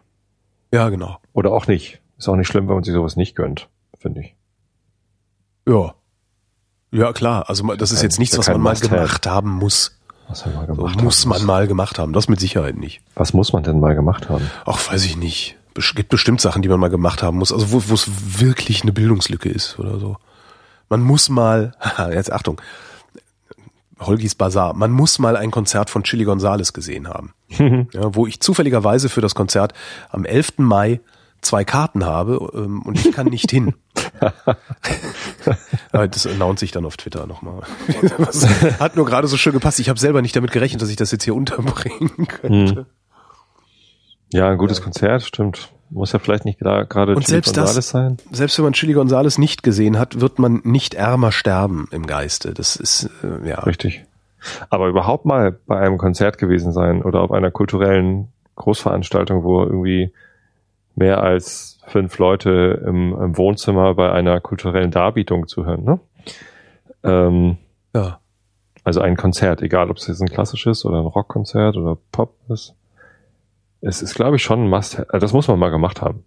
Ja, 0.71 0.89
genau. 0.89 1.17
Oder 1.33 1.51
auch 1.51 1.67
nicht. 1.67 2.01
Ist 2.17 2.29
auch 2.29 2.35
nicht 2.35 2.47
schlimm, 2.47 2.67
wenn 2.67 2.75
man 2.75 2.83
sich 2.83 2.93
sowas 2.93 3.15
nicht 3.15 3.35
gönnt, 3.35 3.69
finde 3.97 4.21
ich. 4.21 4.35
Ja. 5.67 5.95
Ja, 6.91 7.11
klar. 7.11 7.49
Also 7.49 7.75
das 7.75 7.91
ist 7.91 8.03
jetzt 8.03 8.19
nichts, 8.19 8.37
was 8.37 8.47
man 8.47 8.61
mal 8.61 8.75
gemacht 8.75 9.25
haben 9.25 9.51
muss. 9.51 9.99
Was 10.27 10.45
man 10.45 10.55
mal 10.55 10.65
gemacht 10.67 10.99
so, 10.99 11.03
muss 11.03 11.25
man 11.25 11.45
mal 11.45 11.67
gemacht 11.67 11.99
haben. 11.99 12.13
Das 12.13 12.29
mit 12.29 12.39
Sicherheit 12.39 12.77
nicht. 12.77 13.01
Was 13.15 13.33
muss 13.33 13.53
man 13.53 13.63
denn 13.63 13.79
mal 13.79 13.95
gemacht 13.95 14.29
haben? 14.29 14.49
Ach, 14.65 14.91
weiß 14.91 15.05
ich 15.05 15.17
nicht. 15.17 15.57
Es 15.77 15.93
gibt 15.93 16.09
bestimmt 16.09 16.41
Sachen, 16.41 16.61
die 16.61 16.69
man 16.69 16.79
mal 16.79 16.89
gemacht 16.89 17.21
haben 17.21 17.37
muss. 17.37 17.51
Also 17.51 17.71
wo 17.71 17.93
es 17.93 18.09
wirklich 18.39 18.83
eine 18.83 18.93
Bildungslücke 18.93 19.49
ist 19.49 19.77
oder 19.79 19.99
so. 19.99 20.17
Man 20.89 21.01
muss 21.01 21.29
mal, 21.29 21.75
jetzt 22.11 22.31
Achtung, 22.31 22.61
Holgis 23.99 24.35
Bazaar. 24.35 24.73
Man 24.73 24.91
muss 24.91 25.19
mal 25.19 25.37
ein 25.37 25.51
Konzert 25.51 25.89
von 25.89 26.03
Chili 26.03 26.25
Gonzales 26.25 26.73
gesehen 26.73 27.07
haben. 27.07 27.33
ja, 27.49 28.15
wo 28.15 28.27
ich 28.27 28.39
zufälligerweise 28.39 29.09
für 29.09 29.21
das 29.21 29.35
Konzert 29.35 29.73
am 30.09 30.25
11. 30.25 30.53
Mai 30.57 30.99
zwei 31.41 31.63
Karten 31.63 32.05
habe 32.05 32.51
ähm, 32.55 32.81
und 32.81 32.99
ich 32.99 33.11
kann 33.13 33.27
nicht 33.27 33.51
hin. 33.51 33.75
das 35.91 36.27
announce 36.27 36.65
ich 36.65 36.71
dann 36.71 36.85
auf 36.85 36.97
Twitter 36.97 37.27
nochmal. 37.27 37.61
Hat 38.79 38.95
nur 38.95 39.05
gerade 39.05 39.27
so 39.27 39.37
schön 39.37 39.53
gepasst. 39.53 39.79
Ich 39.79 39.89
habe 39.89 39.99
selber 39.99 40.21
nicht 40.21 40.35
damit 40.35 40.51
gerechnet, 40.51 40.81
dass 40.81 40.89
ich 40.89 40.95
das 40.95 41.11
jetzt 41.11 41.23
hier 41.23 41.35
unterbringen 41.35 42.27
könnte. 42.27 42.87
Ja, 44.33 44.49
ein 44.49 44.57
gutes 44.57 44.79
ja. 44.79 44.83
Konzert, 44.83 45.23
stimmt. 45.23 45.69
Muss 45.89 46.11
ja 46.11 46.19
vielleicht 46.19 46.45
nicht 46.45 46.59
gerade 46.59 47.13
Chili 47.13 47.25
selbst 47.25 47.55
Gonzales 47.55 47.75
das, 47.75 47.89
sein. 47.89 48.17
Selbst 48.31 48.57
wenn 48.57 48.65
man 48.65 48.73
Chili 48.73 48.93
Gonzales 48.93 49.37
nicht 49.37 49.63
gesehen 49.63 49.99
hat, 49.99 50.19
wird 50.19 50.39
man 50.39 50.61
nicht 50.63 50.95
ärmer 50.95 51.31
sterben 51.31 51.87
im 51.91 52.07
Geiste. 52.07 52.53
Das 52.53 52.75
ist, 52.75 53.09
äh, 53.23 53.47
ja. 53.47 53.59
Richtig. 53.59 54.03
Aber 54.69 54.87
überhaupt 54.87 55.25
mal 55.25 55.51
bei 55.51 55.79
einem 55.79 55.97
Konzert 55.97 56.37
gewesen 56.37 56.71
sein 56.71 57.01
oder 57.03 57.21
auf 57.21 57.31
einer 57.31 57.51
kulturellen 57.51 58.29
Großveranstaltung, 58.55 59.43
wo 59.43 59.63
irgendwie 59.63 60.11
mehr 60.95 61.21
als 61.21 61.79
fünf 61.87 62.17
Leute 62.17 62.83
im, 62.85 63.13
im 63.13 63.37
Wohnzimmer 63.37 63.93
bei 63.95 64.11
einer 64.11 64.39
kulturellen 64.39 64.91
Darbietung 64.91 65.47
zuhören. 65.47 65.83
Ne? 65.83 65.99
Ähm, 67.03 67.57
ja. 67.93 68.19
Also 68.83 69.01
ein 69.01 69.17
Konzert, 69.17 69.61
egal 69.61 69.89
ob 69.89 69.97
es 69.97 70.07
jetzt 70.07 70.21
ein 70.21 70.29
klassisches 70.29 70.85
oder 70.85 70.99
ein 70.99 71.05
Rockkonzert 71.05 71.75
oder 71.75 71.97
Pop 72.11 72.35
ist. 72.49 72.75
Es 73.85 74.01
ist, 74.01 74.15
glaube 74.15 74.37
ich, 74.37 74.43
schon 74.43 74.63
ein 74.63 74.69
Must. 74.69 74.99
Also 75.11 75.19
das 75.19 75.31
muss 75.31 75.47
man 75.47 75.59
mal 75.59 75.69
gemacht 75.69 76.01
haben. 76.01 76.23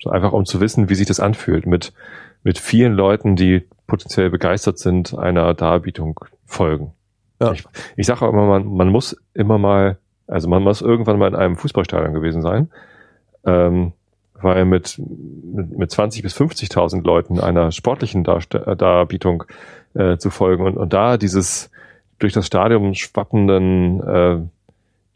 So 0.00 0.10
einfach 0.10 0.32
um 0.32 0.44
zu 0.44 0.60
wissen, 0.60 0.88
wie 0.88 0.94
sich 0.94 1.08
das 1.08 1.18
anfühlt, 1.18 1.66
mit, 1.66 1.92
mit 2.44 2.58
vielen 2.58 2.92
Leuten, 2.92 3.34
die 3.34 3.66
potenziell 3.88 4.30
begeistert 4.30 4.78
sind, 4.78 5.18
einer 5.18 5.52
Darbietung 5.54 6.20
folgen. 6.46 6.92
Ja. 7.40 7.52
Ich, 7.52 7.64
ich 7.96 8.06
sage 8.06 8.24
auch 8.24 8.32
immer, 8.32 8.46
man, 8.46 8.72
man 8.72 8.88
muss 8.88 9.16
immer 9.34 9.58
mal, 9.58 9.98
also 10.28 10.48
man 10.48 10.62
muss 10.62 10.80
irgendwann 10.80 11.18
mal 11.18 11.26
in 11.26 11.34
einem 11.34 11.56
Fußballstadion 11.56 12.14
gewesen 12.14 12.42
sein, 12.42 12.70
ähm, 13.44 13.92
weil 14.34 14.64
mit, 14.64 14.96
mit, 14.98 15.76
mit 15.76 15.90
20 15.90 16.22
bis 16.22 16.36
50.000 16.36 17.02
Leuten 17.02 17.40
einer 17.40 17.72
sportlichen 17.72 18.22
Dar 18.22 18.40
Darbietung 18.40 19.42
äh, 19.94 20.18
zu 20.18 20.30
folgen 20.30 20.64
und, 20.64 20.76
und 20.76 20.92
da 20.92 21.16
dieses 21.16 21.72
durch 22.20 22.32
das 22.32 22.46
Stadion 22.46 22.94
schwappenden 22.94 24.00
äh, 24.06 24.38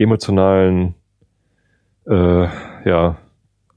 emotionalen 0.02 0.96
äh, 2.06 2.48
ja, 2.84 3.16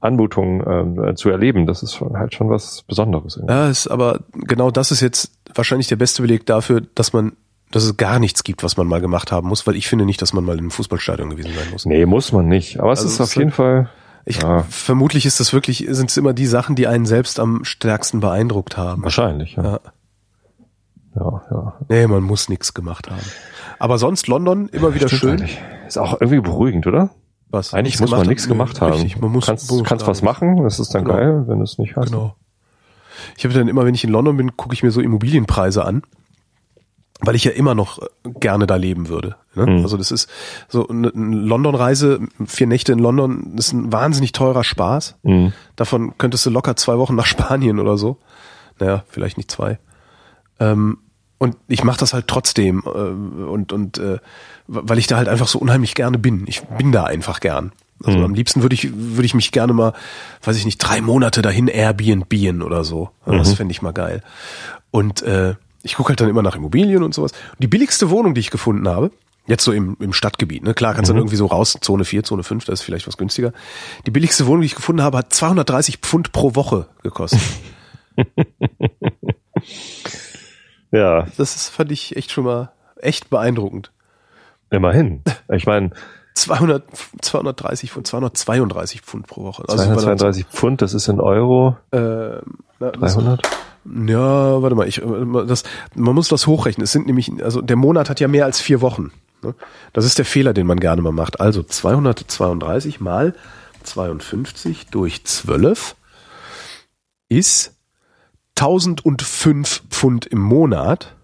Anmutung 0.00 1.04
äh, 1.04 1.14
zu 1.14 1.30
erleben, 1.30 1.66
das 1.66 1.82
ist 1.82 2.00
halt 2.00 2.34
schon 2.34 2.50
was 2.50 2.82
Besonderes. 2.82 3.36
Irgendwie. 3.36 3.52
Ja, 3.52 3.68
ist, 3.68 3.88
aber 3.88 4.20
genau 4.32 4.70
das 4.70 4.90
ist 4.90 5.00
jetzt 5.00 5.32
wahrscheinlich 5.54 5.88
der 5.88 5.96
beste 5.96 6.22
Beleg 6.22 6.46
dafür, 6.46 6.82
dass 6.94 7.12
man 7.12 7.32
dass 7.72 7.82
es 7.82 7.96
gar 7.96 8.20
nichts 8.20 8.44
gibt, 8.44 8.62
was 8.62 8.76
man 8.76 8.86
mal 8.86 9.00
gemacht 9.00 9.32
haben 9.32 9.48
muss, 9.48 9.66
weil 9.66 9.74
ich 9.74 9.88
finde 9.88 10.04
nicht, 10.04 10.22
dass 10.22 10.32
man 10.32 10.44
mal 10.44 10.52
in 10.52 10.60
einem 10.60 10.70
Fußballstadion 10.70 11.30
gewesen 11.30 11.52
sein 11.52 11.68
muss. 11.72 11.84
Nee, 11.84 12.06
muss 12.06 12.30
man 12.30 12.46
nicht. 12.46 12.78
Aber 12.78 12.92
es 12.92 13.00
also 13.00 13.12
ist 13.12 13.20
auf 13.20 13.34
jeden 13.34 13.50
Fall. 13.50 13.90
Ich, 14.24 14.40
ja. 14.40 14.62
Vermutlich 14.68 15.26
ist 15.26 15.40
das 15.40 15.52
wirklich, 15.52 15.84
sind 15.88 16.10
es 16.10 16.16
immer 16.16 16.32
die 16.32 16.46
Sachen, 16.46 16.76
die 16.76 16.86
einen 16.86 17.06
selbst 17.06 17.40
am 17.40 17.64
stärksten 17.64 18.20
beeindruckt 18.20 18.76
haben. 18.76 19.02
Wahrscheinlich, 19.02 19.56
ja. 19.56 19.64
ja. 19.64 19.80
Ja, 21.16 21.42
ja. 21.50 21.74
Nee, 21.88 22.06
man 22.06 22.22
muss 22.22 22.48
nichts 22.48 22.74
gemacht 22.74 23.10
haben. 23.10 23.22
Aber 23.78 23.98
sonst 23.98 24.28
London 24.28 24.68
immer 24.68 24.94
wieder 24.94 25.08
Stimmt 25.08 25.20
schön. 25.20 25.30
Eigentlich. 25.32 25.60
Ist 25.86 25.98
auch 25.98 26.20
irgendwie 26.20 26.40
beruhigend, 26.40 26.86
oder? 26.86 27.10
Was? 27.50 27.74
Eigentlich 27.74 28.00
muss 28.00 28.10
man 28.10 28.26
nichts 28.26 28.48
gemacht 28.48 28.80
haben. 28.80 28.92
Richtig, 28.92 29.20
man 29.20 29.30
muss, 29.30 29.46
kannst, 29.46 29.70
kannst 29.84 30.06
was 30.06 30.22
machen, 30.22 30.62
das 30.64 30.80
ist 30.80 30.94
dann 30.94 31.04
genau. 31.04 31.16
geil, 31.16 31.44
wenn 31.46 31.58
du 31.58 31.64
es 31.64 31.78
nicht 31.78 31.96
hast. 31.96 32.10
Genau. 32.10 32.34
Ich 33.36 33.44
habe 33.44 33.54
dann 33.54 33.68
immer, 33.68 33.84
wenn 33.84 33.94
ich 33.94 34.04
in 34.04 34.10
London 34.10 34.36
bin, 34.36 34.56
gucke 34.56 34.74
ich 34.74 34.82
mir 34.82 34.90
so 34.90 35.00
Immobilienpreise 35.00 35.84
an, 35.84 36.02
weil 37.20 37.34
ich 37.34 37.44
ja 37.44 37.52
immer 37.52 37.74
noch 37.74 37.98
äh, 37.98 38.30
gerne 38.40 38.66
da 38.66 38.76
leben 38.76 39.08
würde. 39.08 39.36
Ne? 39.54 39.66
Mhm. 39.66 39.82
Also 39.82 39.96
das 39.96 40.10
ist 40.10 40.28
so 40.68 40.88
eine 40.88 41.08
London-Reise, 41.08 42.20
vier 42.46 42.66
Nächte 42.66 42.92
in 42.92 42.98
London, 42.98 43.52
das 43.54 43.68
ist 43.68 43.72
ein 43.72 43.92
wahnsinnig 43.92 44.32
teurer 44.32 44.64
Spaß. 44.64 45.18
Mhm. 45.22 45.52
Davon 45.76 46.18
könntest 46.18 46.44
du 46.46 46.50
locker 46.50 46.76
zwei 46.76 46.98
Wochen 46.98 47.14
nach 47.14 47.26
Spanien 47.26 47.78
oder 47.78 47.96
so. 47.96 48.18
Naja, 48.78 49.04
vielleicht 49.08 49.36
nicht 49.36 49.50
zwei. 49.50 49.78
Ähm, 50.58 50.98
und 51.38 51.56
ich 51.68 51.84
mache 51.84 51.98
das 51.98 52.14
halt 52.14 52.28
trotzdem 52.28 52.82
äh, 52.86 52.88
und 52.88 53.72
und 53.72 53.98
äh, 53.98 54.18
weil 54.66 54.98
ich 54.98 55.06
da 55.06 55.16
halt 55.16 55.28
einfach 55.28 55.48
so 55.48 55.58
unheimlich 55.58 55.94
gerne 55.94 56.18
bin. 56.18 56.44
Ich 56.46 56.62
bin 56.62 56.92
da 56.92 57.04
einfach 57.04 57.40
gern. 57.40 57.72
Also 58.04 58.18
mhm. 58.18 58.24
am 58.24 58.34
liebsten 58.34 58.62
würde 58.62 58.74
ich 58.74 58.94
würde 58.94 59.26
ich 59.26 59.34
mich 59.34 59.52
gerne 59.52 59.72
mal, 59.72 59.92
weiß 60.42 60.56
ich 60.56 60.64
nicht, 60.64 60.78
drei 60.78 61.00
Monate 61.00 61.42
dahin 61.42 61.68
Airbnb 61.68 62.62
oder 62.62 62.84
so. 62.84 63.10
Mhm. 63.26 63.38
Das 63.38 63.54
fände 63.54 63.72
ich 63.72 63.82
mal 63.82 63.92
geil. 63.92 64.22
Und 64.90 65.22
äh, 65.22 65.54
ich 65.82 65.94
gucke 65.94 66.10
halt 66.10 66.20
dann 66.20 66.28
immer 66.28 66.42
nach 66.42 66.56
Immobilien 66.56 67.02
und 67.02 67.14
sowas. 67.14 67.32
Und 67.32 67.62
die 67.62 67.68
billigste 67.68 68.10
Wohnung, 68.10 68.34
die 68.34 68.40
ich 68.40 68.50
gefunden 68.50 68.88
habe, 68.88 69.10
jetzt 69.46 69.64
so 69.64 69.72
im, 69.72 69.96
im 70.00 70.12
Stadtgebiet, 70.12 70.64
ne? 70.64 70.74
Klar, 70.74 70.94
kannst 70.94 71.10
mhm. 71.10 71.14
dann 71.14 71.22
irgendwie 71.22 71.36
so 71.36 71.46
raus, 71.46 71.78
Zone 71.80 72.04
4, 72.04 72.24
Zone 72.24 72.42
5, 72.42 72.64
da 72.64 72.72
ist 72.72 72.82
vielleicht 72.82 73.06
was 73.06 73.16
günstiger. 73.16 73.52
Die 74.04 74.10
billigste 74.10 74.46
Wohnung, 74.46 74.62
die 74.62 74.66
ich 74.66 74.74
gefunden 74.74 75.02
habe, 75.02 75.18
hat 75.18 75.32
230 75.32 75.98
Pfund 75.98 76.32
pro 76.32 76.54
Woche 76.54 76.88
gekostet. 77.02 77.40
Ja. 80.96 81.26
Das 81.36 81.54
ist, 81.56 81.68
fand 81.68 81.92
ich 81.92 82.16
echt 82.16 82.30
schon 82.30 82.44
mal 82.44 82.70
echt 82.96 83.30
beeindruckend. 83.30 83.92
Immerhin. 84.70 85.22
Ich 85.52 85.66
meine. 85.66 85.90
200, 86.34 86.84
230 87.22 87.92
Pfund, 87.92 88.06
232 88.06 89.00
Pfund 89.00 89.26
pro 89.26 89.44
Woche. 89.44 89.64
Also 89.66 89.82
232 89.84 90.44
Pfund, 90.44 90.82
das 90.82 90.92
ist 90.92 91.08
in 91.08 91.18
Euro. 91.18 91.76
Äh, 91.92 92.40
na, 92.78 92.90
300? 92.90 93.40
Ja, 94.06 94.60
warte 94.62 94.76
mal, 94.76 94.86
ich, 94.86 95.00
das, 95.46 95.62
man 95.94 96.14
muss 96.14 96.28
das 96.28 96.46
hochrechnen. 96.46 96.84
Es 96.84 96.92
sind 96.92 97.06
nämlich, 97.06 97.32
also 97.42 97.62
der 97.62 97.76
Monat 97.76 98.10
hat 98.10 98.20
ja 98.20 98.28
mehr 98.28 98.44
als 98.44 98.60
vier 98.60 98.82
Wochen. 98.82 99.12
Ne? 99.42 99.54
Das 99.94 100.04
ist 100.04 100.18
der 100.18 100.24
Fehler, 100.26 100.52
den 100.52 100.66
man 100.66 100.78
gerne 100.78 101.00
mal 101.00 101.12
macht. 101.12 101.40
Also 101.40 101.62
232 101.62 103.00
mal 103.00 103.34
52 103.84 104.88
durch 104.88 105.24
12 105.24 105.96
ist 107.28 107.75
1005 108.56 109.82
Pfund 109.90 110.26
im 110.26 110.40
Monat. 110.40 111.14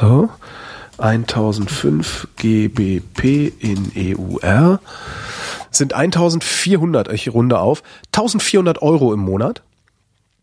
So. 0.00 0.28
1005 0.98 2.28
GBP 2.36 3.52
in 3.58 3.92
EUR 3.96 4.80
sind 5.70 5.92
1400, 5.92 7.12
ich 7.12 7.32
runde 7.32 7.58
auf, 7.58 7.82
1400 8.14 8.80
Euro 8.82 9.12
im 9.12 9.20
Monat. 9.20 9.62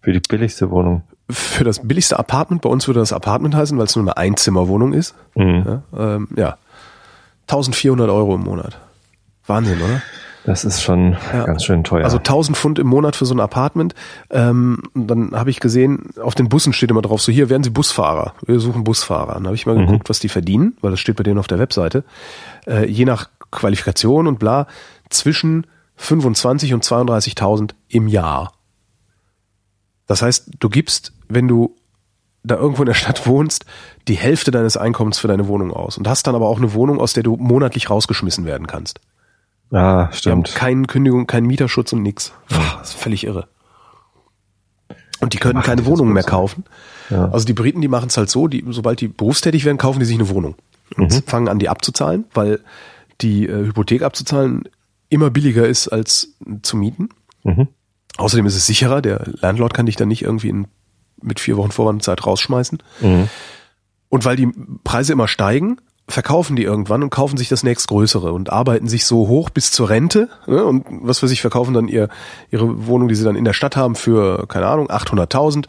Für 0.02 0.12
die 0.12 0.20
billigste 0.20 0.70
Wohnung. 0.72 1.04
Für 1.30 1.64
das 1.64 1.88
billigste 1.88 2.20
Apartment, 2.20 2.62
bei 2.62 2.70
uns 2.70 2.88
würde 2.88 3.00
das 3.00 3.14
Apartment 3.14 3.56
heißen, 3.56 3.78
weil 3.78 3.86
es 3.86 3.96
nur 3.96 4.04
eine 4.04 4.18
Einzimmerwohnung 4.18 4.94
ist. 4.94 5.16
Mhm. 5.36 5.64
Ja, 5.66 6.16
ähm, 6.16 6.28
ja. 6.36 6.58
1400 7.44 8.10
Euro 8.10 8.36
im 8.36 8.42
Monat. 8.42 8.78
Wahnsinn, 9.46 9.82
oder? 9.82 10.02
Das 10.44 10.66
ist 10.66 10.82
schon 10.82 11.18
ja. 11.34 11.46
ganz 11.46 11.64
schön 11.64 11.84
teuer. 11.84 12.04
Also 12.04 12.18
1000 12.18 12.58
Pfund 12.58 12.80
im 12.80 12.88
Monat 12.88 13.16
für 13.16 13.26
so 13.26 13.34
ein 13.34 13.40
Apartment. 13.40 13.94
Ähm, 14.32 14.82
dann 14.96 15.32
habe 15.34 15.50
ich 15.52 15.60
gesehen, 15.60 16.10
auf 16.22 16.34
den 16.34 16.50
Bussen 16.50 16.74
steht 16.74 16.90
immer 16.90 17.04
drauf, 17.04 17.22
so 17.22 17.32
hier 17.32 17.50
werden 17.50 17.64
Sie 17.64 17.70
Busfahrer. 17.70 18.34
Wir 18.46 18.60
suchen 18.60 18.84
Busfahrer. 18.84 19.36
Dann 19.36 19.46
habe 19.46 19.56
ich 19.56 19.66
mal 19.66 19.76
mhm. 19.76 19.86
geguckt, 19.86 20.10
was 20.10 20.20
die 20.20 20.30
verdienen, 20.30 20.76
weil 20.82 20.92
das 20.92 21.00
steht 21.00 21.16
bei 21.16 21.24
denen 21.24 21.38
auf 21.38 21.48
der 21.48 21.60
Webseite. 21.60 22.04
Äh, 22.66 22.88
je 22.88 23.06
nach 23.06 23.30
Qualifikation 23.52 24.28
und 24.28 24.40
bla, 24.40 24.68
zwischen 25.10 25.68
25 25.98 26.74
und 26.74 26.84
32.000 26.84 27.72
im 27.90 28.08
Jahr. 28.08 28.54
Das 30.08 30.22
heißt, 30.22 30.52
du 30.60 30.70
gibst, 30.70 31.14
wenn 31.30 31.48
du 31.48 31.76
da 32.44 32.56
irgendwo 32.56 32.82
in 32.82 32.88
der 32.88 32.96
Stadt 32.96 33.28
wohnst, 33.28 33.66
die 34.08 34.16
Hälfte 34.16 34.50
deines 34.50 34.76
Einkommens 34.78 35.20
für 35.20 35.28
deine 35.28 35.48
Wohnung 35.48 35.72
aus 35.72 35.98
und 35.98 36.08
hast 36.08 36.26
dann 36.26 36.36
aber 36.36 36.48
auch 36.48 36.58
eine 36.58 36.74
Wohnung, 36.74 37.00
aus 37.00 37.14
der 37.14 37.24
du 37.24 37.38
monatlich 37.38 37.90
rausgeschmissen 37.90 38.46
werden 38.46 38.66
kannst. 38.66 39.00
Ja, 39.72 40.10
stimmt. 40.12 40.48
Die 40.48 40.52
haben 40.52 40.56
keine 40.56 40.88
Kündigung, 40.88 41.28
keinen 41.28 41.48
Mieterschutz 41.48 41.94
und 41.94 42.04
nix. 42.04 42.34
Pff, 42.52 42.78
das 42.80 42.90
ist 42.90 42.98
völlig 43.00 43.26
irre. 43.26 43.48
Und 45.22 45.34
die 45.34 45.38
können 45.38 45.62
keine 45.62 45.86
Wohnungen 45.86 46.14
mehr 46.14 46.24
kaufen. 46.24 46.66
Ja. 47.10 47.30
Also 47.30 47.46
die 47.46 47.54
Briten, 47.54 47.82
die 47.82 47.88
machen 47.88 48.08
es 48.08 48.18
halt 48.18 48.30
so, 48.30 48.48
die, 48.48 48.66
sobald 48.70 49.02
die 49.02 49.08
berufstätig 49.08 49.66
werden, 49.66 49.78
kaufen 49.78 50.00
die 50.00 50.06
sich 50.06 50.18
eine 50.18 50.30
Wohnung. 50.30 50.56
Und 50.98 51.14
mhm. 51.14 51.24
fangen 51.26 51.48
an, 51.48 51.60
die 51.60 51.70
abzuzahlen, 51.70 52.26
weil 52.34 52.60
die 53.22 53.48
äh, 53.48 53.66
Hypothek 53.66 54.02
abzuzahlen 54.02 54.64
immer 55.10 55.30
billiger 55.30 55.68
ist 55.68 55.88
als 55.88 56.36
zu 56.64 56.76
mieten. 56.76 57.10
Mhm. 57.44 57.68
Außerdem 58.18 58.46
ist 58.46 58.56
es 58.56 58.66
sicherer, 58.66 59.02
der 59.02 59.24
Landlord 59.26 59.74
kann 59.74 59.86
dich 59.86 59.96
dann 59.96 60.08
nicht 60.08 60.24
irgendwie 60.24 60.50
in, 60.50 60.68
mit 61.22 61.40
vier 61.40 61.56
Wochen 61.58 61.72
Vorwandzeit 61.72 62.26
rausschmeißen. 62.26 62.80
Mhm. 63.02 63.30
Und 64.10 64.26
weil 64.26 64.36
die 64.36 64.52
Preise 64.84 65.14
immer 65.14 65.28
steigen, 65.28 65.78
verkaufen 66.12 66.56
die 66.56 66.64
irgendwann 66.64 67.04
und 67.04 67.10
kaufen 67.10 67.38
sich 67.38 67.50
das 67.50 67.64
nächstgrößere 67.64 68.32
und 68.32 68.52
arbeiten 68.52 68.88
sich 68.88 69.06
so 69.06 69.28
hoch 69.28 69.50
bis 69.50 69.72
zur 69.72 69.90
Rente 69.90 70.30
ne, 70.48 70.64
und 70.64 70.86
was 70.90 71.20
für 71.20 71.28
sich 71.28 71.42
verkaufen 71.42 71.74
dann 71.74 71.88
ihr, 71.88 72.10
ihre 72.52 72.88
Wohnung, 72.88 73.08
die 73.08 73.16
sie 73.16 73.24
dann 73.24 73.36
in 73.36 73.46
der 73.46 73.54
Stadt 73.54 73.76
haben 73.76 73.96
für, 73.96 74.46
keine 74.48 74.68
Ahnung, 74.68 74.90
800.000, 74.90 75.66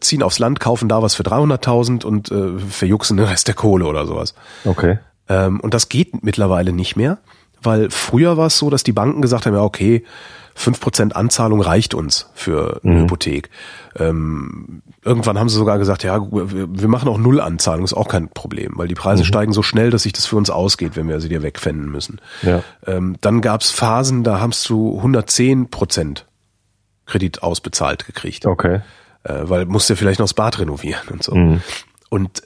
ziehen 0.00 0.22
aufs 0.22 0.38
Land, 0.38 0.60
kaufen 0.60 0.88
da 0.88 1.02
was 1.02 1.14
für 1.14 1.22
300.000 1.22 2.04
und 2.04 2.30
äh, 2.30 2.58
verjuxen 2.58 3.16
den 3.16 3.26
Rest 3.26 3.48
der 3.48 3.54
Kohle 3.54 3.86
oder 3.86 4.06
sowas. 4.06 4.34
Okay. 4.64 4.98
Ähm, 5.28 5.60
und 5.60 5.74
das 5.74 5.88
geht 5.88 6.24
mittlerweile 6.24 6.72
nicht 6.72 6.96
mehr, 6.96 7.18
weil 7.62 7.90
früher 7.90 8.36
war 8.36 8.46
es 8.46 8.58
so, 8.58 8.70
dass 8.70 8.82
die 8.82 8.92
Banken 8.92 9.22
gesagt 9.22 9.46
haben, 9.46 9.54
ja 9.54 9.62
okay, 9.62 10.04
fünf 10.54 10.80
Prozent 10.80 11.16
Anzahlung 11.16 11.60
reicht 11.60 11.94
uns 11.94 12.30
für 12.34 12.80
eine 12.82 12.94
mhm. 12.94 13.00
Hypothek. 13.02 13.50
Ähm, 13.96 14.82
irgendwann 15.04 15.38
haben 15.38 15.48
sie 15.48 15.56
sogar 15.56 15.78
gesagt, 15.78 16.02
ja, 16.02 16.20
wir 16.30 16.88
machen 16.88 17.08
auch 17.08 17.18
Nullanzahlung, 17.18 17.84
ist 17.84 17.94
auch 17.94 18.08
kein 18.08 18.28
Problem, 18.28 18.72
weil 18.76 18.88
die 18.88 18.94
Preise 18.94 19.22
mhm. 19.22 19.26
steigen 19.26 19.52
so 19.52 19.62
schnell, 19.62 19.90
dass 19.90 20.04
sich 20.04 20.12
das 20.12 20.26
für 20.26 20.36
uns 20.36 20.50
ausgeht, 20.50 20.96
wenn 20.96 21.08
wir 21.08 21.20
sie 21.20 21.28
dir 21.28 21.42
wegfänden 21.42 21.90
müssen. 21.90 22.20
Ja. 22.42 22.62
Ähm, 22.86 23.16
dann 23.20 23.40
gab 23.40 23.60
es 23.60 23.70
Phasen, 23.70 24.24
da 24.24 24.40
hast 24.40 24.68
du 24.68 24.96
110 24.96 25.70
Prozent 25.70 26.26
Kredit 27.06 27.42
ausbezahlt 27.42 28.06
gekriegt. 28.06 28.46
Okay. 28.46 28.80
Äh, 29.24 29.34
weil 29.44 29.66
musst 29.66 29.88
du 29.88 29.94
ja 29.94 29.96
vielleicht 29.96 30.18
noch 30.18 30.26
das 30.26 30.34
Bad 30.34 30.58
renovieren 30.58 31.08
und 31.10 31.22
so. 31.22 31.34
Mhm. 31.34 31.60
Und 32.08 32.42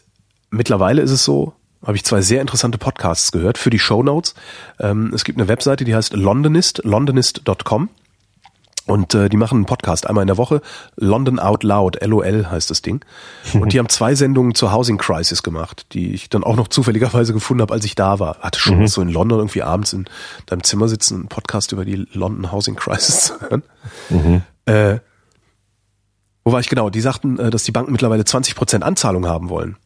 mittlerweile 0.50 1.02
ist 1.02 1.10
es 1.10 1.24
so, 1.24 1.54
habe 1.86 1.96
ich 1.96 2.04
zwei 2.04 2.20
sehr 2.20 2.40
interessante 2.40 2.78
Podcasts 2.78 3.30
gehört 3.30 3.58
für 3.58 3.70
die 3.70 3.78
Show 3.78 4.02
Notes. 4.02 4.34
Ähm, 4.80 5.12
es 5.14 5.24
gibt 5.24 5.38
eine 5.38 5.48
Webseite, 5.48 5.84
die 5.84 5.94
heißt 5.94 6.14
Londonist, 6.14 6.82
londonist.com. 6.84 7.88
Und 8.86 9.14
äh, 9.14 9.28
die 9.28 9.36
machen 9.36 9.56
einen 9.56 9.66
Podcast 9.66 10.06
einmal 10.06 10.22
in 10.22 10.28
der 10.28 10.36
Woche. 10.36 10.62
London 10.96 11.40
Out 11.40 11.64
Loud, 11.64 12.04
LOL 12.04 12.46
heißt 12.46 12.70
das 12.70 12.82
Ding. 12.82 13.04
Und 13.54 13.72
die 13.72 13.78
haben 13.78 13.88
zwei 13.88 14.14
Sendungen 14.14 14.54
zur 14.54 14.72
Housing 14.72 14.98
Crisis 14.98 15.42
gemacht, 15.42 15.86
die 15.92 16.12
ich 16.12 16.28
dann 16.28 16.44
auch 16.44 16.56
noch 16.56 16.68
zufälligerweise 16.68 17.32
gefunden 17.32 17.62
habe, 17.62 17.74
als 17.74 17.84
ich 17.84 17.94
da 17.94 18.18
war. 18.18 18.38
Hatte 18.40 18.60
schon 18.60 18.80
mhm. 18.80 18.86
so 18.86 19.02
in 19.02 19.08
London 19.08 19.38
irgendwie 19.38 19.62
abends 19.62 19.92
in 19.92 20.06
deinem 20.46 20.62
Zimmer 20.62 20.88
sitzen, 20.88 21.14
einen 21.14 21.28
Podcast 21.28 21.72
über 21.72 21.84
die 21.84 22.06
London 22.12 22.52
Housing 22.52 22.76
Crisis 22.76 23.20
zu 23.24 23.40
hören. 23.40 23.62
Mhm. 24.08 24.42
Äh, 24.66 24.98
wo 26.44 26.52
war 26.52 26.60
ich 26.60 26.68
genau? 26.68 26.90
Die 26.90 27.00
sagten, 27.00 27.40
äh, 27.40 27.50
dass 27.50 27.64
die 27.64 27.72
Banken 27.72 27.90
mittlerweile 27.90 28.22
20% 28.22 28.82
Anzahlung 28.82 29.26
haben 29.26 29.48
wollen. 29.48 29.76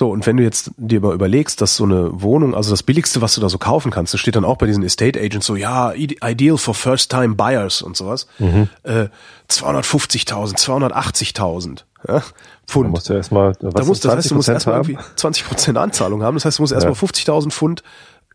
So, 0.00 0.08
und 0.10 0.24
wenn 0.26 0.38
du 0.38 0.42
jetzt 0.42 0.70
dir 0.78 0.98
mal 1.02 1.12
überlegst, 1.12 1.60
dass 1.60 1.76
so 1.76 1.84
eine 1.84 2.08
Wohnung, 2.22 2.54
also 2.54 2.70
das 2.70 2.82
billigste, 2.82 3.20
was 3.20 3.34
du 3.34 3.42
da 3.42 3.50
so 3.50 3.58
kaufen 3.58 3.90
kannst, 3.90 4.14
das 4.14 4.20
steht 4.22 4.34
dann 4.34 4.46
auch 4.46 4.56
bei 4.56 4.64
diesen 4.64 4.82
Estate 4.82 5.20
Agents 5.20 5.44
so, 5.46 5.56
ja, 5.56 5.92
ideal 5.92 6.56
for 6.56 6.74
first 6.74 7.10
time 7.10 7.34
buyers 7.34 7.82
und 7.82 7.98
sowas, 7.98 8.26
Mhm. 8.38 8.70
äh, 8.84 9.08
250.000, 9.50 10.56
280.000 10.56 11.84
ja, 12.08 12.14
Da 12.14 12.22
Pfund. 12.66 12.88
musst 12.90 13.10
du 13.10 13.12
erstmal, 13.12 13.52
Da 13.60 13.84
musst, 13.84 14.06
das 14.06 14.16
heißt, 14.16 14.30
du 14.30 14.36
musst 14.36 14.48
20% 14.48 14.52
erstmal 14.54 14.76
irgendwie 14.76 14.98
20 15.16 15.44
Prozent 15.46 15.76
Anzahlung 15.76 16.22
haben. 16.22 16.34
Das 16.36 16.46
heißt, 16.46 16.58
du 16.58 16.62
musst 16.62 16.72
erstmal 16.72 16.94
50.000 16.94 17.50
Pfund 17.52 17.82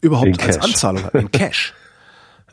überhaupt 0.02 0.28
In 0.28 0.40
als 0.40 0.58
Cash. 0.58 0.66
Anzahlung 0.66 1.04
haben, 1.04 1.18
in 1.20 1.32
Cash. 1.32 1.74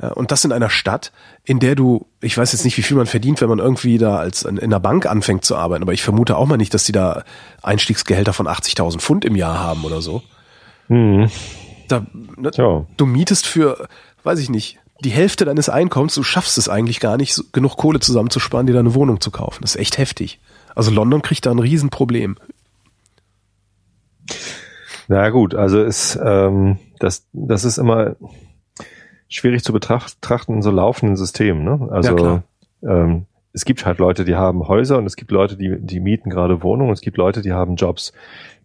Ja, 0.03 0.09
und 0.09 0.33
das 0.33 0.45
in 0.45 0.53
einer 0.53 0.69
Stadt, 0.69 1.12
in 1.45 1.61
der 1.61 1.77
du, 1.77 2.07
ich 2.21 2.37
weiß 2.37 2.53
jetzt 2.53 2.65
nicht, 2.65 2.77
wie 2.77 2.83
viel 2.83 2.97
man 2.97 3.07
verdient, 3.07 3.41
wenn 3.41 3.49
man 3.49 3.61
irgendwie 3.61 3.99
da 3.99 4.17
als 4.17 4.43
in, 4.43 4.57
in 4.57 4.65
einer 4.65 4.81
Bank 4.81 5.07
anfängt 5.07 5.45
zu 5.45 5.57
arbeiten, 5.57 5.83
aber 5.83 5.93
ich 5.93 6.03
vermute 6.03 6.37
auch 6.37 6.47
mal 6.47 6.57
nicht, 6.57 6.75
dass 6.75 6.85
die 6.85 6.93
da 6.93 7.23
Einstiegsgehälter 7.62 8.33
von 8.33 8.49
80.000 8.49 8.99
Pfund 8.99 9.25
im 9.25 9.37
Jahr 9.37 9.61
haben 9.61 9.85
oder 9.85 10.03
so. 10.03 10.23
Mhm. 10.88 11.31
Da, 11.87 12.05
ne, 12.37 12.51
Tja. 12.51 12.85
du 12.97 13.07
mietest 13.07 13.47
für, 13.47 13.88
weiß 14.25 14.41
ich 14.41 14.51
nicht, 14.51 14.79
die 15.01 15.11
Hälfte 15.11 15.45
deines 15.45 15.69
Einkommens, 15.69 16.15
du 16.15 16.23
schaffst 16.23 16.59
es 16.59 16.69
eigentlich 16.69 16.99
gar 17.01 17.17
nicht, 17.17 17.35
so, 17.35 17.45
genug 17.53 17.77
Kohle 17.77 18.01
zusammenzusparen, 18.01 18.67
dir 18.67 18.73
da 18.73 18.81
eine 18.81 18.95
Wohnung 18.95 19.21
zu 19.21 19.31
kaufen. 19.31 19.59
Das 19.62 19.75
ist 19.75 19.81
echt 19.81 19.99
heftig. 19.99 20.41
Also 20.75 20.91
London 20.91 21.23
kriegt 21.23 21.47
da 21.47 21.51
ein 21.51 21.59
Riesenproblem. 21.59 22.37
Na 25.09 25.31
gut, 25.31 25.55
also 25.55 25.83
ist 25.83 26.19
ähm, 26.23 26.79
das 26.99 27.27
das 27.33 27.65
ist 27.65 27.79
immer 27.79 28.17
schwierig 29.35 29.64
zu 29.64 29.73
betracht- 29.73 30.21
betrachten 30.21 30.55
in 30.55 30.62
so 30.62 30.71
laufenden 30.71 31.16
Systemen. 31.16 31.64
Ne? 31.64 31.88
Also 31.90 32.16
Ja, 32.16 32.42
ähm, 32.83 33.27
es 33.53 33.64
gibt 33.64 33.85
halt 33.85 33.99
Leute, 33.99 34.25
die 34.25 34.35
haben 34.35 34.66
Häuser 34.68 34.99
und 34.99 35.07
es 35.07 35.16
gibt 35.16 35.31
Leute, 35.31 35.57
die 35.57 35.77
die 35.79 36.01
mieten 36.01 36.31
gerade 36.31 36.62
Wohnungen. 36.62 36.90
und 36.90 36.95
Es 36.95 37.01
gibt 37.03 37.16
Leute, 37.18 37.42
die 37.42 37.53
haben 37.53 37.77
Jobs. 37.77 38.12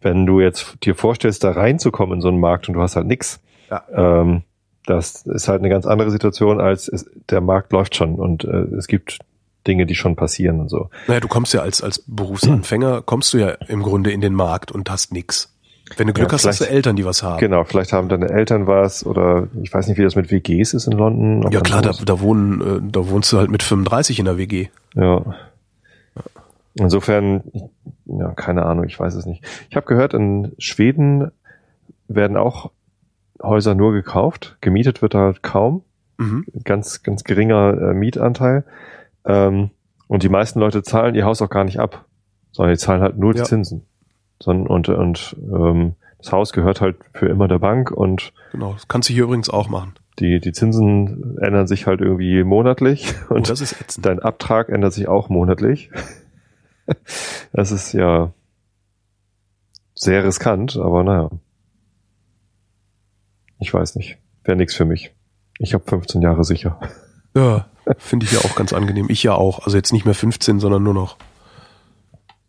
Wenn 0.02 0.26
du 0.26 0.40
jetzt 0.40 0.78
dir 0.84 0.96
vorstellst, 0.96 1.44
da 1.44 1.52
reinzukommen 1.52 2.16
in 2.16 2.22
so 2.22 2.28
einen 2.30 2.40
Markt 2.40 2.68
und 2.70 2.76
du 2.76 2.82
hast 2.82 2.96
halt 2.96 3.08
nix, 3.08 3.40
Ja. 3.70 3.84
ähm, 3.94 4.44
das 4.86 5.26
ist 5.26 5.48
halt 5.50 5.60
eine 5.60 5.70
ganz 5.70 5.86
andere 5.86 6.12
Situation 6.12 6.62
als 6.62 6.88
es, 6.88 7.10
der 7.30 7.42
Markt 7.42 7.74
läuft 7.74 7.96
schon 7.96 8.16
und 8.16 8.46
äh, 8.46 8.64
es 8.78 8.88
gibt 8.88 9.20
Dinge, 9.68 9.86
die 9.86 9.96
schon 9.96 10.16
passieren 10.16 10.62
und 10.62 10.70
so. 10.70 10.90
Naja, 11.10 11.20
du 11.20 11.28
kommst 11.28 11.54
ja 11.54 11.60
als, 11.60 11.82
als 11.84 12.02
Berufsanfänger, 12.08 13.02
kommst 13.02 13.34
du 13.34 13.40
ja 13.40 13.50
im 13.68 13.84
Grunde 13.84 14.12
in 14.12 14.22
den 14.22 14.34
Markt 14.34 14.72
und 14.72 14.90
hast 14.90 15.12
nix. 15.12 15.54
Wenn 15.96 16.08
du 16.08 16.14
Glück 16.14 16.28
Ja, 16.28 16.34
hast, 16.34 16.46
hast 16.46 16.62
du 16.62 16.70
Eltern, 16.70 16.96
die 16.96 17.06
was 17.06 17.24
haben. 17.24 17.40
Genau, 17.40 17.64
vielleicht 17.64 17.94
haben 17.94 18.10
deine 18.10 18.30
Eltern 18.30 18.68
was 18.68 19.06
oder 19.06 19.48
ich 19.62 19.74
weiß 19.74 19.88
nicht, 19.88 19.98
wie 19.98 20.04
das 20.04 20.16
mit 20.16 20.32
WGs 20.32 20.74
ist 20.74 20.88
in 20.88 20.94
London. 20.94 21.50
Ja 21.52 21.62
klar, 21.62 21.82
da, 21.82 21.92
da 22.06 22.20
wohnen, 22.20 22.62
äh, 22.62 22.92
da 22.92 23.08
wohnst 23.10 23.32
du 23.32 23.38
halt 23.38 23.50
mit 23.50 23.64
35 23.64 24.20
in 24.20 24.26
der 24.26 24.38
WG. 24.38 24.68
Ja. 24.96 25.24
Insofern, 26.76 27.44
ja, 28.06 28.30
keine 28.34 28.66
Ahnung, 28.66 28.86
ich 28.86 29.00
weiß 29.00 29.16
es 29.16 29.26
nicht. 29.26 29.44
Ich 29.70 29.76
habe 29.76 29.88
gehört, 29.88 30.14
in 30.14 30.54
Schweden 30.60 31.32
werden 32.08 32.38
auch 32.38 32.72
Häuser 33.42 33.74
nur 33.74 33.94
gekauft. 33.94 34.58
Gemietet 34.62 35.02
wird 35.02 35.14
da 35.14 35.34
kaum. 35.42 35.84
Mhm. 36.18 36.46
Ganz, 36.64 37.02
ganz 37.04 37.24
geringer 37.24 37.74
äh, 37.82 37.94
Mietanteil. 37.94 38.64
Ähm, 39.26 39.72
und 40.08 40.24
die 40.24 40.30
meisten 40.30 40.60
Leute 40.60 40.84
zahlen 40.84 41.16
ihr 41.16 41.26
Haus 41.26 41.42
auch 41.42 41.50
gar 41.50 41.64
nicht 41.64 41.80
ab, 41.80 42.06
sondern 42.52 42.74
die 42.76 42.80
zahlen 42.80 43.02
halt 43.02 43.18
nur 43.18 43.34
die 43.34 43.40
Ja. 43.40 43.46
Zinsen. 43.46 43.87
Sondern, 44.42 44.68
und 44.68 44.90
und 44.90 45.36
ähm, 45.42 45.96
das 46.20 46.32
Haus 46.32 46.54
gehört 46.54 46.82
halt 46.82 46.98
für 47.14 47.28
immer 47.28 47.48
der 47.48 47.60
Bank 47.60 47.92
und 47.92 48.34
Genau, 48.52 48.74
das 48.74 48.88
kannst 48.88 49.10
du 49.10 49.14
hier 49.14 49.24
übrigens 49.24 49.50
auch 49.50 49.70
machen. 49.70 49.94
die, 50.20 50.40
die 50.40 50.52
Zinsen 50.52 51.38
ändern 51.40 51.68
sich 51.68 51.86
halt 51.88 52.02
irgendwie 52.02 52.44
monatlich. 52.44 53.14
Und 53.30 53.38
Und 53.38 53.50
das 53.50 53.62
ist 53.62 53.80
ätzend. 53.82 54.06
Dein 54.06 54.20
Abtrag 54.20 54.70
ändert 54.70 54.94
sich 54.94 55.08
auch 55.08 55.30
monatlich. 55.30 55.90
Das 57.52 57.72
ist 57.72 57.92
ja 57.92 58.32
sehr 59.94 60.24
riskant, 60.24 60.78
aber 60.78 61.04
naja. 61.04 61.30
Ich 63.60 63.74
weiß 63.74 63.96
nicht. 63.96 64.18
Wäre 64.44 64.56
nix 64.58 64.74
für 64.76 64.86
mich. 64.86 65.14
Ich 65.60 65.74
habe 65.74 65.84
15 65.86 66.22
Jahre 66.22 66.44
sicher. 66.46 66.80
Ja, 67.36 67.66
finde 67.98 68.26
ich 68.26 68.32
ja 68.34 68.40
auch 68.40 68.56
ganz 68.56 68.72
angenehm. 68.74 69.08
Ich 69.10 69.24
ja 69.24 69.34
auch. 69.34 69.66
Also 69.66 69.76
jetzt 69.76 69.92
nicht 69.92 70.06
mehr 70.06 70.14
15, 70.14 70.60
sondern 70.62 70.82
nur 70.84 70.94
noch 70.94 71.18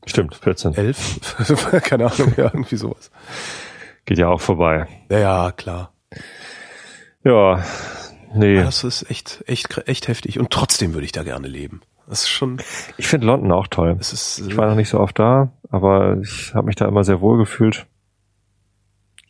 Stimmt, 0.08 0.34
14. 0.36 0.74
11. 0.74 1.80
Keine 1.84 2.10
Ahnung, 2.10 2.32
ja, 2.36 2.44
irgendwie 2.44 2.76
sowas. 2.76 3.10
Geht 4.04 4.18
ja 4.18 4.28
auch 4.28 4.40
vorbei. 4.40 4.86
Ja, 5.10 5.18
ja, 5.18 5.52
klar. 5.52 5.92
Ja, 7.24 7.62
nee. 8.34 8.56
Das 8.62 8.84
ist 8.84 9.10
echt, 9.10 9.44
echt, 9.46 9.76
echt 9.86 10.08
heftig. 10.08 10.38
Und 10.38 10.50
trotzdem 10.50 10.94
würde 10.94 11.04
ich 11.04 11.12
da 11.12 11.22
gerne 11.22 11.46
leben. 11.48 11.82
Das 12.08 12.20
ist 12.20 12.30
schon, 12.30 12.58
Ich 12.96 13.06
finde 13.06 13.26
London 13.26 13.52
auch 13.52 13.66
toll. 13.66 13.96
es 14.00 14.12
ist, 14.14 14.38
Ich 14.48 14.56
war 14.56 14.66
noch 14.66 14.76
nicht 14.76 14.88
so 14.88 14.98
oft 14.98 15.18
da, 15.18 15.52
aber 15.70 16.16
ich 16.22 16.54
habe 16.54 16.66
mich 16.66 16.76
da 16.76 16.86
immer 16.88 17.04
sehr 17.04 17.20
wohl 17.20 17.36
gefühlt. 17.36 17.86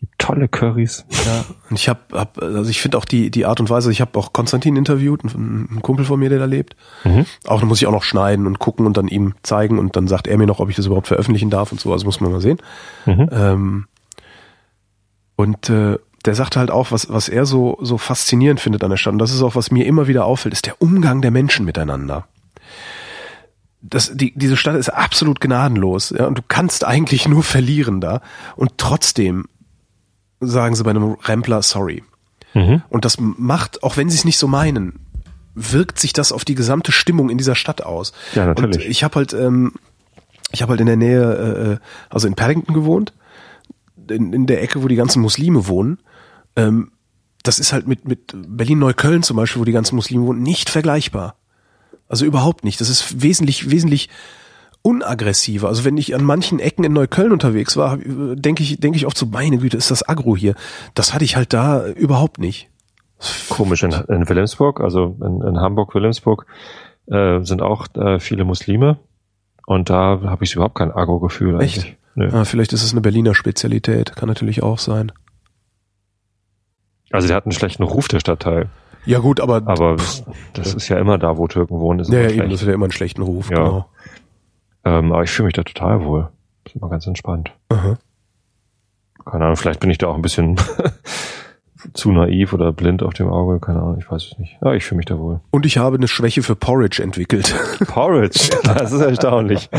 Gibt 0.00 0.18
tolle 0.18 0.46
Currys. 0.46 1.04
Ja, 1.26 1.44
und 1.70 1.76
ich 1.76 1.88
habe, 1.88 2.00
hab, 2.12 2.40
also 2.40 2.70
ich 2.70 2.80
finde 2.80 2.98
auch 2.98 3.04
die 3.04 3.30
die 3.30 3.46
Art 3.46 3.58
und 3.58 3.68
Weise. 3.68 3.90
Ich 3.90 4.00
habe 4.00 4.16
auch 4.16 4.32
Konstantin 4.32 4.76
interviewt, 4.76 5.24
ein, 5.24 5.68
ein 5.70 5.82
Kumpel 5.82 6.04
von 6.04 6.20
mir, 6.20 6.28
der 6.28 6.38
da 6.38 6.44
lebt. 6.44 6.76
Mhm. 7.02 7.26
Auch 7.46 7.58
da 7.58 7.66
muss 7.66 7.80
ich 7.80 7.88
auch 7.88 7.92
noch 7.92 8.04
schneiden 8.04 8.46
und 8.46 8.60
gucken 8.60 8.86
und 8.86 8.96
dann 8.96 9.08
ihm 9.08 9.34
zeigen 9.42 9.78
und 9.78 9.96
dann 9.96 10.06
sagt 10.06 10.28
er 10.28 10.38
mir 10.38 10.46
noch, 10.46 10.60
ob 10.60 10.70
ich 10.70 10.76
das 10.76 10.86
überhaupt 10.86 11.08
veröffentlichen 11.08 11.50
darf 11.50 11.72
und 11.72 11.80
so. 11.80 11.92
Also 11.92 12.06
muss 12.06 12.20
man 12.20 12.30
mal 12.30 12.40
sehen. 12.40 12.58
Mhm. 13.06 13.28
Ähm, 13.32 13.86
und 15.34 15.68
äh, 15.68 15.98
der 16.24 16.34
sagte 16.36 16.60
halt 16.60 16.70
auch, 16.70 16.92
was 16.92 17.08
was 17.08 17.28
er 17.28 17.44
so 17.44 17.78
so 17.80 17.98
faszinierend 17.98 18.60
findet 18.60 18.84
an 18.84 18.90
der 18.90 18.98
Stadt. 18.98 19.14
Und 19.14 19.18
das 19.18 19.32
ist 19.32 19.42
auch 19.42 19.56
was 19.56 19.72
mir 19.72 19.84
immer 19.84 20.06
wieder 20.06 20.26
auffällt, 20.26 20.54
ist 20.54 20.66
der 20.66 20.80
Umgang 20.80 21.22
der 21.22 21.32
Menschen 21.32 21.64
miteinander. 21.64 22.28
Das, 23.80 24.12
die, 24.14 24.32
diese 24.36 24.56
Stadt 24.56 24.74
ist 24.74 24.88
absolut 24.88 25.40
gnadenlos, 25.40 26.10
ja, 26.10 26.26
und 26.26 26.36
du 26.36 26.42
kannst 26.46 26.84
eigentlich 26.84 27.28
nur 27.28 27.44
verlieren 27.44 28.00
da. 28.00 28.20
Und 28.56 28.72
trotzdem 28.76 29.46
sagen 30.40 30.74
sie 30.74 30.84
bei 30.84 30.90
einem 30.90 31.16
Rempler 31.22 31.62
sorry. 31.62 32.02
Mhm. 32.54 32.82
Und 32.88 33.04
das 33.04 33.18
macht, 33.18 33.82
auch 33.82 33.96
wenn 33.96 34.08
sie 34.08 34.16
es 34.16 34.24
nicht 34.24 34.38
so 34.38 34.46
meinen, 34.46 35.00
wirkt 35.54 35.98
sich 35.98 36.12
das 36.12 36.32
auf 36.32 36.44
die 36.44 36.54
gesamte 36.54 36.92
Stimmung 36.92 37.30
in 37.30 37.38
dieser 37.38 37.54
Stadt 37.54 37.82
aus. 37.82 38.12
Ja, 38.34 38.46
natürlich. 38.46 38.84
Und 38.84 38.90
ich 38.90 39.04
habe 39.04 39.16
halt, 39.16 39.32
ähm, 39.32 39.74
ich 40.52 40.62
habe 40.62 40.70
halt 40.70 40.80
in 40.80 40.86
der 40.86 40.96
Nähe, 40.96 41.78
äh, 41.80 41.84
also 42.08 42.28
in 42.28 42.34
Paddington 42.34 42.74
gewohnt, 42.74 43.12
in, 44.08 44.32
in 44.32 44.46
der 44.46 44.62
Ecke, 44.62 44.82
wo 44.82 44.88
die 44.88 44.96
ganzen 44.96 45.20
Muslime 45.20 45.66
wohnen. 45.66 45.98
Ähm, 46.56 46.92
das 47.42 47.58
ist 47.58 47.72
halt 47.72 47.86
mit, 47.86 48.06
mit 48.06 48.32
Berlin-Neukölln 48.34 49.22
zum 49.22 49.36
Beispiel, 49.36 49.60
wo 49.60 49.64
die 49.64 49.72
ganzen 49.72 49.96
Muslime 49.96 50.26
wohnen, 50.26 50.42
nicht 50.42 50.70
vergleichbar. 50.70 51.36
Also 52.08 52.24
überhaupt 52.24 52.64
nicht. 52.64 52.80
Das 52.80 52.88
ist 52.88 53.22
wesentlich, 53.22 53.70
wesentlich 53.70 54.08
unaggressiver. 54.82 55.68
Also 55.68 55.84
wenn 55.84 55.96
ich 55.96 56.14
an 56.14 56.24
manchen 56.24 56.60
Ecken 56.60 56.84
in 56.84 56.92
Neukölln 56.92 57.32
unterwegs 57.32 57.76
war, 57.76 57.98
denke 57.98 58.62
ich, 58.62 58.80
denke 58.80 58.96
ich 58.96 59.06
oft 59.06 59.18
so, 59.18 59.26
meine 59.26 59.58
Güte, 59.58 59.76
ist 59.76 59.90
das 59.90 60.08
aggro 60.08 60.36
hier. 60.36 60.54
Das 60.94 61.12
hatte 61.12 61.24
ich 61.24 61.36
halt 61.36 61.52
da 61.52 61.86
überhaupt 61.86 62.38
nicht. 62.38 62.68
Komisch 63.48 63.82
in, 63.82 63.92
in 63.92 64.28
Wilhelmsburg, 64.28 64.80
also 64.80 65.16
in, 65.20 65.42
in 65.42 65.60
Hamburg, 65.60 65.94
Wilhelmsburg, 65.94 66.46
äh, 67.06 67.40
sind 67.42 67.62
auch 67.62 67.86
äh, 67.96 68.20
viele 68.20 68.44
Muslime. 68.44 68.98
Und 69.66 69.90
da 69.90 70.20
habe 70.24 70.44
ich 70.44 70.54
überhaupt 70.54 70.76
kein 70.76 70.92
Agro-Gefühl 70.92 71.60
Echt? 71.60 71.78
eigentlich. 71.78 71.96
Nö. 72.14 72.30
Ah, 72.32 72.44
vielleicht 72.44 72.72
ist 72.72 72.82
es 72.82 72.92
eine 72.92 73.00
Berliner 73.00 73.34
Spezialität, 73.34 74.16
kann 74.16 74.28
natürlich 74.28 74.62
auch 74.62 74.78
sein. 74.78 75.12
Also 77.10 77.28
der 77.28 77.36
hat 77.36 77.44
einen 77.44 77.52
schlechten 77.52 77.82
Ruf, 77.82 78.08
der 78.08 78.20
Stadtteil. 78.20 78.68
Ja 79.06 79.20
gut, 79.20 79.40
aber, 79.40 79.62
Aber 79.66 79.96
das 80.52 80.74
ist 80.74 80.88
ja 80.88 80.98
immer 80.98 81.16
da, 81.16 81.38
wo 81.38 81.46
Türken 81.46 81.78
wohnen. 81.78 82.00
Ist 82.00 82.10
ja, 82.12 82.28
eben, 82.28 82.50
das 82.50 82.60
hat 82.60 82.68
ja 82.68 82.74
immer 82.74 82.86
einen 82.86 82.92
schlechten 82.92 83.22
Ruf. 83.22 83.50
Ja. 83.50 83.56
Genau. 83.56 83.86
Ähm, 84.84 85.12
aber 85.12 85.22
ich 85.24 85.30
fühle 85.30 85.46
mich 85.46 85.54
da 85.54 85.62
total 85.62 86.04
wohl. 86.04 86.28
Ist 86.64 86.76
immer 86.76 86.88
ganz 86.88 87.06
entspannt. 87.06 87.50
Aha. 87.70 87.98
Keine 89.24 89.44
Ahnung, 89.44 89.56
vielleicht 89.56 89.80
bin 89.80 89.90
ich 89.90 89.98
da 89.98 90.06
auch 90.08 90.14
ein 90.14 90.22
bisschen 90.22 90.56
zu 91.94 92.10
naiv 92.12 92.52
oder 92.52 92.72
blind 92.72 93.02
auf 93.02 93.14
dem 93.14 93.28
Auge. 93.28 93.60
Keine 93.60 93.80
Ahnung, 93.80 93.98
ich 93.98 94.10
weiß 94.10 94.30
es 94.32 94.38
nicht. 94.38 94.56
Ja, 94.62 94.72
ich 94.74 94.84
fühle 94.84 94.96
mich 94.98 95.06
da 95.06 95.18
wohl. 95.18 95.40
Und 95.50 95.66
ich 95.66 95.78
habe 95.78 95.96
eine 95.96 96.08
Schwäche 96.08 96.42
für 96.42 96.56
Porridge 96.56 97.02
entwickelt. 97.02 97.54
Porridge, 97.86 98.50
das 98.64 98.92
ist 98.92 99.00
erstaunlich. 99.00 99.68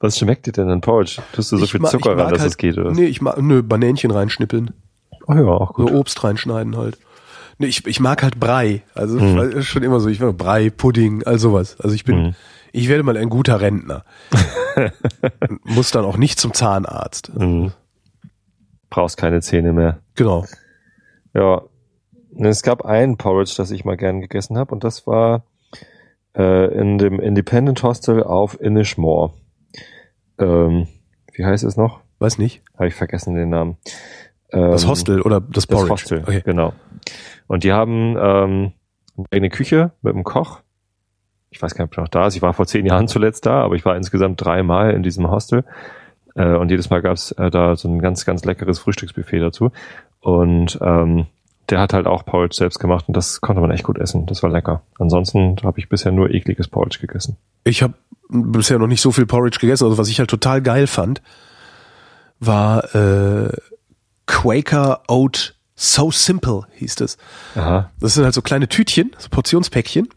Was 0.00 0.18
schmeckt 0.18 0.46
dir 0.46 0.52
denn 0.52 0.70
an 0.70 0.80
Porridge? 0.80 1.20
Tust 1.32 1.52
du 1.52 1.58
so 1.58 1.64
Ich 1.64 1.72
viel 1.72 1.82
Zucker 1.82 2.14
mag 2.16 2.30
dass 2.30 2.40
halt, 2.40 2.50
es 2.50 2.56
geht? 2.56 2.78
Oder? 2.78 2.90
Nee, 2.92 3.04
ich 3.04 3.20
mag, 3.20 3.40
nö, 3.40 3.62
Banänchen 3.62 4.10
reinschnippeln. 4.10 4.72
Oh 5.26 5.34
ja, 5.34 5.44
auch 5.44 5.76
So 5.76 5.84
gut. 5.84 5.92
Obst 5.92 6.24
reinschneiden 6.24 6.76
halt. 6.76 6.96
Nee, 7.58 7.66
ich, 7.66 7.86
ich 7.86 8.00
mag 8.00 8.22
halt 8.22 8.40
Brei. 8.40 8.82
Also 8.94 9.18
ist 9.18 9.66
schon 9.66 9.82
immer 9.82 10.00
so, 10.00 10.08
ich 10.08 10.18
mag 10.20 10.36
Brei, 10.38 10.70
Pudding, 10.70 11.24
all 11.24 11.38
sowas. 11.38 11.78
Also 11.80 11.94
ich 11.94 12.04
bin, 12.04 12.16
Mhm. 12.28 12.34
Ich 12.72 12.88
werde 12.88 13.02
mal 13.02 13.16
ein 13.16 13.28
guter 13.30 13.60
Rentner. 13.60 14.04
Muss 15.64 15.90
dann 15.90 16.04
auch 16.04 16.16
nicht 16.16 16.38
zum 16.38 16.52
Zahnarzt. 16.54 17.34
Mhm. 17.36 17.72
Brauchst 18.88 19.16
keine 19.16 19.40
Zähne 19.40 19.72
mehr. 19.72 19.98
Genau. 20.14 20.46
Ja. 21.34 21.62
Es 22.38 22.62
gab 22.62 22.84
ein 22.84 23.16
Porridge, 23.16 23.54
das 23.56 23.70
ich 23.70 23.84
mal 23.84 23.96
gern 23.96 24.20
gegessen 24.20 24.56
habe, 24.56 24.72
und 24.72 24.84
das 24.84 25.06
war 25.06 25.44
äh, 26.36 26.72
in 26.78 26.96
dem 26.98 27.18
Independent 27.20 27.82
Hostel 27.82 28.22
auf 28.22 28.60
Inishmore. 28.60 29.32
Ähm, 30.38 30.86
wie 31.34 31.44
heißt 31.44 31.64
es 31.64 31.76
noch? 31.76 32.00
Weiß 32.20 32.38
nicht. 32.38 32.62
Habe 32.74 32.86
ich 32.88 32.94
vergessen 32.94 33.34
den 33.34 33.48
Namen. 33.50 33.76
Das 34.50 34.84
Ähm, 34.84 34.88
Hostel 34.90 35.20
oder 35.22 35.40
das 35.40 35.66
Das 35.66 35.66
Porridge. 35.66 35.92
Hostel, 35.92 36.22
Okay. 36.22 36.42
genau. 36.44 36.72
Und 37.46 37.64
die 37.64 37.72
haben 37.72 38.16
ähm, 38.18 38.72
eine 39.30 39.48
Küche 39.48 39.92
mit 40.02 40.14
einem 40.14 40.24
Koch. 40.24 40.60
Ich 41.50 41.60
weiß 41.60 41.74
gar 41.74 41.84
nicht, 41.84 41.92
ob 41.92 41.98
er 41.98 42.02
noch 42.02 42.08
da 42.08 42.26
ist. 42.26 42.36
Ich 42.36 42.42
war 42.42 42.54
vor 42.54 42.66
zehn 42.66 42.86
Jahren 42.86 43.08
zuletzt 43.08 43.46
da, 43.46 43.62
aber 43.62 43.74
ich 43.74 43.84
war 43.84 43.96
insgesamt 43.96 44.44
dreimal 44.44 44.92
in 44.92 45.02
diesem 45.02 45.30
Hostel. 45.30 45.64
Äh, 46.34 46.54
und 46.54 46.70
jedes 46.70 46.90
Mal 46.90 47.02
gab's 47.02 47.32
äh, 47.32 47.50
da 47.50 47.76
so 47.76 47.88
ein 47.88 48.00
ganz, 48.00 48.24
ganz 48.24 48.44
leckeres 48.44 48.78
Frühstücksbuffet 48.78 49.40
dazu. 49.40 49.72
Und 50.20 50.78
ähm, 50.80 51.26
der 51.70 51.80
hat 51.80 51.92
halt 51.92 52.06
auch 52.06 52.24
Porridge 52.24 52.56
selbst 52.56 52.78
gemacht 52.78 53.06
und 53.08 53.16
das 53.16 53.40
konnte 53.40 53.60
man 53.60 53.70
echt 53.70 53.84
gut 53.84 53.98
essen. 53.98 54.26
Das 54.26 54.42
war 54.42 54.50
lecker. 54.50 54.82
Ansonsten 54.98 55.56
habe 55.62 55.78
ich 55.78 55.88
bisher 55.88 56.12
nur 56.12 56.30
ekliges 56.30 56.68
Porridge 56.68 56.98
gegessen. 57.00 57.36
Ich 57.64 57.82
habe 57.82 57.94
bisher 58.28 58.78
noch 58.78 58.86
nicht 58.86 59.00
so 59.00 59.12
viel 59.12 59.26
Porridge 59.26 59.58
gegessen. 59.60 59.84
Also 59.84 59.98
was 59.98 60.08
ich 60.08 60.18
halt 60.18 60.30
total 60.30 60.62
geil 60.62 60.86
fand, 60.86 61.22
war 62.38 62.94
äh, 62.94 63.52
Quaker 64.26 65.02
Oat 65.08 65.54
So 65.74 66.10
Simple 66.10 66.62
hieß 66.74 66.96
das. 66.96 67.18
Aha. 67.54 67.90
Das 68.00 68.14
sind 68.14 68.24
halt 68.24 68.34
so 68.34 68.42
kleine 68.42 68.68
Tütchen, 68.68 69.12
so 69.18 69.28
Portionspäckchen. 69.28 70.08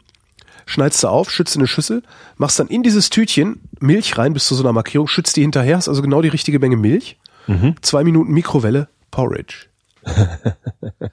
Schneidest 0.66 1.02
du 1.02 1.08
auf, 1.08 1.30
schützt 1.30 1.54
in 1.56 1.60
eine 1.60 1.68
Schüssel, 1.68 2.02
machst 2.36 2.58
dann 2.58 2.68
in 2.68 2.82
dieses 2.82 3.10
Tütchen 3.10 3.60
Milch 3.80 4.16
rein 4.18 4.32
bis 4.32 4.46
zu 4.46 4.54
so 4.54 4.62
einer 4.62 4.72
Markierung, 4.72 5.06
schützt 5.08 5.36
die 5.36 5.42
hinterher, 5.42 5.76
hast 5.76 5.88
also 5.88 6.02
genau 6.02 6.22
die 6.22 6.28
richtige 6.28 6.58
Menge 6.58 6.76
Milch. 6.76 7.18
Zwei 7.82 8.04
Minuten 8.04 8.32
Mikrowelle, 8.32 8.88
Porridge. 9.10 9.66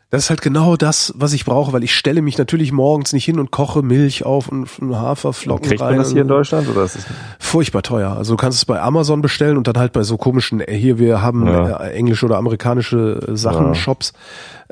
Das 0.10 0.24
ist 0.26 0.30
halt 0.30 0.42
genau 0.42 0.76
das, 0.76 1.14
was 1.16 1.32
ich 1.32 1.46
brauche, 1.46 1.72
weil 1.72 1.84
ich 1.84 1.96
stelle 1.96 2.22
mich 2.22 2.38
natürlich 2.38 2.74
morgens 2.74 3.14
nicht 3.14 3.24
hin 3.24 3.40
und 3.40 3.50
koche 3.50 3.82
Milch 3.82 4.26
auf 4.26 4.50
und 4.50 4.68
Haferflocken 4.94 5.70
Kriegt 5.70 5.82
rein. 5.82 5.92
man 5.92 6.00
das 6.00 6.12
hier 6.12 6.24
in 6.24 6.28
Deutschland 6.28 6.68
oder 6.68 6.84
ist 6.84 6.98
es 6.98 7.06
Furchtbar 7.40 7.82
teuer. 7.82 8.12
Also 8.12 8.34
du 8.34 8.38
kannst 8.38 8.58
es 8.58 8.66
bei 8.66 8.82
Amazon 8.82 9.22
bestellen 9.22 9.56
und 9.58 9.68
dann 9.68 9.78
halt 9.78 9.94
bei 9.94 10.04
so 10.04 10.18
komischen, 10.18 10.60
äh, 10.60 10.74
hier 10.76 11.00
wir 11.00 11.22
haben 11.22 11.48
Ja. 11.48 11.78
äh, 11.86 11.92
englische 11.94 12.26
oder 12.26 12.38
amerikanische 12.38 13.26
äh, 13.30 13.38
Sachen, 13.38 13.68
Ja. 13.68 13.74
Shops. 13.76 14.12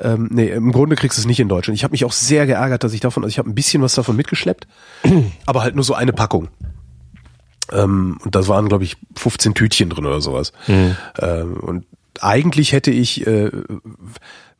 Ähm, 0.02 0.28
nee, 0.32 0.48
im 0.48 0.72
Grunde 0.72 0.96
kriegst 0.96 1.18
du 1.18 1.20
es 1.22 1.26
nicht 1.26 1.40
in 1.40 1.48
Deutschland. 1.48 1.76
Ich 1.76 1.84
habe 1.84 1.92
mich 1.92 2.04
auch 2.04 2.12
sehr 2.12 2.46
geärgert, 2.46 2.82
dass 2.84 2.92
ich 2.92 3.00
davon, 3.00 3.22
also 3.22 3.30
ich 3.30 3.38
habe 3.38 3.50
ein 3.50 3.54
bisschen 3.54 3.82
was 3.82 3.94
davon 3.94 4.16
mitgeschleppt, 4.16 4.66
aber 5.46 5.62
halt 5.62 5.74
nur 5.74 5.84
so 5.84 5.94
eine 5.94 6.12
Packung. 6.12 6.48
Ähm, 7.72 8.18
und 8.24 8.34
das 8.34 8.48
waren, 8.48 8.68
glaube 8.68 8.84
ich, 8.84 8.96
15 9.16 9.54
Tütchen 9.54 9.90
drin 9.90 10.06
oder 10.06 10.20
sowas. 10.20 10.52
Mhm. 10.66 10.96
Ähm, 11.20 11.54
und 11.54 11.84
eigentlich 12.20 12.72
hätte 12.72 12.90
ich 12.90 13.26
äh, 13.26 13.50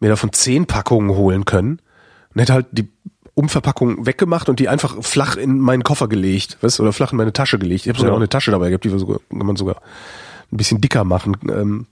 mir 0.01 0.09
davon 0.09 0.33
10 0.33 0.67
Packungen 0.67 1.11
holen 1.11 1.45
können 1.45 1.81
und 2.35 2.41
hätte 2.41 2.53
halt 2.55 2.67
die 2.73 2.89
Umverpackung 3.35 4.07
weggemacht 4.07 4.49
und 4.49 4.61
die 4.61 4.69
einfach 4.69 5.03
flach 5.03 5.37
in 5.37 5.59
meinen 5.59 5.83
Koffer 5.83 6.09
gelegt, 6.09 6.59
weißt 6.61 6.79
du, 6.79 6.83
oder 6.83 6.93
flach 6.93 7.13
in 7.13 7.19
meine 7.19 7.33
Tasche 7.33 7.59
gelegt. 7.59 7.83
Ich 7.87 7.89
habe 7.89 7.99
sogar 7.99 8.11
Ja. 8.11 8.15
auch 8.15 8.21
eine 8.21 8.29
Tasche 8.29 8.51
dabei 8.51 8.69
gehabt, 8.69 8.85
die 8.85 8.91
sogar, 8.91 9.19
kann 9.31 9.47
man 9.47 9.57
sogar 9.57 9.77
ein 10.53 10.57
bisschen 10.57 10.81
dicker 10.81 11.05
machen. 11.05 11.37
Ähm, 11.49 11.87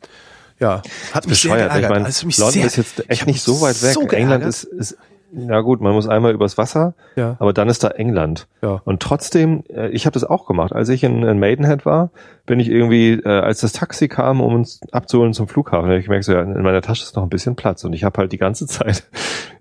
ja, 0.61 0.83
hat 1.12 1.27
mich 1.27 1.40
sehr 1.40 1.53
bescheuert. 1.53 1.71
geärgert. 1.71 1.83
Ich 1.85 1.88
meine, 1.90 2.05
Also 2.07 2.27
mich 2.27 2.38
London 2.38 2.53
sehr- 2.55 2.66
ist 2.66 2.77
jetzt 2.77 3.11
echt 3.11 3.27
nicht 3.27 3.42
so 3.42 3.61
weit 3.61 3.83
weg. 3.83 3.92
so 3.92 4.03
England 4.09 4.44
ist, 4.44 4.64
ist, 4.64 4.97
ja 5.31 5.61
gut, 5.61 5.83
man 5.83 5.92
muss 5.92 6.09
einmal 6.09 6.33
übers 6.33 6.57
Wasser, 6.57 6.94
Ja. 7.14 7.37
aber 7.38 7.53
dann 7.53 7.68
ist 7.68 7.85
da 7.85 7.88
England. 7.88 8.47
Ja. 8.62 8.81
Und 8.85 9.01
trotzdem, 9.03 9.62
äh, 9.68 9.88
ich 9.90 10.07
habe 10.07 10.14
das 10.14 10.25
auch 10.25 10.47
gemacht. 10.47 10.73
Als 10.73 10.88
ich 10.88 11.05
in, 11.05 11.23
in 11.23 11.38
Maidenhead 11.38 11.85
war, 11.85 12.11
bin 12.47 12.61
ich 12.61 12.68
irgendwie, 12.71 13.12
äh, 13.12 13.29
als 13.29 13.61
das 13.61 13.73
Taxi 13.73 14.09
kam, 14.09 14.40
um 14.40 14.55
uns 14.55 14.81
abzuholen 14.90 15.35
zum 15.35 15.47
Flughafen, 15.47 15.87
habe 15.90 15.99
ich 15.99 16.07
gemerkt, 16.07 16.25
so, 16.25 16.33
ja, 16.33 16.40
in 16.40 16.62
meiner 16.62 16.81
Tasche 16.81 17.03
ist 17.03 17.14
noch 17.14 17.23
ein 17.25 17.29
bisschen 17.29 17.57
Platz. 17.57 17.85
Und 17.85 17.92
ich 17.92 18.05
habe 18.05 18.16
halt 18.18 18.33
die 18.33 18.38
ganze 18.38 18.66
Zeit 18.66 19.05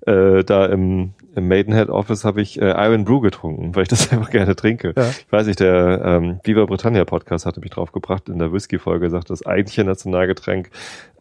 äh, 0.06 0.44
da 0.46 0.66
im, 0.68 1.12
im 1.38 1.48
Maidenhead 1.48 1.90
Office 1.90 2.26
habe 2.26 2.42
ich 2.42 2.62
äh, 2.62 2.72
Iron 2.72 3.06
Brew 3.06 3.20
getrunken, 3.22 3.72
weil 3.76 3.84
ich 3.84 3.90
das 3.90 4.12
einfach 4.12 4.30
gerne 4.30 4.56
trinke. 4.56 4.94
Ja. 4.98 5.10
Ich 5.10 5.32
weiß 5.32 5.48
nicht, 5.48 5.60
der 5.60 6.02
ähm, 6.04 6.40
Viva 6.44 6.66
Britannia 6.66 7.06
Podcast 7.06 7.46
hatte 7.46 7.60
mich 7.62 7.70
drauf 7.72 7.92
gebracht, 7.92 8.28
in 8.30 8.40
der 8.40 8.52
Whisky-Folge 8.52 9.10
sagt, 9.10 9.30
das 9.30 9.46
eigentliche 9.46 9.84
Nationalgetränk 9.84 10.70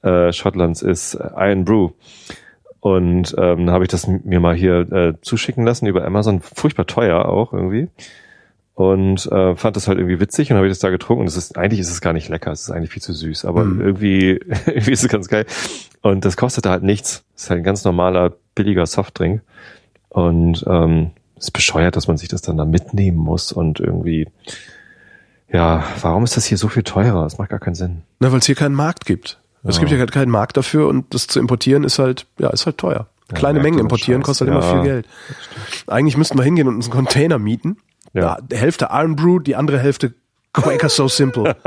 äh, 0.03 0.33
Schottlands 0.33 0.83
ist 0.83 1.15
äh, 1.15 1.29
Iron 1.37 1.65
Brew. 1.65 1.91
Und 2.81 3.35
ähm, 3.39 3.67
dann 3.67 3.71
habe 3.71 3.85
ich 3.85 3.91
das 3.91 4.07
mir 4.07 4.39
mal 4.41 4.55
hier 4.55 4.81
äh, 4.93 5.15
zuschicken 5.21 5.65
lassen 5.65 5.87
über 5.87 6.05
Amazon, 6.05 6.41
furchtbar 6.41 6.87
teuer 6.87 7.25
auch 7.27 7.53
irgendwie. 7.53 7.89
Und 8.75 9.27
äh, 9.33 9.57
fand 9.57 9.75
das 9.75 9.89
halt 9.89 9.99
irgendwie 9.99 10.21
witzig 10.21 10.51
und 10.51 10.57
habe 10.59 10.67
ich 10.67 10.71
das 10.71 10.81
da 10.81 10.91
getrunken. 10.91 11.23
Und 11.23 11.27
es 11.29 11.37
ist 11.37 11.57
eigentlich 11.57 11.81
ist 11.81 11.91
es 11.91 12.03
gar 12.03 12.13
nicht 12.13 12.29
lecker, 12.29 12.53
es 12.53 12.61
ist 12.63 12.71
eigentlich 12.71 12.91
viel 12.91 13.03
zu 13.03 13.15
süß, 13.15 13.47
aber 13.47 13.65
Mhm. 13.65 13.81
irgendwie, 13.81 14.29
irgendwie 14.67 14.93
ist 14.93 15.03
es 15.03 15.09
ganz 15.09 15.29
geil. 15.29 15.47
Und 16.03 16.25
das 16.25 16.37
kostet 16.37 16.67
halt 16.67 16.83
nichts. 16.83 17.25
Es 17.35 17.45
ist 17.45 17.51
halt 17.51 17.61
ein 17.61 17.65
ganz 17.65 17.85
normaler, 17.85 18.35
billiger 18.55 18.85
Softdrink. 18.87 19.41
Und 20.17 20.65
ähm, 20.67 21.11
es 21.37 21.47
ist 21.47 21.51
bescheuert, 21.51 21.95
dass 21.95 22.09
man 22.09 22.17
sich 22.17 22.31
das 22.31 22.41
dann 22.41 22.57
da 22.57 22.65
mitnehmen 22.65 23.19
muss 23.19 23.53
und 23.53 23.81
irgendwie, 23.81 24.27
ja, 25.53 25.85
warum 26.01 26.25
ist 26.25 26.39
das 26.39 26.47
hier 26.47 26.57
so 26.57 26.69
viel 26.69 26.85
teurer? 26.85 27.23
Das 27.25 27.37
macht 27.37 27.51
gar 27.51 27.59
keinen 27.59 27.75
Sinn. 27.75 28.01
Na, 28.19 28.33
weil 28.33 28.39
es 28.39 28.47
hier 28.47 28.55
keinen 28.55 28.75
Markt 28.75 29.05
gibt. 29.05 29.39
Es 29.63 29.77
Ja. 29.77 29.81
gibt 29.85 29.93
ja 29.93 30.07
keinen 30.07 30.31
Markt 30.31 30.57
dafür 30.57 30.89
und 30.89 31.13
das 31.13 31.27
zu 31.27 31.39
importieren 31.39 31.85
ist 31.85 31.99
halt, 31.99 32.25
ja, 32.39 32.49
ist 32.49 32.65
halt 32.65 32.79
teuer. 32.79 33.09
Kleine 33.35 33.61
Mengen 33.61 33.79
importieren 33.79 34.23
scheiße. 34.23 34.45
kostet 34.45 34.49
halt 34.49 34.57
immer 34.65 34.67
Ja. 34.67 34.81
viel 34.83 34.91
Geld. 34.91 35.07
Eigentlich 35.87 36.17
müssten 36.17 36.39
wir 36.39 36.45
hingehen 36.45 36.67
und 36.69 36.77
uns 36.77 36.87
einen 36.87 36.95
Container 36.95 37.39
mieten. 37.39 37.77
Ja. 38.15 38.39
Die 38.41 38.57
Hälfte 38.57 38.89
Iron 38.93 39.17
Brew, 39.17 39.39
die 39.41 39.55
andere 39.55 39.79
Hälfte 39.79 40.15
Quaker 40.55 40.89
So 40.89 41.09
Simple. 41.09 41.57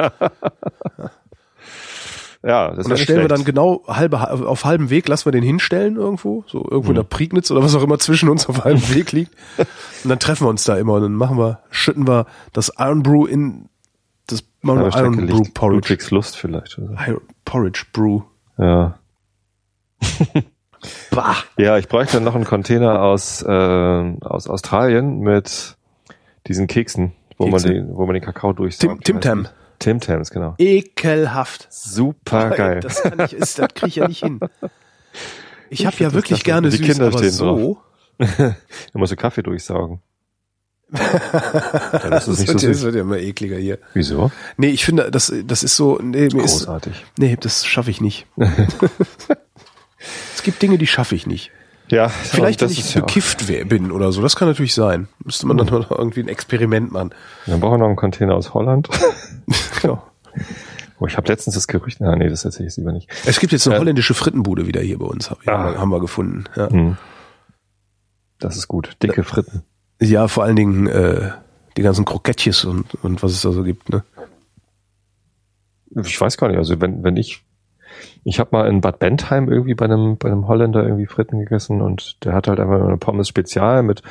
Ja, 2.41 2.69
das 2.73 2.85
Und 2.85 2.91
das 2.91 3.01
stellen 3.01 3.21
wir 3.21 3.27
dann 3.27 3.43
genau 3.43 3.83
halbe, 3.87 4.31
auf 4.31 4.63
halbem 4.63 4.89
Weg, 4.89 5.09
lassen 5.09 5.25
wir 5.25 5.31
den 5.33 5.43
hinstellen 5.43 5.97
irgendwo, 5.97 6.45
so 6.47 6.65
irgendwo 6.69 6.91
in 6.91 6.95
der 6.95 7.03
Prignitz 7.03 7.51
oder 7.51 7.61
was 7.61 7.75
auch 7.75 7.83
immer 7.83 7.99
zwischen 7.99 8.29
uns 8.29 8.47
auf 8.47 8.63
halbem 8.63 8.89
Weg 8.95 9.11
liegt. 9.11 9.35
Und 9.57 10.09
dann 10.09 10.19
treffen 10.19 10.45
wir 10.45 10.49
uns 10.49 10.63
da 10.63 10.77
immer 10.77 10.93
und 10.93 11.01
dann 11.01 11.15
machen 11.15 11.37
wir, 11.37 11.59
schütten 11.69 12.07
wir 12.07 12.27
das 12.53 12.71
Iron 12.77 13.03
Brew 13.03 13.25
in 13.25 13.67
das 14.27 14.43
machen 14.61 14.79
wir 14.79 14.95
Iron 14.95 15.27
Brew 15.27 15.43
Porridge. 15.53 15.75
Ludwigs 15.89 16.11
Lust 16.11 16.37
vielleicht. 16.37 16.77
Oder? 16.77 16.95
Iron 17.07 17.21
Porridge 17.45 17.85
Brew. 17.91 18.21
Ja. 18.57 18.99
Bah. 21.11 21.35
Ja, 21.57 21.77
ich 21.77 21.89
bräuchte 21.89 22.13
dann 22.13 22.23
noch 22.23 22.35
einen 22.35 22.45
Container 22.45 23.01
aus, 23.01 23.41
äh, 23.41 23.49
aus 23.49 24.47
Australien 24.47 25.19
mit 25.19 25.75
diesen 26.47 26.67
Keksen, 26.67 27.11
wo 27.37 27.47
man 27.47 27.59
Kekse? 27.59 27.73
den, 27.73 27.95
wo 27.97 28.05
man 28.05 28.13
den 28.13 28.23
Kakao 28.23 28.53
durchsaugt. 28.53 29.03
Tim, 29.03 29.19
Tim 29.19 29.21
Tam. 29.21 29.47
Tim 29.79 29.99
Tams, 29.99 30.29
genau. 30.31 30.55
Ekelhaft. 30.57 31.67
Super 31.71 32.49
geil. 32.51 32.81
Das 32.81 33.01
kann 33.01 33.19
ich, 33.21 33.33
ist, 33.33 33.59
das 33.59 33.73
kriege 33.73 33.87
ich 33.87 33.95
ja 33.95 34.07
nicht 34.07 34.23
hin. 34.23 34.39
Ich 35.69 35.85
habe 35.85 35.95
find 35.95 36.01
ja 36.01 36.07
das 36.07 36.13
wirklich 36.15 36.43
gerne 36.43 36.69
Die 36.69 36.77
süß, 36.77 36.85
Kinder 36.85 37.07
aber 37.07 37.29
so. 37.29 37.81
Da 38.17 38.55
musst 38.93 39.11
du 39.13 39.15
Kaffee 39.15 39.41
durchsaugen. 39.43 40.01
Dann 40.91 42.13
ist 42.13 42.25
so 42.25 42.37
wird, 42.37 42.61
ja- 42.61 42.69
das 42.69 42.81
wird 42.81 42.95
ja 42.95 43.01
immer 43.01 43.17
ekliger 43.19 43.57
hier. 43.57 43.77
Wieso? 43.93 44.31
Nee, 44.57 44.69
ich 44.69 44.83
finde, 44.83 45.11
das, 45.11 45.31
das 45.45 45.63
ist 45.63 45.75
so, 45.75 45.99
nee, 46.01 46.27
mir 46.33 46.43
ist, 46.43 46.65
Großartig. 46.65 47.05
nee, 47.17 47.37
das 47.39 47.65
schaffe 47.65 47.91
ich 47.91 48.01
nicht. 48.01 48.25
es 50.35 50.43
gibt 50.43 50.61
Dinge, 50.61 50.77
die 50.77 50.87
schaffe 50.87 51.15
ich 51.15 51.27
nicht. 51.27 51.51
Ja, 51.91 52.09
Vielleicht, 52.09 52.61
wenn 52.61 52.69
ich 52.69 52.93
ja 52.93 53.01
bekifft 53.01 53.47
wär- 53.47 53.65
bin 53.65 53.91
oder 53.91 54.11
so, 54.11 54.21
das 54.21 54.35
kann 54.35 54.47
natürlich 54.47 54.73
sein. 54.73 55.07
Müsste 55.23 55.47
man 55.47 55.57
dann 55.57 55.67
mal 55.69 55.85
irgendwie 55.89 56.19
ein 56.21 56.27
Experiment 56.27 56.91
machen. 56.91 57.11
Dann 57.47 57.59
brauchen 57.59 57.73
wir 57.73 57.77
noch 57.79 57.87
einen 57.87 57.95
Container 57.95 58.35
aus 58.35 58.53
Holland. 58.53 58.87
Ja. 59.83 60.03
Oh, 61.01 61.05
ich 61.07 61.15
habe 61.15 61.29
letztens 61.29 61.55
das 61.55 61.69
Gerücht, 61.69 62.01
ah, 62.01 62.13
nee, 62.17 62.27
das 62.27 62.43
erzähle 62.43 62.67
ich 62.67 62.75
lieber 62.75 62.91
nicht. 62.91 63.09
Es 63.25 63.39
gibt 63.39 63.53
jetzt 63.53 63.65
eine 63.65 63.75
Ja. 63.75 63.79
holländische 63.79 64.13
Frittenbude 64.13 64.67
wieder 64.67 64.81
hier 64.81 64.99
bei 64.99 65.05
uns, 65.05 65.31
hab- 65.31 65.47
Ah. 65.47 65.75
haben 65.77 65.91
wir 65.91 66.01
gefunden. 66.01 66.43
Ja. 66.57 66.69
Hm. 66.69 66.97
Das 68.37 68.57
ist 68.57 68.67
gut. 68.67 68.97
Dicke 69.01 69.23
Fritten. 69.23 69.63
Ja, 70.01 70.27
vor 70.27 70.43
allen 70.43 70.57
Dingen 70.57 70.87
äh, 70.87 71.31
die 71.77 71.83
ganzen 71.83 72.03
Krokettches 72.03 72.65
und, 72.65 72.95
und 73.01 73.23
was 73.23 73.31
es 73.31 73.41
da 73.43 73.53
so 73.53 73.63
gibt. 73.63 73.87
Ne? 73.89 74.03
Ich 76.03 76.19
weiß 76.19 76.37
gar 76.37 76.49
nicht, 76.49 76.57
also 76.57 76.79
wenn, 76.81 77.01
wenn 77.03 77.15
ich, 77.15 77.43
ich 78.23 78.39
habe 78.39 78.49
mal 78.51 78.67
in 78.67 78.81
Bad 78.81 78.99
Bentheim 78.99 79.49
irgendwie 79.49 79.73
bei 79.75 79.85
einem, 79.85 80.17
bei 80.17 80.29
einem 80.29 80.47
Holländer 80.47 80.83
irgendwie 80.83 81.05
Fritten 81.07 81.39
gegessen 81.39 81.81
und 81.81 82.23
der 82.25 82.33
hat 82.33 82.47
halt 82.47 82.59
einfach 82.59 82.81
eine 82.83 82.97
Pommes 82.97 83.27
Spezial 83.27 83.83
mit 83.83 84.01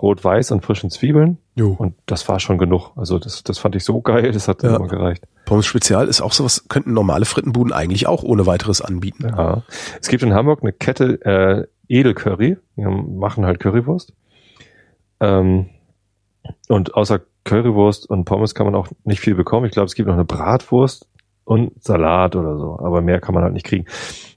Rot-Weiß 0.00 0.52
und 0.52 0.64
frischen 0.64 0.90
Zwiebeln 0.90 1.38
Jo. 1.54 1.74
und 1.78 1.94
das 2.06 2.28
war 2.28 2.38
schon 2.40 2.58
genug. 2.58 2.90
Also 2.96 3.18
das, 3.18 3.42
das 3.42 3.58
fand 3.58 3.76
ich 3.76 3.84
so 3.84 4.00
geil, 4.00 4.32
das 4.32 4.48
hat 4.48 4.62
Ja. 4.62 4.76
immer 4.76 4.88
gereicht. 4.88 5.24
Pommes 5.44 5.66
Spezial 5.66 6.08
ist 6.08 6.20
auch 6.20 6.32
sowas, 6.32 6.66
könnten 6.68 6.92
normale 6.92 7.24
Frittenbuden 7.24 7.72
eigentlich 7.72 8.06
auch 8.06 8.22
ohne 8.22 8.46
weiteres 8.46 8.80
anbieten. 8.80 9.28
Ja. 9.28 9.62
Es 10.00 10.08
gibt 10.08 10.22
in 10.22 10.34
Hamburg 10.34 10.60
eine 10.62 10.72
Kette 10.72 11.20
äh, 11.24 11.66
Edelcurry, 11.88 12.56
die 12.76 12.82
machen 12.84 13.46
halt 13.46 13.60
Currywurst. 13.60 14.12
Ähm, 15.20 15.66
und 16.68 16.94
außer 16.94 17.20
Currywurst 17.44 18.08
und 18.10 18.24
Pommes 18.24 18.54
kann 18.54 18.66
man 18.66 18.74
auch 18.74 18.88
nicht 19.04 19.20
viel 19.20 19.34
bekommen. 19.34 19.66
Ich 19.66 19.72
glaube, 19.72 19.86
es 19.86 19.94
gibt 19.94 20.08
noch 20.08 20.14
eine 20.14 20.24
Bratwurst 20.24 21.06
und 21.46 21.82
Salat 21.82 22.36
oder 22.36 22.58
so, 22.58 22.78
aber 22.78 23.00
mehr 23.00 23.20
kann 23.20 23.34
man 23.34 23.44
halt 23.44 23.54
nicht 23.54 23.64
kriegen. 23.64 23.86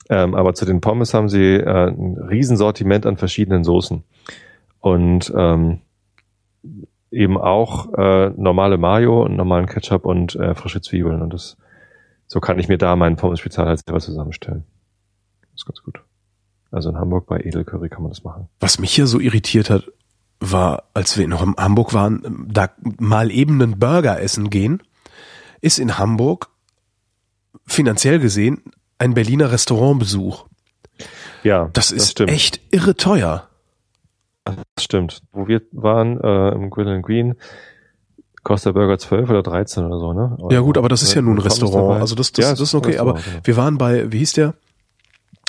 Ähm, 0.09 0.35
aber 0.35 0.53
zu 0.53 0.65
den 0.65 0.79
Pommes 0.79 1.13
haben 1.13 1.27
sie 1.27 1.55
äh, 1.55 1.89
ein 1.89 2.17
Riesensortiment 2.17 3.05
an 3.05 3.17
verschiedenen 3.17 3.63
Soßen. 3.65 4.03
Und 4.79 5.33
ähm, 5.35 5.81
eben 7.11 7.37
auch 7.37 7.93
äh, 7.93 8.29
normale 8.37 8.77
Mayo 8.77 9.23
und 9.23 9.35
normalen 9.35 9.65
Ketchup 9.65 10.05
und 10.05 10.35
äh, 10.35 10.55
frische 10.55 10.81
Zwiebeln. 10.81 11.21
Und 11.21 11.33
das 11.33 11.57
so 12.27 12.39
kann 12.39 12.59
ich 12.59 12.67
mir 12.67 12.77
da 12.77 12.95
meinen 12.95 13.15
Pommes-Spezial 13.15 13.65
halt 13.65 13.83
selber 13.83 13.99
zusammenstellen. 13.99 14.63
Das 15.41 15.61
ist 15.61 15.65
ganz 15.65 15.81
gut. 15.81 16.01
Also 16.69 16.91
in 16.91 16.97
Hamburg 16.97 17.25
bei 17.25 17.39
Edelcurry 17.39 17.89
kann 17.89 18.03
man 18.03 18.11
das 18.11 18.23
machen. 18.23 18.47
Was 18.59 18.77
mich 18.77 18.93
hier 18.93 19.07
so 19.07 19.19
irritiert 19.19 19.71
hat, 19.71 19.91
war, 20.39 20.83
als 20.93 21.17
wir 21.17 21.25
in 21.25 21.39
Ham- 21.39 21.55
Hamburg 21.57 21.93
waren, 21.95 22.45
da 22.47 22.69
mal 22.99 23.31
eben 23.31 23.59
einen 23.61 23.79
Burger 23.79 24.21
essen 24.21 24.51
gehen, 24.51 24.83
ist 25.59 25.79
in 25.79 25.97
Hamburg 25.97 26.49
finanziell 27.69 28.19
gesehen 28.19 28.61
ein 28.97 29.13
Berliner 29.13 29.51
Restaurantbesuch. 29.51 30.45
Ja, 31.43 31.69
Das 31.73 31.91
ist 31.91 32.11
stimmt. 32.11 32.31
echt 32.31 32.59
irre 32.71 32.95
teuer. 32.95 33.47
Das 34.43 34.83
stimmt. 34.83 35.21
Wo 35.31 35.47
wir 35.47 35.61
waren, 35.71 36.19
äh, 36.19 36.49
im 36.49 36.69
Grill 36.69 36.87
and 36.89 37.05
Green, 37.05 37.35
kostet 38.43 38.75
der 38.75 38.79
Burger 38.81 38.97
12 38.97 39.29
oder 39.29 39.43
13 39.43 39.85
oder 39.85 39.99
so, 39.99 40.13
ne? 40.13 40.37
Ja 40.49 40.59
gut, 40.61 40.77
aber 40.77 40.89
das 40.89 41.01
ist 41.01 41.13
ja 41.13 41.21
nun 41.21 41.37
ein 41.37 41.41
Restaurant. 41.41 41.89
dabei. 41.91 42.01
Also 42.01 42.15
das, 42.15 42.31
das, 42.31 42.43
Ja, 42.45 42.51
das 42.51 42.59
ist 42.61 42.75
okay. 42.75 42.97
Aber 42.97 43.13
genau. 43.13 43.25
wir 43.43 43.57
waren 43.57 43.77
bei, 43.77 44.11
wie 44.11 44.17
hieß 44.19 44.33
der? 44.33 44.55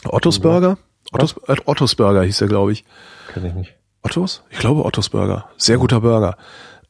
Ottos 0.04 0.38
Burger? 0.38 0.78
Ottos, 1.12 1.34
äh, 1.48 1.56
Ottos 1.64 1.94
Burger 1.94 2.22
hieß 2.22 2.38
der, 2.38 2.48
glaube 2.48 2.72
ich. 2.72 2.84
Kenn 3.32 3.44
ich 3.46 3.54
nicht. 3.54 3.74
Ottos? 4.02 4.42
Ich 4.50 4.58
glaube 4.58 4.84
Ottos 4.84 5.08
Burger. 5.08 5.46
Sehr 5.56 5.78
guter 5.78 6.00
Burger. 6.00 6.36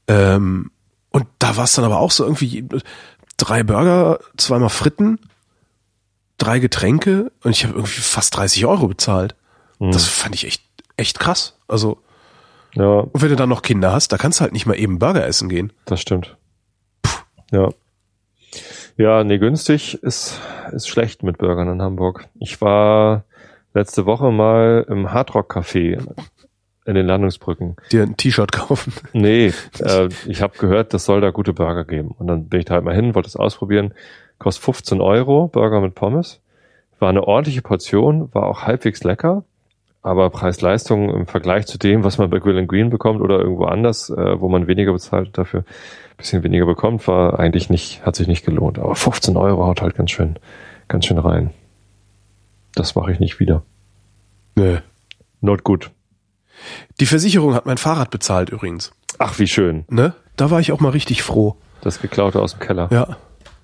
Ähm, 0.09 0.71
und 1.11 1.27
da 1.39 1.57
war 1.57 1.65
es 1.65 1.75
dann 1.75 1.85
aber 1.85 2.01
auch 2.01 2.11
so 2.11 2.25
irgendwie 2.25 2.67
drei 3.41 3.63
Burger, 3.63 4.19
zweimal 4.37 4.69
Fritten, 4.71 5.19
drei 6.39 6.59
Getränke 6.59 7.33
und 7.43 7.51
ich 7.51 7.65
habe 7.65 7.75
irgendwie 7.75 8.01
fast 8.01 8.37
30 8.37 8.67
Euro 8.67 8.89
bezahlt. 8.89 9.35
Mhm. 9.79 9.93
Das 9.93 10.07
fand 10.07 10.35
ich 10.35 10.47
echt, 10.47 10.63
echt 10.97 11.19
krass. 11.19 11.57
Also, 11.69 11.99
Ja, 12.75 13.01
und 13.01 13.21
wenn 13.23 13.29
du 13.31 13.37
dann 13.37 13.49
noch 13.49 13.63
Kinder 13.63 13.93
hast, 13.93 14.13
da 14.13 14.17
kannst 14.19 14.41
du 14.41 14.43
halt 14.43 14.53
nicht 14.53 14.67
mal 14.67 14.79
eben 14.79 14.99
Burger 14.99 15.27
essen 15.27 15.49
gehen. 15.49 15.73
das 15.87 16.01
stimmt. 16.01 16.37
Ja. 17.51 17.69
Ja, 18.97 19.25
nee, 19.25 19.39
günstig 19.39 19.95
ist, 20.03 20.39
ist 20.73 20.89
schlecht 20.89 21.23
mit 21.23 21.39
Burgern 21.39 21.69
in 21.73 21.83
Hamburg. 21.83 22.29
Ich 22.39 22.61
war 22.61 23.25
letzte 23.75 24.05
Woche 24.07 24.31
mal 24.31 24.85
im 24.89 25.13
Hardrock 25.13 25.57
Café 25.57 25.99
in 26.91 26.97
den 26.97 27.07
Landungsbrücken. 27.07 27.77
Dir 27.91 28.03
ein 28.03 28.17
T-Shirt 28.17 28.53
kaufen. 28.53 28.93
Nee, 29.13 29.53
äh, 29.79 30.09
ich 30.27 30.43
habe 30.43 30.59
gehört, 30.59 30.93
das 30.93 31.05
soll 31.05 31.21
da 31.21 31.31
gute 31.31 31.53
Burger 31.53 31.85
geben. 31.85 32.15
Und 32.19 32.27
dann 32.27 32.49
bin 32.49 32.61
ich 32.61 32.67
da 32.67 32.75
halt 32.75 32.85
mal 32.85 32.95
hin, 32.95 33.15
wollte 33.15 33.29
es 33.29 33.37
ausprobieren. 33.37 33.95
Kostet 34.39 34.65
15 34.65 35.01
Euro, 35.01 35.49
Burger 35.49 35.81
mit 35.81 35.95
Pommes. 35.95 36.41
War 36.99 37.09
eine 37.09 37.27
ordentliche 37.27 37.63
Portion, 37.63 38.29
war 38.35 38.47
auch 38.47 38.63
halbwegs 38.63 39.05
lecker. 39.05 39.45
Aber 40.03 40.31
Preis-Leistung 40.31 41.11
im 41.11 41.27
Vergleich 41.27 41.67
zu 41.67 41.79
dem, 41.79 42.05
was 42.05 42.17
man 42.17 42.31
bei 42.31 42.39
Grill 42.39 42.67
Green 42.67 42.89
bekommt 42.89 43.21
oder 43.21 43.39
irgendwo 43.39 43.65
anders, 43.65 44.09
äh, 44.09 44.41
wo 44.41 44.49
man 44.49 44.67
weniger 44.67 44.93
bezahlt 44.93 45.37
dafür 45.37 45.61
ein 45.61 46.17
bisschen 46.17 46.43
weniger 46.43 46.65
bekommt, 46.65 47.07
war 47.07 47.39
eigentlich 47.39 47.69
nicht, 47.69 48.05
hat 48.05 48.17
sich 48.17 48.27
nicht 48.27 48.45
gelohnt. 48.45 48.79
Aber 48.79 48.95
15 48.95 49.37
Euro 49.37 49.67
haut 49.67 49.83
halt 49.83 49.95
ganz 49.95 50.11
schön, 50.11 50.39
ganz 50.89 51.05
schön 51.05 51.19
rein. 51.19 51.51
Das 52.75 52.95
mache 52.95 53.13
ich 53.13 53.21
nicht 53.21 53.41
wieder. 53.41 53.63
Nö. 54.57 54.79
Not 55.41 55.65
gut. 55.65 55.91
Die 57.01 57.07
Versicherung 57.07 57.55
hat 57.55 57.67
mein 57.67 57.79
Fahrrad 57.79 58.11
bezahlt 58.11 58.51
übrigens. 58.51 58.93
Ach, 59.19 59.39
wie 59.39 59.47
schön. 59.47 59.85
Ne? 59.89 60.15
Da 60.37 60.51
war 60.51 60.61
ich 60.61 60.73
auch 60.73 60.81
mal 60.81 60.91
richtig 60.91 61.23
froh. 61.23 61.57
Das 61.81 62.01
Geklaute 62.01 62.41
aus 62.41 62.53
dem 62.53 62.61
Keller. 62.61 62.89
Ja. 62.91 63.17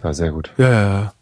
ja 0.03 0.13
sehr 0.13 0.33
gut. 0.33 0.53
Ja, 0.57 0.71
ja, 0.71 0.83
ja. 0.83 1.13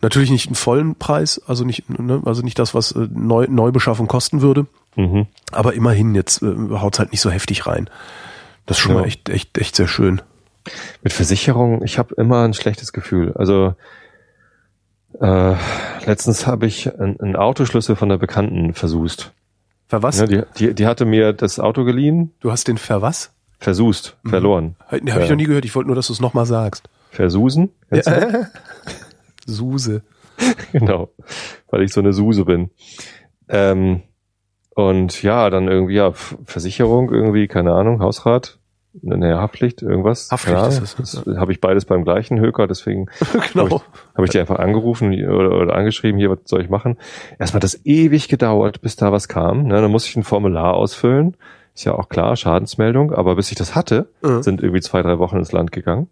Natürlich 0.00 0.30
nicht 0.30 0.46
einen 0.46 0.54
vollen 0.54 0.96
Preis, 0.96 1.40
also 1.46 1.64
nicht, 1.64 1.88
ne, 1.88 2.20
also 2.26 2.42
nicht 2.42 2.58
das, 2.58 2.74
was 2.74 2.92
äh, 2.92 3.08
Neu 3.10 3.46
Neubeschaffung 3.48 4.06
kosten 4.06 4.42
würde. 4.42 4.66
Mhm. 4.96 5.26
Aber 5.50 5.74
immerhin, 5.74 6.14
jetzt 6.14 6.42
äh, 6.42 6.54
haut's 6.72 6.98
halt 6.98 7.10
nicht 7.12 7.20
so 7.20 7.30
heftig 7.30 7.66
rein. 7.66 7.88
Das 8.66 8.76
ist 8.76 8.82
schon 8.82 8.94
Ja. 8.94 9.00
mal 9.00 9.06
echt, 9.06 9.28
echt, 9.28 9.56
echt 9.58 9.76
sehr 9.76 9.88
schön. 9.88 10.20
Mit 11.02 11.12
Versicherung, 11.12 11.82
ich 11.84 11.98
habe 11.98 12.14
immer 12.16 12.44
ein 12.44 12.54
schlechtes 12.54 12.92
Gefühl. 12.92 13.32
Also 13.34 13.74
äh, 15.20 15.54
letztens 16.06 16.46
habe 16.46 16.66
ich 16.66 16.98
einen, 16.98 17.36
Autoschlüssel 17.36 17.96
von 17.96 18.08
der 18.08 18.18
Bekannten 18.18 18.74
versust. 18.74 19.32
Ver 19.94 20.02
was? 20.02 20.18
Ja, 20.18 20.26
die, 20.26 20.42
die, 20.58 20.74
die 20.74 20.86
hatte 20.86 21.04
mir 21.04 21.32
das 21.32 21.60
Auto 21.60 21.84
geliehen, 21.84 22.32
du 22.40 22.50
hast 22.50 22.66
den 22.68 22.78
ver 22.78 23.00
was? 23.02 23.30
versust, 23.60 24.16
Mhm. 24.24 24.28
verloren. 24.30 24.76
Habe 24.88 24.98
ich 24.98 25.04
Ja. 25.08 25.18
noch 25.28 25.36
nie 25.36 25.44
gehört, 25.44 25.64
ich 25.64 25.74
wollte 25.74 25.86
nur, 25.86 25.96
dass 25.96 26.08
du 26.08 26.12
es 26.12 26.20
nochmal 26.20 26.44
sagst. 26.46 26.88
Versusen? 27.10 27.70
Das? 27.90 28.04
Suse. 29.46 30.02
genau, 30.72 31.10
weil 31.70 31.82
ich 31.82 31.92
so 31.92 32.00
eine 32.00 32.12
Suse 32.12 32.44
bin. 32.44 32.70
Ähm, 33.48 34.02
und 34.74 35.22
ja, 35.22 35.48
dann 35.50 35.68
irgendwie, 35.68 35.94
ja, 35.94 36.12
Versicherung 36.12 37.12
irgendwie, 37.12 37.46
keine 37.46 37.72
Ahnung, 37.72 38.00
Hausrat, 38.00 38.58
ne, 39.02 39.36
Haftpflicht, 39.38 39.82
irgendwas. 39.82 40.30
Haftpflicht 40.30 40.58
Keine 40.58 40.68
ist 40.68 40.98
es, 41.00 41.22
Das 41.24 41.36
habe 41.36 41.52
ich 41.52 41.60
beides 41.60 41.84
beim 41.84 42.04
gleichen 42.04 42.38
Höker, 42.40 42.66
deswegen 42.66 43.06
genau. 43.52 43.64
Habe 43.64 43.74
ich, 43.76 44.14
hab 44.16 44.24
ich 44.24 44.30
die 44.30 44.40
einfach 44.40 44.58
angerufen 44.58 45.12
oder, 45.28 45.52
oder 45.52 45.74
angeschrieben, 45.74 46.18
hier, 46.18 46.30
was 46.30 46.38
soll 46.44 46.62
ich 46.62 46.70
machen? 46.70 46.96
Erstmal 47.38 47.58
hat 47.58 47.64
das 47.64 47.80
ewig 47.84 48.28
gedauert, 48.28 48.80
bis 48.80 48.96
da 48.96 49.12
was 49.12 49.28
kam. 49.28 49.64
Ne? 49.64 49.80
Dann 49.80 49.90
musste 49.90 50.10
ich 50.10 50.16
ein 50.16 50.22
Formular 50.24 50.74
ausfüllen. 50.74 51.36
Ist 51.74 51.84
ja 51.84 51.94
auch 51.94 52.08
klar, 52.08 52.36
Schadensmeldung. 52.36 53.12
Aber 53.12 53.34
bis 53.36 53.50
ich 53.50 53.56
das 53.58 53.74
hatte, 53.74 54.08
Mhm. 54.22 54.42
sind 54.42 54.62
irgendwie 54.62 54.80
zwei, 54.80 55.02
drei 55.02 55.18
Wochen 55.18 55.36
ins 55.38 55.50
Land 55.52 55.72
gegangen. 55.72 56.08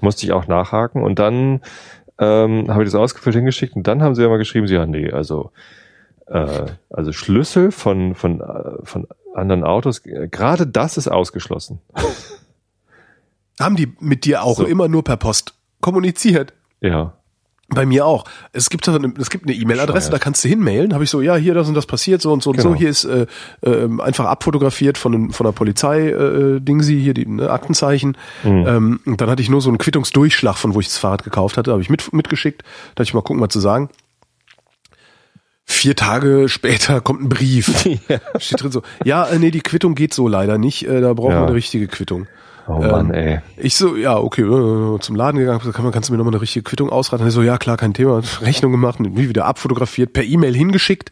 Musste 0.00 0.24
ich 0.24 0.32
auch 0.32 0.46
nachhaken. 0.46 1.02
Und 1.02 1.18
dann 1.18 1.60
ähm, 2.18 2.66
habe 2.70 2.84
ich 2.84 2.90
das 2.90 2.94
ausgefüllt 2.94 3.34
hingeschickt. 3.36 3.74
Und 3.74 3.86
dann 3.86 4.02
haben 4.02 4.14
sie 4.14 4.22
ja 4.22 4.28
mal 4.28 4.38
geschrieben, 4.38 4.66
sie 4.68 4.74
ja, 4.76 4.86
nee, 4.86 5.10
also 5.10 5.50
äh, 6.30 6.66
also 6.90 7.12
Schlüssel 7.12 7.72
von, 7.72 8.14
von, 8.14 8.40
äh, 8.40 8.84
von 8.84 9.06
anderen 9.34 9.64
Autos, 9.64 10.02
gerade 10.02 10.66
das 10.66 10.96
ist 10.96 11.08
ausgeschlossen. 11.08 11.80
Haben 13.60 13.76
die 13.76 13.92
mit 14.00 14.24
dir 14.24 14.42
auch 14.42 14.56
So. 14.56 14.64
immer 14.64 14.88
nur 14.88 15.04
per 15.04 15.18
Post 15.18 15.54
kommuniziert? 15.80 16.54
Ja. 16.80 17.12
Bei 17.72 17.86
mir 17.86 18.04
auch. 18.04 18.24
Es 18.52 18.68
gibt 18.68 18.88
da 18.88 18.96
eine, 18.96 19.14
es 19.18 19.30
gibt 19.30 19.46
eine 19.46 19.54
E-Mail-Adresse, 19.54 20.10
da 20.10 20.18
kannst 20.18 20.44
du 20.44 20.48
hinmailen. 20.48 20.92
Habe 20.92 21.04
ich 21.04 21.10
so, 21.10 21.20
ja, 21.20 21.36
hier, 21.36 21.54
das 21.54 21.68
und 21.68 21.74
das 21.74 21.86
passiert, 21.86 22.20
so 22.20 22.32
und 22.32 22.42
so 22.42 22.50
und 22.50 22.60
so. 22.60 22.70
Genau. 22.70 22.78
Hier 22.80 22.88
ist 22.90 23.04
äh, 23.04 23.26
äh, 23.60 23.88
einfach 24.00 24.24
abfotografiert 24.24 24.98
von, 24.98 25.30
von 25.30 25.44
der 25.44 25.52
Polizei, 25.52 26.08
äh, 26.08 26.58
Dingsi, 26.60 27.00
hier 27.00 27.14
die 27.14 27.26
ne, 27.26 27.48
Aktenzeichen. 27.48 28.16
Mhm. 28.42 28.66
Ähm, 28.66 29.00
und 29.06 29.20
dann 29.20 29.30
hatte 29.30 29.42
ich 29.42 29.50
nur 29.50 29.60
so 29.60 29.68
einen 29.70 29.78
Quittungsdurchschlag, 29.78 30.56
von 30.56 30.74
wo 30.74 30.80
ich 30.80 30.88
das 30.88 30.98
Fahrrad 30.98 31.22
gekauft 31.22 31.58
hatte, 31.58 31.70
habe 31.70 31.82
ich 31.82 31.90
mit, 31.90 32.12
mitgeschickt. 32.12 32.62
Da 32.94 33.02
hatte 33.02 33.08
ich 33.08 33.14
mal 33.14 33.22
gucken, 33.22 33.40
was 33.40 33.50
zu 33.50 33.60
sagen. 33.60 33.88
Vier 35.70 35.94
Tage 35.94 36.48
später 36.48 37.00
kommt 37.02 37.22
ein 37.22 37.28
Brief. 37.28 37.84
ja. 38.08 38.18
Steht 38.38 38.62
drin 38.62 38.72
so, 38.72 38.82
ja, 39.04 39.24
äh, 39.26 39.38
nee, 39.38 39.50
die 39.52 39.60
Quittung 39.60 39.94
geht 39.94 40.12
so 40.12 40.26
leider 40.26 40.58
nicht. 40.58 40.86
Äh, 40.86 41.00
da 41.00 41.14
brauchen 41.14 41.30
Ja. 41.32 41.40
wir 41.42 41.46
eine 41.46 41.54
richtige 41.54 41.86
Quittung. 41.86 42.26
Oh 42.66 42.80
Mann, 42.80 43.06
Ähm, 43.06 43.14
ey. 43.14 43.40
Ich 43.56 43.76
so, 43.76 43.96
ja, 43.96 44.16
okay, 44.18 44.42
äh, 44.42 44.98
zum 45.00 45.16
Laden 45.16 45.38
gegangen, 45.38 45.60
kann 45.72 45.82
man, 45.84 45.92
kannst 45.92 46.08
du 46.08 46.12
mir 46.12 46.18
nochmal 46.18 46.34
eine 46.34 46.40
richtige 46.42 46.64
Quittung 46.64 46.90
ausraten? 46.90 47.24
Er 47.24 47.30
so, 47.30 47.42
ja, 47.42 47.56
klar, 47.56 47.76
kein 47.76 47.94
Thema. 47.94 48.20
Rechnung 48.42 48.72
gemacht, 48.72 48.98
wie 49.00 49.28
wieder 49.28 49.44
abfotografiert, 49.46 50.12
per 50.12 50.24
E-Mail 50.24 50.54
hingeschickt. 50.54 51.10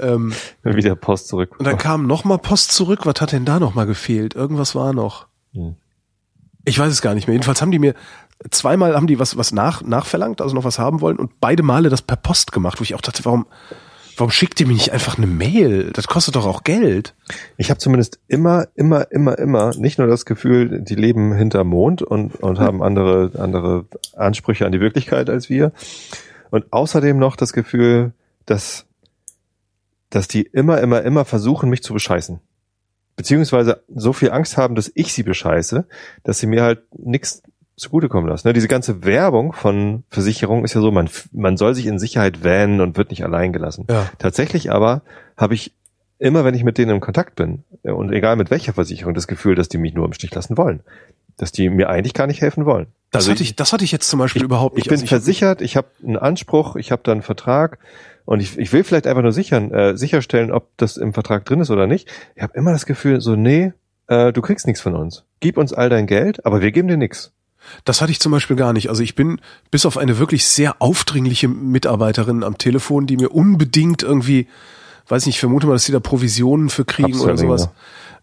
Ähm, 0.00 0.32
Wieder 0.62 0.94
Post 0.94 1.28
zurück. 1.28 1.56
und 1.58 1.66
dann 1.66 1.76
kam 1.76 2.06
nochmal 2.06 2.38
Post 2.38 2.72
zurück. 2.72 3.00
Was 3.06 3.20
hat 3.20 3.32
denn 3.32 3.44
da 3.44 3.58
nochmal 3.60 3.86
gefehlt? 3.86 4.34
Irgendwas 4.36 4.74
war 4.76 4.92
noch. 4.92 5.26
Hm. 5.52 5.74
Ich 6.64 6.78
weiß 6.78 6.92
es 6.92 7.02
gar 7.02 7.14
nicht 7.14 7.26
mehr. 7.26 7.34
Jedenfalls 7.34 7.60
haben 7.60 7.72
die 7.72 7.78
mir 7.80 7.94
zweimal 8.48 8.94
haben 8.94 9.06
die 9.06 9.18
was, 9.18 9.36
was 9.36 9.52
nach, 9.52 9.82
nachverlangt, 9.82 10.40
also 10.40 10.54
noch 10.54 10.64
was 10.64 10.78
haben 10.78 11.00
wollen 11.00 11.18
und 11.18 11.40
beide 11.40 11.62
Male 11.62 11.88
das 11.88 12.02
per 12.02 12.16
Post 12.16 12.52
gemacht, 12.52 12.80
wo 12.80 12.82
ich 12.82 12.94
auch 12.94 13.00
dachte, 13.00 13.24
warum, 13.24 13.46
warum 14.16 14.30
schickt 14.30 14.60
ihr 14.60 14.66
mir 14.66 14.72
nicht 14.74 14.92
einfach 14.92 15.18
eine 15.18 15.26
Mail? 15.26 15.90
Das 15.92 16.06
kostet 16.06 16.36
doch 16.36 16.46
auch 16.46 16.64
Geld. 16.64 17.14
Ich 17.58 17.70
habe 17.70 17.78
zumindest 17.78 18.20
immer, 18.28 18.68
immer, 18.74 19.10
immer, 19.10 19.38
immer 19.38 19.74
nicht 19.76 19.98
nur 19.98 20.06
das 20.06 20.24
Gefühl, 20.24 20.82
die 20.82 20.94
leben 20.94 21.34
hinter 21.34 21.64
Mond 21.64 22.02
und, 22.02 22.36
und 22.36 22.58
haben 22.58 22.82
andere, 22.82 23.32
andere 23.38 23.86
Ansprüche 24.16 24.64
an 24.64 24.72
die 24.72 24.80
Wirklichkeit 24.80 25.28
als 25.28 25.50
wir. 25.50 25.72
Und 26.50 26.72
außerdem 26.72 27.18
noch 27.18 27.36
das 27.36 27.52
Gefühl, 27.52 28.12
dass, 28.46 28.86
dass 30.08 30.28
die 30.28 30.42
immer, 30.42 30.80
immer, 30.80 31.02
immer 31.02 31.24
versuchen, 31.24 31.70
mich 31.70 31.82
zu 31.82 31.92
bescheißen. 31.92 32.40
Beziehungsweise 33.16 33.82
so 33.94 34.12
viel 34.12 34.30
Angst 34.30 34.56
haben, 34.56 34.74
dass 34.74 34.90
ich 34.94 35.12
sie 35.12 35.22
bescheiße, 35.22 35.86
dass 36.24 36.38
sie 36.38 36.46
mir 36.46 36.62
halt 36.62 36.82
nichts 36.96 37.42
zugutekommen 37.80 38.28
lassen. 38.28 38.48
Ne? 38.48 38.52
Diese 38.52 38.68
ganze 38.68 39.04
Werbung 39.04 39.52
von 39.52 40.04
Versicherungen 40.08 40.64
ist 40.64 40.74
ja 40.74 40.80
so, 40.80 40.90
man, 40.90 41.08
man 41.32 41.56
soll 41.56 41.74
sich 41.74 41.86
in 41.86 41.98
Sicherheit 41.98 42.44
wähnen 42.44 42.80
und 42.80 42.96
wird 42.96 43.10
nicht 43.10 43.24
allein 43.24 43.52
gelassen. 43.52 43.86
Ja. 43.90 44.08
Tatsächlich 44.18 44.70
aber 44.70 45.02
habe 45.36 45.54
ich 45.54 45.72
immer, 46.18 46.44
wenn 46.44 46.54
ich 46.54 46.62
mit 46.64 46.78
denen 46.78 46.92
im 46.92 47.00
Kontakt 47.00 47.34
bin, 47.34 47.64
äh, 47.82 47.90
und 47.90 48.12
egal 48.12 48.36
mit 48.36 48.50
welcher 48.50 48.72
Versicherung, 48.74 49.14
das 49.14 49.26
Gefühl, 49.26 49.54
dass 49.54 49.68
die 49.68 49.78
mich 49.78 49.94
nur 49.94 50.04
im 50.04 50.12
Stich 50.12 50.34
lassen 50.34 50.56
wollen. 50.56 50.82
Dass 51.36 51.50
die 51.50 51.70
mir 51.70 51.88
eigentlich 51.88 52.14
gar 52.14 52.26
nicht 52.26 52.42
helfen 52.42 52.66
wollen. 52.66 52.88
Das 53.10 53.22
Also 53.24 53.32
hatte 53.32 53.42
ich, 53.42 53.56
das 53.56 53.72
hatte 53.72 53.84
ich 53.84 53.92
jetzt 53.92 54.08
zum 54.08 54.18
Beispiel 54.18 54.44
überhaupt 54.44 54.76
nicht. 54.76 54.84
Ich 54.84 54.88
bin 54.90 55.00
Also 55.00 55.06
versichert, 55.06 55.62
ich 55.62 55.76
habe 55.76 55.88
einen 56.04 56.18
Anspruch, 56.18 56.76
ich 56.76 56.92
habe 56.92 57.02
da 57.02 57.12
einen 57.12 57.22
Vertrag 57.22 57.78
und 58.26 58.40
ich, 58.40 58.58
ich 58.58 58.72
will 58.72 58.84
vielleicht 58.84 59.06
einfach 59.06 59.22
nur 59.22 59.32
sichern, 59.32 59.72
äh, 59.72 59.96
sicherstellen, 59.96 60.52
ob 60.52 60.68
das 60.76 60.98
im 60.98 61.14
Vertrag 61.14 61.44
drin 61.46 61.60
ist 61.60 61.70
oder 61.70 61.86
nicht. 61.86 62.08
Ich 62.36 62.42
habe 62.42 62.52
immer 62.56 62.72
das 62.72 62.84
Gefühl, 62.84 63.20
so, 63.20 63.34
nee, 63.34 63.72
äh, 64.06 64.32
du 64.32 64.42
kriegst 64.42 64.66
nichts 64.66 64.82
von 64.82 64.94
uns. 64.94 65.24
Gib 65.40 65.56
uns 65.56 65.72
all 65.72 65.88
dein 65.88 66.06
Geld, 66.06 66.44
aber 66.44 66.60
wir 66.60 66.70
geben 66.70 66.88
dir 66.88 66.98
nichts. 66.98 67.32
Das 67.84 68.00
hatte 68.00 68.12
ich 68.12 68.20
zum 68.20 68.32
Beispiel 68.32 68.56
gar 68.56 68.72
nicht. 68.72 68.88
Also 68.88 69.02
ich 69.02 69.14
bin 69.14 69.40
bis 69.70 69.86
auf 69.86 69.96
eine 69.96 70.18
wirklich 70.18 70.46
sehr 70.46 70.76
aufdringliche 70.80 71.48
Mitarbeiterin 71.48 72.44
am 72.44 72.58
Telefon, 72.58 73.06
die 73.06 73.16
mir 73.16 73.30
unbedingt 73.30 74.02
irgendwie, 74.02 74.46
weiß 75.08 75.26
nicht, 75.26 75.36
ich 75.36 75.40
vermute 75.40 75.66
mal, 75.66 75.74
dass 75.74 75.84
die 75.84 75.92
da 75.92 76.00
Provisionen 76.00 76.70
für 76.70 76.84
kriegen 76.84 77.20
oder 77.20 77.32
Upselling, 77.32 77.58
sowas. 77.58 77.70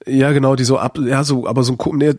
Ja, 0.06 0.32
genau, 0.32 0.56
die 0.56 0.64
so 0.64 0.78
ab, 0.78 0.98
ja, 1.00 1.24
so, 1.24 1.48
aber 1.48 1.64
so 1.64 1.74
ein, 1.74 1.98
nee, 1.98 2.14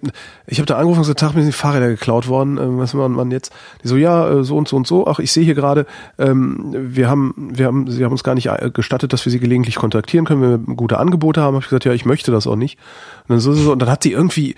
ich 0.46 0.58
habe 0.58 0.66
da 0.66 0.74
angerufen 0.74 0.98
und 0.98 1.02
gesagt, 1.04 1.20
Tag, 1.20 1.34
mir 1.34 1.40
sind 1.40 1.54
die 1.54 1.58
Fahrräder 1.58 1.88
geklaut 1.88 2.28
worden, 2.28 2.58
ähm, 2.58 2.78
was 2.78 2.92
machen 2.92 3.12
man 3.12 3.30
jetzt? 3.30 3.52
Die 3.82 3.88
so, 3.88 3.96
ja, 3.96 4.28
äh, 4.28 4.44
so 4.44 4.56
und 4.56 4.68
so 4.68 4.76
und 4.76 4.86
so, 4.86 5.06
ach, 5.06 5.20
ich 5.20 5.32
sehe 5.32 5.44
hier 5.44 5.54
gerade, 5.54 5.86
ähm, 6.18 6.74
wir 6.74 7.08
haben, 7.08 7.34
wir 7.36 7.66
haben, 7.66 7.90
sie 7.90 8.04
haben 8.04 8.12
uns 8.12 8.24
gar 8.24 8.34
nicht 8.34 8.48
äh, 8.48 8.70
gestattet, 8.72 9.12
dass 9.12 9.24
wir 9.24 9.30
sie 9.30 9.38
gelegentlich 9.38 9.76
kontaktieren 9.76 10.26
können, 10.26 10.42
wenn 10.42 10.66
wir 10.66 10.74
gute 10.74 10.98
Angebote 10.98 11.40
haben. 11.40 11.54
Hab 11.54 11.62
ich 11.62 11.68
gesagt, 11.68 11.86
ja, 11.86 11.92
ich 11.92 12.04
möchte 12.04 12.30
das 12.30 12.46
auch 12.46 12.56
nicht. 12.56 12.78
Und 13.22 13.30
dann 13.30 13.40
so, 13.40 13.54
so, 13.54 13.62
so, 13.62 13.72
und 13.72 13.78
dann 13.80 13.90
hat 13.90 14.02
sie 14.02 14.12
irgendwie 14.12 14.54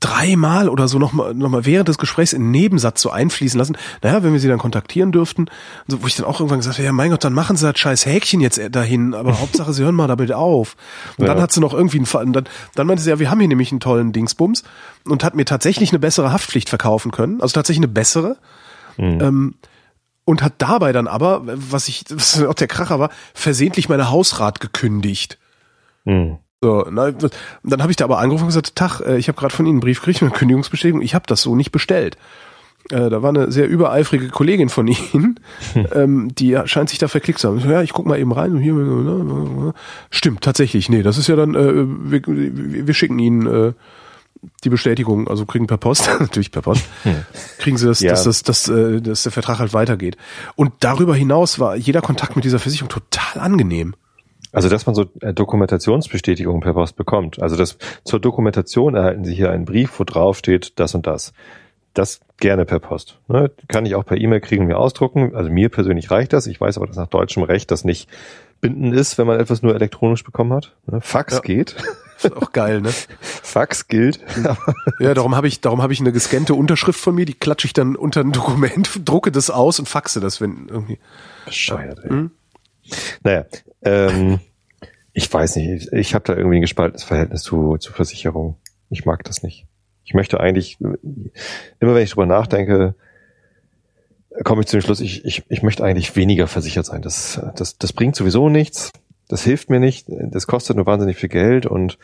dreimal 0.00 0.70
oder 0.70 0.88
so 0.88 0.98
nochmal 0.98 1.34
noch 1.34 1.50
mal 1.50 1.66
während 1.66 1.88
des 1.88 1.98
Gesprächs 1.98 2.32
in 2.32 2.50
Nebensatz 2.50 3.02
so 3.02 3.10
einfließen 3.10 3.58
lassen. 3.58 3.76
Naja, 4.02 4.22
wenn 4.22 4.32
wir 4.32 4.40
sie 4.40 4.48
dann 4.48 4.58
kontaktieren 4.58 5.12
dürften, 5.12 5.46
so, 5.86 6.02
wo 6.02 6.06
ich 6.06 6.16
dann 6.16 6.24
auch 6.24 6.40
irgendwann 6.40 6.58
gesagt 6.58 6.78
habe, 6.78 6.86
ja 6.86 6.92
mein 6.92 7.10
Gott, 7.10 7.22
dann 7.22 7.34
machen 7.34 7.56
sie 7.56 7.70
das 7.70 7.78
scheiß 7.78 8.06
Häkchen 8.06 8.40
jetzt 8.40 8.60
dahin, 8.70 9.14
aber 9.14 9.38
Hauptsache 9.40 9.72
sie 9.74 9.84
hören 9.84 9.94
mal 9.94 10.08
damit 10.08 10.32
auf. 10.32 10.76
Und 11.18 11.26
ja. 11.26 11.34
dann 11.34 11.42
hat 11.42 11.52
sie 11.52 11.60
noch 11.60 11.74
irgendwie 11.74 11.98
einen 11.98 12.06
Fall, 12.06 12.26
dann, 12.32 12.44
dann 12.74 12.86
meinte 12.86 13.02
sie, 13.02 13.10
ja, 13.10 13.18
wir 13.18 13.30
haben 13.30 13.40
hier 13.40 13.48
nämlich 13.48 13.70
einen 13.72 13.80
tollen 13.80 14.12
Dingsbums 14.12 14.64
und 15.04 15.22
hat 15.22 15.34
mir 15.34 15.44
tatsächlich 15.44 15.90
eine 15.90 15.98
bessere 15.98 16.32
Haftpflicht 16.32 16.70
verkaufen 16.70 17.12
können, 17.12 17.42
also 17.42 17.52
tatsächlich 17.52 17.84
eine 17.84 17.92
bessere. 17.92 18.38
Mhm. 18.96 19.20
Ähm, 19.20 19.54
und 20.24 20.42
hat 20.42 20.54
dabei 20.58 20.92
dann 20.92 21.08
aber, 21.08 21.42
was 21.44 21.88
ich, 21.88 22.04
was 22.10 22.42
auch 22.42 22.54
der 22.54 22.68
Kracher 22.68 22.98
war, 22.98 23.10
versehentlich 23.34 23.88
meine 23.88 24.10
Hausrat 24.10 24.60
gekündigt. 24.60 25.38
Mhm. 26.04 26.38
So, 26.62 26.86
na, 26.90 27.10
dann 27.62 27.80
habe 27.80 27.90
ich 27.90 27.96
da 27.96 28.04
aber 28.04 28.18
angerufen 28.18 28.44
und 28.44 28.48
gesagt, 28.48 28.76
Tag, 28.76 29.00
äh, 29.00 29.16
ich 29.16 29.28
habe 29.28 29.38
gerade 29.38 29.54
von 29.54 29.64
Ihnen 29.64 29.76
einen 29.76 29.80
Brief 29.80 30.00
gekriegt, 30.00 30.20
eine 30.20 30.30
Kündigungsbestätigung, 30.30 31.00
ich 31.00 31.14
habe 31.14 31.24
das 31.26 31.40
so 31.40 31.56
nicht 31.56 31.72
bestellt. 31.72 32.18
Äh, 32.90 33.08
da 33.08 33.22
war 33.22 33.30
eine 33.30 33.50
sehr 33.50 33.66
übereifrige 33.66 34.28
Kollegin 34.28 34.68
von 34.68 34.86
Ihnen, 34.86 35.40
hm. 35.72 35.86
ähm, 35.94 36.34
die 36.34 36.60
scheint 36.66 36.90
sich 36.90 36.98
da 36.98 37.08
verklickt 37.08 37.38
zu 37.38 37.48
haben. 37.48 37.60
Ja, 37.70 37.80
ich 37.80 37.94
guck 37.94 38.04
mal 38.04 38.18
eben 38.18 38.32
rein. 38.32 38.58
Hier, 38.58 39.74
stimmt, 40.10 40.42
tatsächlich. 40.42 40.90
Nee, 40.90 41.02
das 41.02 41.16
ist 41.16 41.28
ja 41.28 41.36
dann, 41.36 41.54
äh, 41.54 41.86
wir, 41.86 42.22
wir 42.26 42.94
schicken 42.94 43.18
Ihnen 43.18 43.46
äh, 43.46 43.72
die 44.62 44.68
Bestätigung, 44.68 45.28
also 45.28 45.46
kriegen 45.46 45.66
per 45.66 45.78
Post, 45.78 46.10
natürlich 46.20 46.50
per 46.50 46.62
Post, 46.62 46.84
kriegen 47.58 47.78
sie 47.78 47.86
das, 47.86 48.00
ja. 48.00 48.10
dass, 48.12 48.24
dass, 48.24 48.42
dass, 48.42 48.64
dass 48.64 49.22
der 49.22 49.32
Vertrag 49.32 49.58
halt 49.58 49.74
weitergeht. 49.74 50.16
Und 50.56 50.72
darüber 50.80 51.14
hinaus 51.14 51.58
war 51.58 51.76
jeder 51.76 52.00
Kontakt 52.00 52.36
mit 52.36 52.44
dieser 52.46 52.58
Versicherung 52.58 52.88
total 52.88 53.40
angenehm. 53.42 53.94
Also, 54.52 54.68
dass 54.68 54.86
man 54.86 54.94
so 54.94 55.06
äh, 55.20 55.32
Dokumentationsbestätigungen 55.32 56.60
per 56.60 56.74
Post 56.74 56.96
bekommt. 56.96 57.40
Also, 57.40 57.56
das, 57.56 57.78
zur 58.04 58.20
Dokumentation 58.20 58.94
erhalten 58.94 59.24
Sie 59.24 59.34
hier 59.34 59.50
einen 59.50 59.64
Brief, 59.64 59.98
wo 59.98 60.04
drauf 60.04 60.38
steht, 60.38 60.78
das 60.78 60.94
und 60.94 61.06
das. 61.06 61.32
Das 61.94 62.20
gerne 62.38 62.64
per 62.64 62.78
Post. 62.78 63.18
Ne? 63.28 63.50
Kann 63.68 63.86
ich 63.86 63.94
auch 63.94 64.04
per 64.04 64.16
E-Mail 64.16 64.40
kriegen, 64.40 64.66
mir 64.66 64.78
ausdrucken. 64.78 65.34
Also 65.34 65.50
mir 65.50 65.68
persönlich 65.68 66.10
reicht 66.10 66.32
das. 66.32 66.46
Ich 66.46 66.60
weiß 66.60 66.76
aber, 66.76 66.86
dass 66.86 66.96
nach 66.96 67.08
deutschem 67.08 67.42
Recht 67.42 67.70
das 67.70 67.84
nicht 67.84 68.08
bindend 68.60 68.94
ist, 68.94 69.18
wenn 69.18 69.26
man 69.26 69.40
etwas 69.40 69.62
nur 69.62 69.74
elektronisch 69.74 70.24
bekommen 70.24 70.52
hat. 70.52 70.76
Ne? 70.86 71.00
Fax 71.00 71.34
ja. 71.34 71.40
geht. 71.40 71.76
Ist 72.22 72.36
auch 72.36 72.52
geil, 72.52 72.82
ne? 72.82 72.90
Fax 73.20 73.88
gilt. 73.88 74.20
ja, 74.98 75.14
darum 75.14 75.36
habe 75.36 75.48
ich, 75.48 75.62
darum 75.62 75.80
habe 75.80 75.94
ich 75.94 76.00
eine 76.00 76.12
gescannte 76.12 76.52
Unterschrift 76.52 77.00
von 77.00 77.14
mir, 77.14 77.24
die 77.24 77.32
klatsche 77.32 77.66
ich 77.66 77.72
dann 77.72 77.96
unter 77.96 78.20
ein 78.20 78.32
Dokument, 78.32 79.00
drucke 79.06 79.32
das 79.32 79.48
aus 79.48 79.78
und 79.78 79.88
faxe 79.88 80.20
das, 80.20 80.38
wenn 80.40 80.68
irgendwie. 80.68 80.98
Bescheuert, 81.46 82.00
ey. 82.04 82.10
Hm? 82.10 82.30
Naja, 83.22 83.46
ähm, 83.82 84.40
ich 85.12 85.32
weiß 85.32 85.56
nicht, 85.56 85.92
ich, 85.92 86.14
habe 86.14 86.24
da 86.24 86.34
irgendwie 86.34 86.56
ein 86.56 86.62
gespaltenes 86.62 87.04
Verhältnis 87.04 87.42
zu, 87.42 87.76
zu 87.78 87.92
Versicherung. 87.92 88.56
Ich 88.90 89.04
mag 89.04 89.24
das 89.24 89.42
nicht. 89.42 89.66
Ich 90.04 90.14
möchte 90.14 90.40
eigentlich, 90.40 90.80
immer 90.80 91.94
wenn 91.94 92.02
ich 92.02 92.10
drüber 92.10 92.26
nachdenke, 92.26 92.94
komme 94.44 94.62
ich 94.62 94.68
zu 94.68 94.76
dem 94.76 94.82
Schluss, 94.82 95.00
ich, 95.00 95.24
ich, 95.24 95.44
ich 95.48 95.62
möchte 95.62 95.84
eigentlich 95.84 96.16
weniger 96.16 96.46
versichert 96.46 96.86
sein. 96.86 97.02
Das, 97.02 97.40
das, 97.56 97.78
das 97.78 97.92
bringt 97.92 98.16
sowieso 98.16 98.48
nichts. 98.48 98.92
Das 99.28 99.42
hilft 99.42 99.70
mir 99.70 99.80
nicht. 99.80 100.06
Das 100.08 100.46
kostet 100.46 100.76
nur 100.76 100.86
wahnsinnig 100.86 101.16
viel 101.16 101.28
Geld. 101.28 101.66
Und 101.66 101.98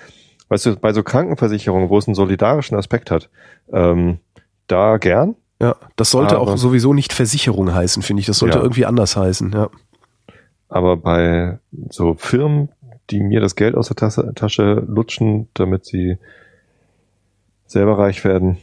weißt 0.48 0.66
du, 0.66 0.76
bei 0.76 0.92
so 0.92 1.02
Krankenversicherungen, 1.02 1.88
wo 1.88 1.98
es 1.98 2.06
einen 2.06 2.14
solidarischen 2.14 2.76
Aspekt 2.76 3.10
hat, 3.10 3.30
ähm, 3.72 4.18
da 4.66 4.98
gern. 4.98 5.36
Ja, 5.60 5.76
das 5.96 6.10
sollte 6.10 6.36
aber, 6.36 6.52
auch 6.52 6.56
sowieso 6.58 6.92
nicht 6.92 7.12
Versicherung 7.12 7.72
heißen, 7.72 8.02
finde 8.02 8.20
ich. 8.20 8.26
Das 8.26 8.38
sollte 8.38 8.58
ja. 8.58 8.62
irgendwie 8.62 8.84
anders 8.84 9.16
heißen, 9.16 9.52
ja. 9.52 9.70
Aber 10.68 10.96
bei 10.96 11.58
so 11.90 12.14
Firmen, 12.14 12.70
die 13.10 13.22
mir 13.22 13.40
das 13.40 13.54
Geld 13.54 13.74
aus 13.74 13.88
der 13.88 13.96
Tasche, 13.96 14.32
Tasche 14.34 14.84
lutschen, 14.86 15.48
damit 15.54 15.84
sie 15.84 16.18
selber 17.66 17.98
reich 17.98 18.24
werden 18.24 18.58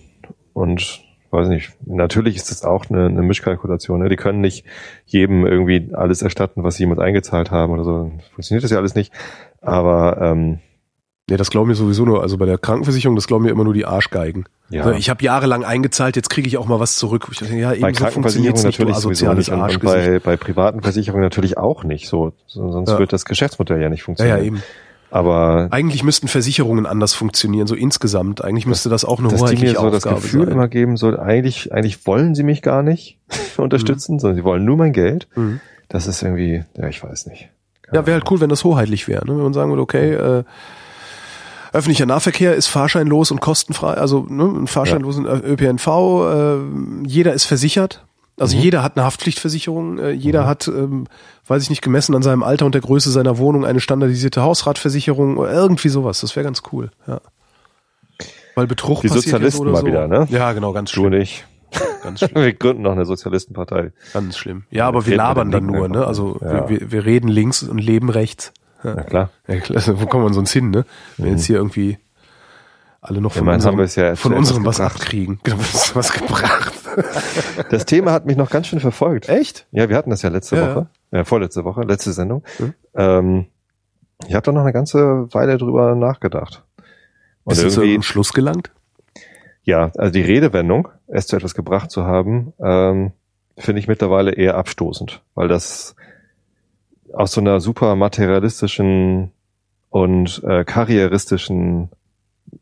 und 0.53 1.01
weiß 1.31 1.47
nicht, 1.47 1.73
natürlich 1.85 2.35
ist 2.35 2.51
das 2.51 2.63
auch 2.63 2.89
eine, 2.89 3.07
eine 3.07 3.23
Mischkalkulation. 3.23 4.01
Ne? 4.01 4.09
Die 4.09 4.15
können 4.15 4.39
nicht 4.39 4.65
jedem 5.05 5.45
irgendwie 5.45 5.89
alles 5.93 6.21
erstatten, 6.21 6.63
was 6.63 6.75
sie 6.75 6.83
jemand 6.83 7.01
eingezahlt 7.01 7.49
haben 7.49 7.73
oder 7.73 7.83
so. 7.83 8.11
Funktioniert 8.33 8.63
das 8.63 8.71
ja 8.71 8.77
alles 8.77 8.95
nicht. 8.95 9.11
Aber 9.61 10.21
ähm, 10.21 10.59
ja, 11.29 11.37
das 11.37 11.49
glauben 11.51 11.69
mir 11.69 11.75
sowieso 11.75 12.03
nur, 12.03 12.21
also 12.21 12.37
bei 12.37 12.45
der 12.45 12.57
Krankenversicherung, 12.57 13.15
das 13.15 13.27
glauben 13.27 13.45
mir 13.45 13.51
immer 13.51 13.63
nur 13.63 13.73
die 13.73 13.85
Arschgeigen. 13.85 14.45
Ja. 14.69 14.83
Also 14.83 14.97
ich 14.97 15.09
habe 15.09 15.23
jahrelang 15.23 15.63
eingezahlt, 15.63 16.15
jetzt 16.15 16.29
kriege 16.29 16.47
ich 16.47 16.57
auch 16.57 16.67
mal 16.67 16.79
was 16.79 16.97
zurück. 16.97 17.27
Ich 17.31 17.39
denke, 17.39 17.57
ja, 17.57 17.71
eben 17.71 17.81
bei 17.81 17.93
so 17.93 18.03
Krankenversicherung 18.03 18.61
natürlich 18.61 18.95
sowieso 18.97 19.33
nicht 19.33 19.49
und, 19.49 19.61
und 19.61 19.79
bei, 19.81 20.19
bei 20.19 20.35
privaten 20.35 20.81
Versicherungen 20.81 21.23
natürlich 21.23 21.57
auch 21.57 21.83
nicht. 21.83 22.07
So, 22.07 22.33
sonst 22.47 22.89
ja. 22.89 22.99
wird 22.99 23.13
das 23.13 23.23
Geschäftsmodell 23.23 23.81
ja 23.81 23.89
nicht 23.89 24.03
funktionieren. 24.03 24.37
Ja, 24.37 24.43
ja, 24.43 24.47
eben. 24.47 24.63
Aber 25.11 25.67
eigentlich 25.69 26.03
müssten 26.03 26.27
Versicherungen 26.27 26.87
anders 26.87 27.13
funktionieren, 27.13 27.67
so 27.67 27.75
insgesamt. 27.75 28.43
Eigentlich 28.43 28.65
müsste 28.65 28.89
das 28.89 29.05
auch 29.05 29.19
eine 29.19 29.27
dass 29.27 29.41
hoheitliche 29.41 29.65
die 29.65 29.71
mir 29.73 29.79
so 29.79 29.89
das 29.91 30.03
Gefühl 30.03 30.45
sein. 30.45 30.53
immer 30.53 30.67
geben 30.67 30.97
soll, 30.97 31.19
eigentlich, 31.19 31.71
eigentlich 31.71 32.07
wollen 32.07 32.33
sie 32.33 32.41
mich 32.41 32.63
gar 32.63 32.81
nicht 32.81 33.19
unterstützen, 33.57 34.15
mhm. 34.15 34.19
sondern 34.19 34.37
sie 34.37 34.43
wollen 34.43 34.65
nur 34.65 34.75
mein 34.75 34.91
Geld. 34.91 35.27
Mhm. 35.35 35.61
Das 35.87 36.07
ist 36.07 36.23
irgendwie, 36.23 36.65
ja, 36.75 36.87
ich 36.87 37.03
weiß 37.03 37.27
nicht. 37.27 37.49
Keine 37.83 37.99
ja, 37.99 38.07
wäre 38.07 38.15
halt 38.15 38.31
cool, 38.31 38.41
wenn 38.41 38.49
das 38.49 38.63
hoheitlich 38.63 39.07
wäre. 39.07 39.23
Ne? 39.27 39.35
Wenn 39.35 39.43
man 39.43 39.53
sagen 39.53 39.69
würde, 39.69 39.83
okay, 39.83 40.13
äh, 40.13 40.43
Öffentlicher 41.73 42.05
Nahverkehr 42.05 42.55
ist 42.55 42.67
fahrscheinlos 42.67 43.31
und 43.31 43.41
kostenfrei, 43.41 43.95
also 43.95 44.25
ne, 44.29 44.43
ein 44.43 44.67
fahrscheinlosen 44.67 45.25
ja. 45.25 45.39
ÖPNV, 45.39 45.87
äh, 45.87 47.07
jeder 47.07 47.33
ist 47.33 47.45
versichert. 47.45 48.05
Also 48.39 48.57
mhm. 48.57 48.63
jeder 48.63 48.83
hat 48.83 48.95
eine 48.95 49.05
Haftpflichtversicherung, 49.05 49.97
äh, 49.99 50.11
jeder 50.11 50.43
mhm. 50.43 50.47
hat, 50.47 50.67
ähm, 50.67 51.07
weiß 51.47 51.63
ich 51.63 51.69
nicht, 51.71 51.81
gemessen 51.81 52.15
an 52.15 52.21
seinem 52.21 52.43
Alter 52.43 52.65
und 52.67 52.75
der 52.75 52.81
Größe 52.81 53.11
seiner 53.11 53.39
Wohnung 53.39 53.65
eine 53.65 53.79
standardisierte 53.79 54.43
Hausratversicherung 54.43 55.37
oder 55.37 55.51
irgendwie 55.51 55.89
sowas. 55.89 56.21
Das 56.21 56.35
wäre 56.35 56.43
ganz 56.43 56.61
cool, 56.71 56.91
ja. 57.07 57.21
Weil 58.55 58.67
Betrug 58.67 59.01
Die 59.01 59.07
Sozialisten 59.07 59.71
mal 59.71 59.81
so. 59.81 59.87
wieder, 59.87 60.07
ne? 60.07 60.27
Ja, 60.29 60.53
genau, 60.53 60.73
ganz 60.73 60.91
schlimm. 60.91 61.11
Du 61.11 61.17
nicht. 61.17 61.45
Ganz 62.03 62.19
schlimm. 62.19 62.35
wir 62.35 62.53
gründen 62.53 62.83
noch 62.83 62.91
eine 62.91 63.05
Sozialistenpartei. 63.05 63.93
Ganz 64.13 64.37
schlimm. 64.37 64.65
Ja, 64.69 64.87
aber 64.87 65.07
wir 65.07 65.17
labern 65.17 65.49
dann 65.49 65.65
nur, 65.65 65.89
ne? 65.89 66.05
Also 66.05 66.37
ja. 66.39 66.69
wir, 66.69 66.91
wir 66.91 67.05
reden 67.05 67.29
links 67.29 67.63
und 67.63 67.79
leben 67.79 68.11
rechts. 68.11 68.53
Ja, 68.83 68.93
Na 68.95 69.03
klar. 69.03 69.29
Ja, 69.47 69.59
klar. 69.59 69.77
Also, 69.77 70.01
wo 70.01 70.05
kommen 70.05 70.25
wir 70.25 70.33
sonst 70.33 70.51
hin, 70.51 70.69
ne? 70.69 70.85
Wenn 71.17 71.27
mhm. 71.27 71.31
jetzt 71.33 71.45
hier 71.45 71.57
irgendwie 71.57 71.97
alle 73.01 73.19
noch 73.19 73.33
von, 73.33 73.47
ja, 73.47 73.53
unserem, 73.53 73.79
ja 73.79 74.15
von 74.15 74.33
unserem 74.33 74.65
was 74.65 74.79
abkriegen. 74.79 75.39
Genau, 75.43 75.57
was 75.59 76.13
gebracht. 76.13 76.73
Das 77.69 77.87
Thema 77.87 78.11
hat 78.11 78.27
mich 78.27 78.37
noch 78.37 78.51
ganz 78.51 78.67
schön 78.67 78.79
verfolgt. 78.79 79.27
Echt? 79.27 79.65
Ja, 79.71 79.89
wir 79.89 79.97
hatten 79.97 80.11
das 80.11 80.21
ja 80.21 80.29
letzte 80.29 80.57
ja. 80.57 80.75
Woche, 80.75 80.87
ja, 81.11 81.23
vorletzte 81.23 81.63
Woche, 81.63 81.81
letzte 81.81 82.13
Sendung. 82.13 82.43
Mhm. 82.59 82.73
Ähm, 82.93 83.45
ich 84.27 84.35
habe 84.35 84.43
da 84.43 84.51
noch 84.51 84.61
eine 84.61 84.73
ganze 84.73 85.27
Weile 85.33 85.57
drüber 85.57 85.95
nachgedacht. 85.95 86.63
Und 87.43 87.53
Ist 87.53 87.63
irgendwie 87.63 87.95
zum 87.95 88.03
Schluss 88.03 88.31
gelangt? 88.31 88.71
Ja, 89.63 89.91
also 89.97 90.11
die 90.11 90.21
Redewendung, 90.21 90.89
es 91.07 91.27
zu 91.27 91.35
etwas 91.35 91.55
gebracht 91.55 91.89
zu 91.89 92.05
haben, 92.05 92.53
ähm, 92.59 93.11
finde 93.57 93.79
ich 93.79 93.87
mittlerweile 93.87 94.31
eher 94.31 94.55
abstoßend, 94.55 95.23
weil 95.35 95.47
das 95.47 95.95
aus 97.13 97.31
so 97.31 97.41
einer 97.41 97.59
super 97.59 97.95
materialistischen 97.95 99.31
und 99.89 100.41
äh, 100.43 100.63
karrieristischen 100.63 101.89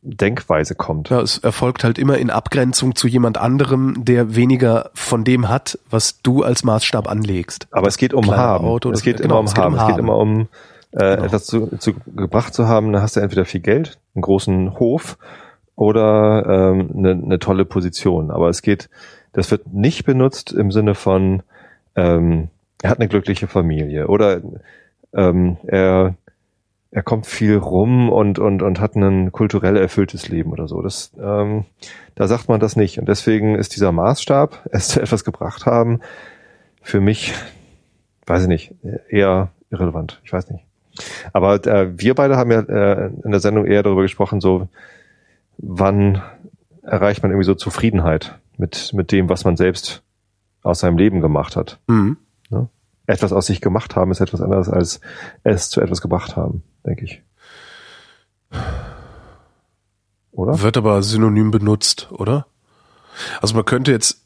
Denkweise 0.01 0.75
kommt. 0.75 1.09
Ja, 1.09 1.21
es 1.21 1.37
erfolgt 1.37 1.83
halt 1.83 1.97
immer 1.97 2.17
in 2.17 2.29
Abgrenzung 2.29 2.95
zu 2.95 3.07
jemand 3.07 3.37
anderem, 3.37 4.03
der 4.03 4.35
weniger 4.35 4.89
von 4.93 5.23
dem 5.23 5.49
hat, 5.49 5.79
was 5.89 6.21
du 6.21 6.43
als 6.43 6.63
Maßstab 6.63 7.09
anlegst. 7.09 7.67
Aber 7.71 7.87
es 7.87 7.97
geht 7.97 8.13
um 8.13 8.29
Haben. 8.31 8.65
Auto, 8.65 8.91
es, 8.91 9.01
geht 9.03 9.21
genau, 9.21 9.39
um 9.39 9.45
es 9.45 9.53
um 9.53 9.59
Haben. 9.59 9.75
Es 9.75 9.87
geht 9.87 9.97
immer 9.97 10.17
um 10.17 10.47
äh, 10.91 11.15
genau. 11.15 11.23
etwas 11.23 11.45
zu, 11.45 11.77
zu 11.77 11.93
gebracht 12.15 12.53
zu 12.53 12.67
haben. 12.67 12.93
Da 12.93 13.01
hast 13.01 13.15
du 13.15 13.19
entweder 13.19 13.45
viel 13.45 13.61
Geld, 13.61 13.99
einen 14.15 14.21
großen 14.21 14.79
Hof 14.79 15.17
oder 15.75 16.45
ähm, 16.47 16.89
eine, 16.95 17.11
eine 17.11 17.39
tolle 17.39 17.65
Position. 17.65 18.31
Aber 18.31 18.49
es 18.49 18.61
geht, 18.61 18.89
das 19.33 19.51
wird 19.51 19.73
nicht 19.73 20.05
benutzt 20.05 20.51
im 20.51 20.71
Sinne 20.71 20.95
von 20.95 21.43
ähm, 21.95 22.49
er 22.81 22.89
hat 22.89 22.99
eine 22.99 23.07
glückliche 23.07 23.47
Familie 23.47 24.07
oder 24.07 24.41
ähm, 25.13 25.57
er 25.67 26.15
er 26.93 27.03
kommt 27.03 27.25
viel 27.25 27.55
rum 27.55 28.09
und 28.09 28.37
und 28.37 28.61
und 28.61 28.79
hat 28.81 28.95
ein 28.95 29.31
kulturell 29.31 29.77
erfülltes 29.77 30.27
Leben 30.27 30.51
oder 30.51 30.67
so. 30.67 30.81
Das 30.81 31.11
ähm, 31.21 31.65
da 32.15 32.27
sagt 32.27 32.49
man 32.49 32.59
das 32.59 32.75
nicht 32.75 32.99
und 32.99 33.07
deswegen 33.07 33.55
ist 33.55 33.75
dieser 33.75 33.91
Maßstab, 33.91 34.67
es 34.71 34.89
zu 34.89 35.01
etwas 35.01 35.23
gebracht 35.23 35.65
haben, 35.65 36.01
für 36.81 36.99
mich, 36.99 37.33
weiß 38.25 38.43
ich 38.43 38.47
nicht, 38.49 38.73
eher 39.09 39.49
irrelevant. 39.69 40.19
Ich 40.25 40.33
weiß 40.33 40.49
nicht. 40.49 40.65
Aber 41.31 41.65
äh, 41.65 41.97
wir 41.97 42.15
beide 42.15 42.35
haben 42.35 42.51
ja 42.51 42.59
äh, 42.59 43.11
in 43.23 43.31
der 43.31 43.39
Sendung 43.39 43.65
eher 43.65 43.83
darüber 43.83 44.01
gesprochen, 44.01 44.41
so 44.41 44.67
wann 45.57 46.21
erreicht 46.81 47.23
man 47.23 47.31
irgendwie 47.31 47.45
so 47.45 47.55
Zufriedenheit 47.55 48.37
mit 48.57 48.91
mit 48.93 49.13
dem, 49.13 49.29
was 49.29 49.45
man 49.45 49.55
selbst 49.55 50.03
aus 50.61 50.79
seinem 50.79 50.97
Leben 50.97 51.21
gemacht 51.21 51.55
hat. 51.55 51.79
Mhm. 51.87 52.17
Ne? 52.51 52.69
Etwas 53.07 53.33
aus 53.33 53.47
sich 53.47 53.61
gemacht 53.61 53.95
haben 53.95 54.11
ist 54.11 54.21
etwas 54.21 54.41
anderes 54.41 54.69
als 54.69 55.01
es 55.43 55.69
zu 55.69 55.81
etwas 55.81 56.01
gebracht 56.01 56.35
haben, 56.35 56.63
denke 56.85 57.05
ich. 57.05 57.23
Oder? 60.31 60.61
Wird 60.61 60.77
aber 60.77 61.01
synonym 61.03 61.51
benutzt, 61.51 62.09
oder? 62.11 62.47
Also 63.41 63.55
man 63.55 63.65
könnte 63.65 63.91
jetzt 63.91 64.25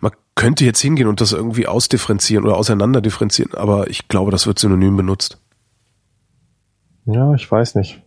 man 0.00 0.12
könnte 0.34 0.64
jetzt 0.64 0.80
hingehen 0.80 1.06
und 1.06 1.20
das 1.20 1.32
irgendwie 1.32 1.66
ausdifferenzieren 1.66 2.44
oder 2.44 2.56
auseinanderdifferenzieren, 2.56 3.54
aber 3.54 3.90
ich 3.90 4.08
glaube, 4.08 4.30
das 4.30 4.46
wird 4.46 4.58
synonym 4.58 4.96
benutzt. 4.96 5.38
Ja, 7.04 7.34
ich 7.34 7.50
weiß 7.50 7.74
nicht. 7.74 8.02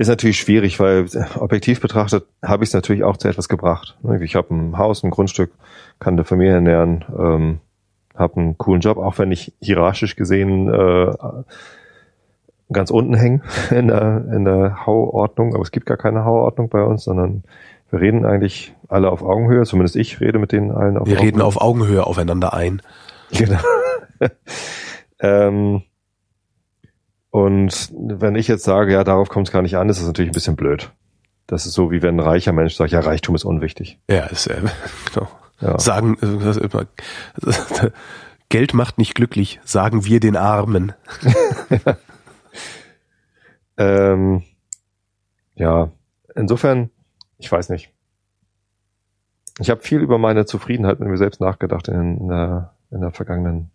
Ist 0.00 0.08
natürlich 0.08 0.40
schwierig, 0.40 0.80
weil 0.80 1.04
objektiv 1.38 1.78
betrachtet 1.82 2.24
habe 2.42 2.64
ich 2.64 2.70
es 2.70 2.74
natürlich 2.74 3.04
auch 3.04 3.18
zu 3.18 3.28
etwas 3.28 3.50
gebracht. 3.50 3.98
Ich 4.22 4.34
habe 4.34 4.54
ein 4.54 4.78
Haus, 4.78 5.04
ein 5.04 5.10
Grundstück, 5.10 5.52
kann 5.98 6.16
der 6.16 6.24
Familie 6.24 6.54
ernähren, 6.54 7.04
ähm, 7.18 7.60
habe 8.16 8.40
einen 8.40 8.56
coolen 8.56 8.80
Job, 8.80 8.96
auch 8.96 9.18
wenn 9.18 9.30
ich 9.30 9.52
hierarchisch 9.60 10.16
gesehen 10.16 10.72
äh, 10.72 11.12
ganz 12.72 12.90
unten 12.90 13.12
hänge 13.12 13.42
in 13.70 13.88
der, 13.88 14.24
in 14.32 14.46
der 14.46 14.86
Hauordnung, 14.86 15.52
aber 15.52 15.62
es 15.62 15.70
gibt 15.70 15.84
gar 15.84 15.98
keine 15.98 16.24
Hauordnung 16.24 16.70
bei 16.70 16.82
uns, 16.82 17.04
sondern 17.04 17.42
wir 17.90 18.00
reden 18.00 18.24
eigentlich 18.24 18.74
alle 18.88 19.10
auf 19.10 19.22
Augenhöhe, 19.22 19.64
zumindest 19.64 19.96
ich 19.96 20.18
rede 20.18 20.38
mit 20.38 20.52
denen 20.52 20.70
allen 20.70 20.96
auf 20.96 21.08
wir 21.08 21.16
Augenhöhe. 21.16 21.18
Wir 21.18 21.26
reden 21.26 21.42
auf 21.42 21.60
Augenhöhe 21.60 22.06
aufeinander 22.06 22.54
ein. 22.54 22.80
Genau. 23.32 23.60
ähm, 25.20 25.82
und 27.30 27.92
wenn 27.92 28.34
ich 28.34 28.48
jetzt 28.48 28.64
sage, 28.64 28.92
ja, 28.92 29.04
darauf 29.04 29.28
kommt 29.28 29.48
es 29.48 29.52
gar 29.52 29.62
nicht 29.62 29.76
an, 29.76 29.88
ist 29.88 30.00
das 30.00 30.06
natürlich 30.06 30.30
ein 30.30 30.34
bisschen 30.34 30.56
blöd. 30.56 30.92
Das 31.46 31.66
ist 31.66 31.74
so, 31.74 31.90
wie 31.90 32.02
wenn 32.02 32.16
ein 32.16 32.26
reicher 32.26 32.52
Mensch 32.52 32.74
sagt, 32.74 32.92
ja, 32.92 33.00
Reichtum 33.00 33.34
ist 33.34 33.44
unwichtig. 33.44 33.98
Ja, 34.08 34.26
ist 34.26 34.46
äh, 34.46 34.60
genau. 35.12 35.28
Ja. 35.60 35.78
Sagen, 35.78 36.16
äh, 36.22 36.58
immer, 36.58 36.86
Geld 38.48 38.74
macht 38.74 38.98
nicht 38.98 39.14
glücklich, 39.14 39.60
sagen 39.64 40.04
wir 40.04 40.18
den 40.18 40.36
Armen. 40.36 40.92
ähm, 43.76 44.42
ja, 45.54 45.90
insofern, 46.34 46.90
ich 47.38 47.50
weiß 47.50 47.68
nicht. 47.68 47.92
Ich 49.60 49.70
habe 49.70 49.82
viel 49.82 50.00
über 50.00 50.18
meine 50.18 50.46
Zufriedenheit 50.46 50.98
mit 50.98 51.08
mir 51.08 51.18
selbst 51.18 51.40
nachgedacht 51.40 51.88
in, 51.88 52.18
in, 52.18 52.28
der, 52.28 52.74
in 52.90 53.02
der 53.02 53.12
vergangenen 53.12 53.70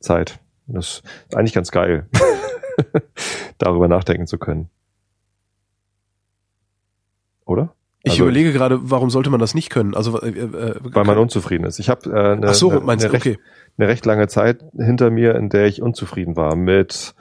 Zeit. 0.00 0.40
Das 0.66 0.86
ist 0.86 1.36
eigentlich 1.36 1.52
ganz 1.52 1.70
geil. 1.70 2.08
darüber 3.58 3.88
nachdenken 3.88 4.26
zu 4.26 4.38
können. 4.38 4.68
Oder? 7.44 7.74
Ich 8.04 8.12
also, 8.12 8.24
überlege 8.24 8.52
gerade, 8.52 8.78
warum 8.82 9.10
sollte 9.10 9.30
man 9.30 9.38
das 9.38 9.54
nicht 9.54 9.70
können? 9.70 9.94
Also 9.94 10.20
äh, 10.20 10.30
äh, 10.30 10.74
weil 10.82 11.04
man 11.04 11.18
unzufrieden 11.18 11.64
ist. 11.64 11.78
Ich 11.78 11.88
habe 11.88 12.10
äh, 12.10 12.32
eine, 12.32 12.54
so, 12.54 12.70
eine, 12.70 12.90
eine, 12.90 13.12
recht, 13.12 13.38
eine 13.78 13.88
recht 13.88 14.04
lange 14.06 14.26
Zeit 14.26 14.64
hinter 14.76 15.10
mir, 15.10 15.36
in 15.36 15.48
der 15.48 15.66
ich 15.66 15.82
unzufrieden 15.82 16.34
war 16.36 16.56
mit 16.56 17.14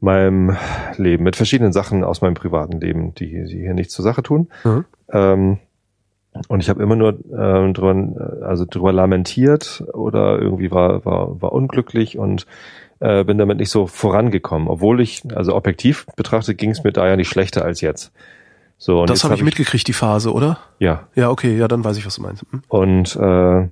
meinem 0.00 0.56
Leben, 0.96 1.24
mit 1.24 1.36
verschiedenen 1.36 1.72
Sachen 1.72 2.04
aus 2.04 2.20
meinem 2.20 2.34
privaten 2.34 2.80
Leben, 2.80 3.14
die, 3.14 3.44
die 3.44 3.60
hier 3.60 3.72
nichts 3.72 3.94
zur 3.94 4.02
Sache 4.02 4.22
tun. 4.22 4.48
Mhm. 4.64 4.84
Ähm, 5.10 5.58
und 6.48 6.60
ich 6.60 6.68
habe 6.68 6.82
immer 6.82 6.96
nur 6.96 7.10
äh, 7.10 7.72
drüber, 7.72 8.42
also 8.42 8.66
drüber 8.68 8.92
lamentiert 8.92 9.84
oder 9.92 10.38
irgendwie 10.38 10.70
war, 10.70 11.04
war, 11.04 11.40
war 11.40 11.52
unglücklich 11.52 12.18
und 12.18 12.46
äh, 13.00 13.24
bin 13.24 13.38
damit 13.38 13.58
nicht 13.58 13.70
so 13.70 13.86
vorangekommen, 13.86 14.68
obwohl 14.68 15.00
ich, 15.00 15.22
also 15.34 15.54
objektiv 15.54 16.06
betrachtet, 16.16 16.58
ging 16.58 16.70
es 16.70 16.84
mir 16.84 16.92
da 16.92 17.06
ja 17.08 17.16
nicht 17.16 17.28
schlechter 17.28 17.64
als 17.64 17.80
jetzt. 17.80 18.12
So, 18.78 19.00
und 19.00 19.10
das 19.10 19.24
habe 19.24 19.32
hab 19.32 19.38
ich 19.38 19.44
mitgekriegt, 19.44 19.86
die 19.86 19.92
Phase, 19.92 20.32
oder? 20.32 20.58
Ja. 20.78 21.08
Ja, 21.14 21.30
okay, 21.30 21.56
ja, 21.56 21.68
dann 21.68 21.84
weiß 21.84 21.96
ich, 21.96 22.06
was 22.06 22.16
du 22.16 22.22
meinst. 22.22 22.44
Hm. 22.50 22.62
Und 22.68 23.16
äh, 23.16 23.68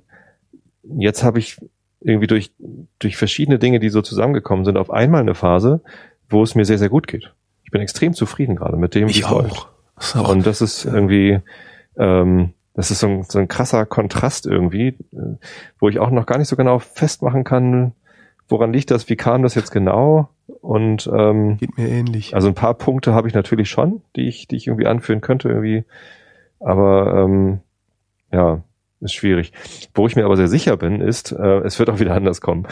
jetzt 0.97 1.23
habe 1.23 1.39
ich 1.39 1.57
irgendwie 2.01 2.27
durch, 2.27 2.51
durch 2.99 3.17
verschiedene 3.17 3.59
Dinge, 3.59 3.79
die 3.79 3.89
so 3.89 4.01
zusammengekommen 4.01 4.65
sind, 4.65 4.77
auf 4.77 4.91
einmal 4.91 5.21
eine 5.21 5.35
Phase, 5.35 5.81
wo 6.29 6.43
es 6.43 6.55
mir 6.55 6.65
sehr, 6.65 6.77
sehr 6.77 6.89
gut 6.89 7.07
geht. 7.07 7.33
Ich 7.63 7.71
bin 7.71 7.81
extrem 7.81 8.13
zufrieden 8.13 8.55
gerade 8.55 8.77
mit 8.77 8.95
dem, 8.95 9.07
wie 9.07 9.19
es 9.19 9.29
läuft. 9.29 9.67
Auch. 10.15 10.29
Und 10.29 10.45
das 10.45 10.61
ist 10.61 10.85
irgendwie, 10.85 11.39
ähm, 11.97 12.53
das 12.73 12.91
ist 12.91 12.99
so 12.99 13.07
ein, 13.07 13.23
so 13.23 13.39
ein 13.39 13.47
krasser 13.47 13.85
Kontrast 13.85 14.45
irgendwie, 14.45 14.87
äh, 14.87 15.37
wo 15.79 15.89
ich 15.89 15.99
auch 15.99 16.09
noch 16.09 16.25
gar 16.25 16.37
nicht 16.37 16.47
so 16.47 16.55
genau 16.55 16.79
festmachen 16.79 17.43
kann, 17.43 17.93
Woran 18.53 18.71
liegt 18.71 18.91
das? 18.91 19.09
Wie 19.09 19.15
kam 19.15 19.41
das 19.41 19.55
jetzt 19.55 19.71
genau? 19.71 20.29
Und 20.61 21.09
ähm, 21.11 21.57
geht 21.57 21.75
mir 21.75 21.89
ähnlich. 21.89 22.35
Also 22.35 22.49
ein 22.49 22.53
paar 22.53 22.75
Punkte 22.75 23.15
habe 23.15 23.27
ich 23.27 23.33
natürlich 23.33 23.67
schon, 23.67 24.03
die 24.15 24.27
ich, 24.27 24.47
die 24.47 24.57
ich 24.57 24.67
irgendwie 24.67 24.85
anführen 24.85 25.21
könnte 25.21 25.49
irgendwie. 25.49 25.85
Aber 26.59 27.15
ähm, 27.15 27.61
ja, 28.31 28.61
ist 28.99 29.15
schwierig. 29.15 29.53
Wo 29.95 30.05
ich 30.05 30.15
mir 30.15 30.25
aber 30.25 30.37
sehr 30.37 30.49
sicher 30.49 30.77
bin, 30.77 31.01
ist, 31.01 31.31
äh, 31.31 31.61
es 31.61 31.79
wird 31.79 31.89
auch 31.89 31.99
wieder 31.99 32.13
anders 32.13 32.41
kommen. 32.41 32.67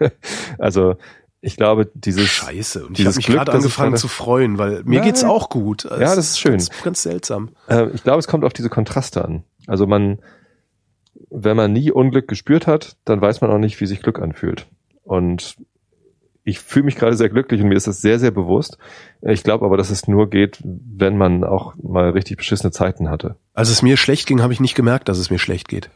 also 0.58 0.96
ich 1.40 1.56
glaube, 1.56 1.88
dieses 1.94 2.26
Scheiße. 2.26 2.84
Und 2.84 2.98
ich 2.98 3.06
habe 3.06 3.14
mich 3.14 3.26
gerade 3.26 3.52
angefangen 3.52 3.96
zu 3.96 4.08
freuen, 4.08 4.58
weil 4.58 4.82
mir 4.82 4.98
Nein. 4.98 5.04
geht's 5.10 5.22
auch 5.22 5.48
gut. 5.48 5.84
Es 5.84 5.92
ja, 5.92 6.16
das 6.16 6.30
ist 6.30 6.40
schön. 6.40 6.54
Ganz, 6.54 6.70
ganz 6.82 7.02
seltsam. 7.04 7.50
Äh, 7.68 7.90
ich 7.94 8.02
glaube, 8.02 8.18
es 8.18 8.26
kommt 8.26 8.44
auf 8.44 8.52
diese 8.52 8.68
Kontraste 8.68 9.24
an. 9.24 9.44
Also 9.68 9.86
man, 9.86 10.18
wenn 11.30 11.56
man 11.56 11.72
nie 11.72 11.92
Unglück 11.92 12.26
gespürt 12.26 12.66
hat, 12.66 12.96
dann 13.04 13.20
weiß 13.20 13.42
man 13.42 13.52
auch 13.52 13.58
nicht, 13.58 13.80
wie 13.80 13.86
sich 13.86 14.02
Glück 14.02 14.18
anfühlt. 14.18 14.66
Und 15.10 15.56
ich 16.44 16.60
fühle 16.60 16.84
mich 16.84 16.94
gerade 16.94 17.16
sehr 17.16 17.28
glücklich 17.28 17.60
und 17.60 17.68
mir 17.68 17.74
ist 17.74 17.88
das 17.88 18.00
sehr, 18.00 18.20
sehr 18.20 18.30
bewusst. 18.30 18.78
Ich 19.22 19.42
glaube 19.42 19.64
aber, 19.66 19.76
dass 19.76 19.90
es 19.90 20.06
nur 20.06 20.30
geht, 20.30 20.60
wenn 20.62 21.18
man 21.18 21.42
auch 21.42 21.74
mal 21.82 22.10
richtig 22.10 22.36
beschissene 22.36 22.70
Zeiten 22.70 23.10
hatte. 23.10 23.34
Als 23.52 23.70
es 23.70 23.82
mir 23.82 23.96
schlecht 23.96 24.28
ging, 24.28 24.40
habe 24.40 24.52
ich 24.52 24.60
nicht 24.60 24.76
gemerkt, 24.76 25.08
dass 25.08 25.18
es 25.18 25.28
mir 25.28 25.40
schlecht 25.40 25.66
geht. 25.66 25.90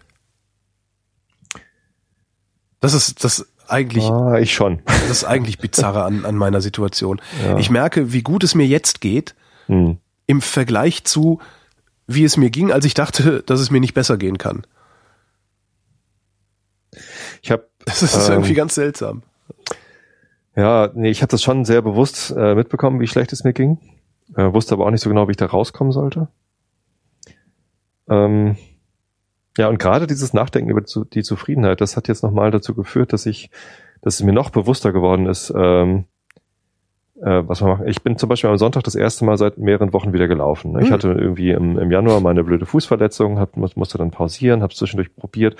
Das 2.80 2.92
ist 2.92 3.22
das 3.22 3.46
eigentlich. 3.68 4.02
Ah, 4.02 4.40
ich 4.40 4.52
schon. 4.52 4.82
Das 4.84 5.10
ist 5.10 5.24
eigentlich 5.24 5.58
bizarre 5.58 6.02
an, 6.02 6.24
an 6.24 6.34
meiner 6.34 6.60
Situation. 6.60 7.22
Ja. 7.44 7.56
Ich 7.56 7.70
merke, 7.70 8.12
wie 8.12 8.22
gut 8.22 8.42
es 8.42 8.56
mir 8.56 8.66
jetzt 8.66 9.00
geht, 9.00 9.36
hm. 9.66 9.98
im 10.26 10.40
Vergleich 10.42 11.04
zu, 11.04 11.38
wie 12.08 12.24
es 12.24 12.36
mir 12.36 12.50
ging, 12.50 12.72
als 12.72 12.84
ich 12.84 12.94
dachte, 12.94 13.44
dass 13.46 13.60
es 13.60 13.70
mir 13.70 13.78
nicht 13.78 13.94
besser 13.94 14.16
gehen 14.16 14.38
kann. 14.38 14.66
Ich 17.42 17.52
habe 17.52 17.68
das 17.87 18.03
ist 18.03 18.28
ähm, 18.28 18.35
irgendwie 18.35 18.55
ganz 18.55 18.74
seltsam. 18.74 19.22
Ja, 20.57 20.91
nee, 20.95 21.11
ich 21.11 21.22
habe 21.22 21.30
das 21.30 21.43
schon 21.43 21.64
sehr 21.64 21.82
bewusst 21.82 22.32
äh, 22.37 22.55
mitbekommen, 22.55 23.01
wie 23.01 23.07
schlecht 23.07 23.32
es 23.32 23.45
mir 23.45 23.53
ging. 23.53 23.78
Äh, 24.37 24.53
wusste 24.53 24.74
aber 24.74 24.87
auch 24.87 24.91
nicht 24.91 25.03
so 25.03 25.11
genau, 25.11 25.26
wie 25.26 25.32
ich 25.32 25.37
da 25.37 25.47
rauskommen 25.47 25.93
sollte. 25.93 26.28
Ähm, 28.09 28.57
ja, 29.59 29.68
und 29.68 29.78
gerade 29.78 30.07
dieses 30.07 30.32
Nachdenken 30.32 30.70
über 30.70 30.82
die 30.82 31.22
Zufriedenheit, 31.22 31.80
das 31.80 31.97
hat 31.97 32.09
jetzt 32.09 32.22
nochmal 32.22 32.51
dazu 32.51 32.74
geführt, 32.74 33.12
dass 33.12 33.26
ich, 33.26 33.51
dass 34.03 34.14
es 34.14 34.22
mir 34.22 34.32
noch 34.32 34.51
bewusster 34.51 34.93
geworden 34.93 35.26
ist, 35.26 35.53
ähm, 35.57 36.05
äh, 37.20 37.43
was 37.47 37.61
man 37.61 37.70
macht. 37.70 37.82
Ich 37.87 38.03
bin 38.03 38.18
zum 38.18 38.28
Beispiel 38.28 38.51
am 38.51 38.59
Sonntag 38.59 38.82
das 38.82 38.97
erste 38.97 39.24
Mal 39.24 39.37
seit 39.39 39.59
mehreren 39.59 39.93
Wochen 39.93 40.12
wieder 40.12 40.26
gelaufen. 40.26 40.72
Ne? 40.72 40.80
Ich 40.80 40.87
hm. 40.87 40.93
hatte 40.93 41.09
irgendwie 41.12 41.53
im, 41.53 41.78
im 41.78 41.91
Januar 41.91 42.20
meine 42.20 42.43
blöde 42.43 42.66
Fußverletzung, 42.66 43.39
hab, 43.39 43.57
musste 43.57 43.99
dann 43.99 44.11
pausieren, 44.11 44.62
habe 44.62 44.74
zwischendurch 44.74 45.14
probiert, 45.14 45.57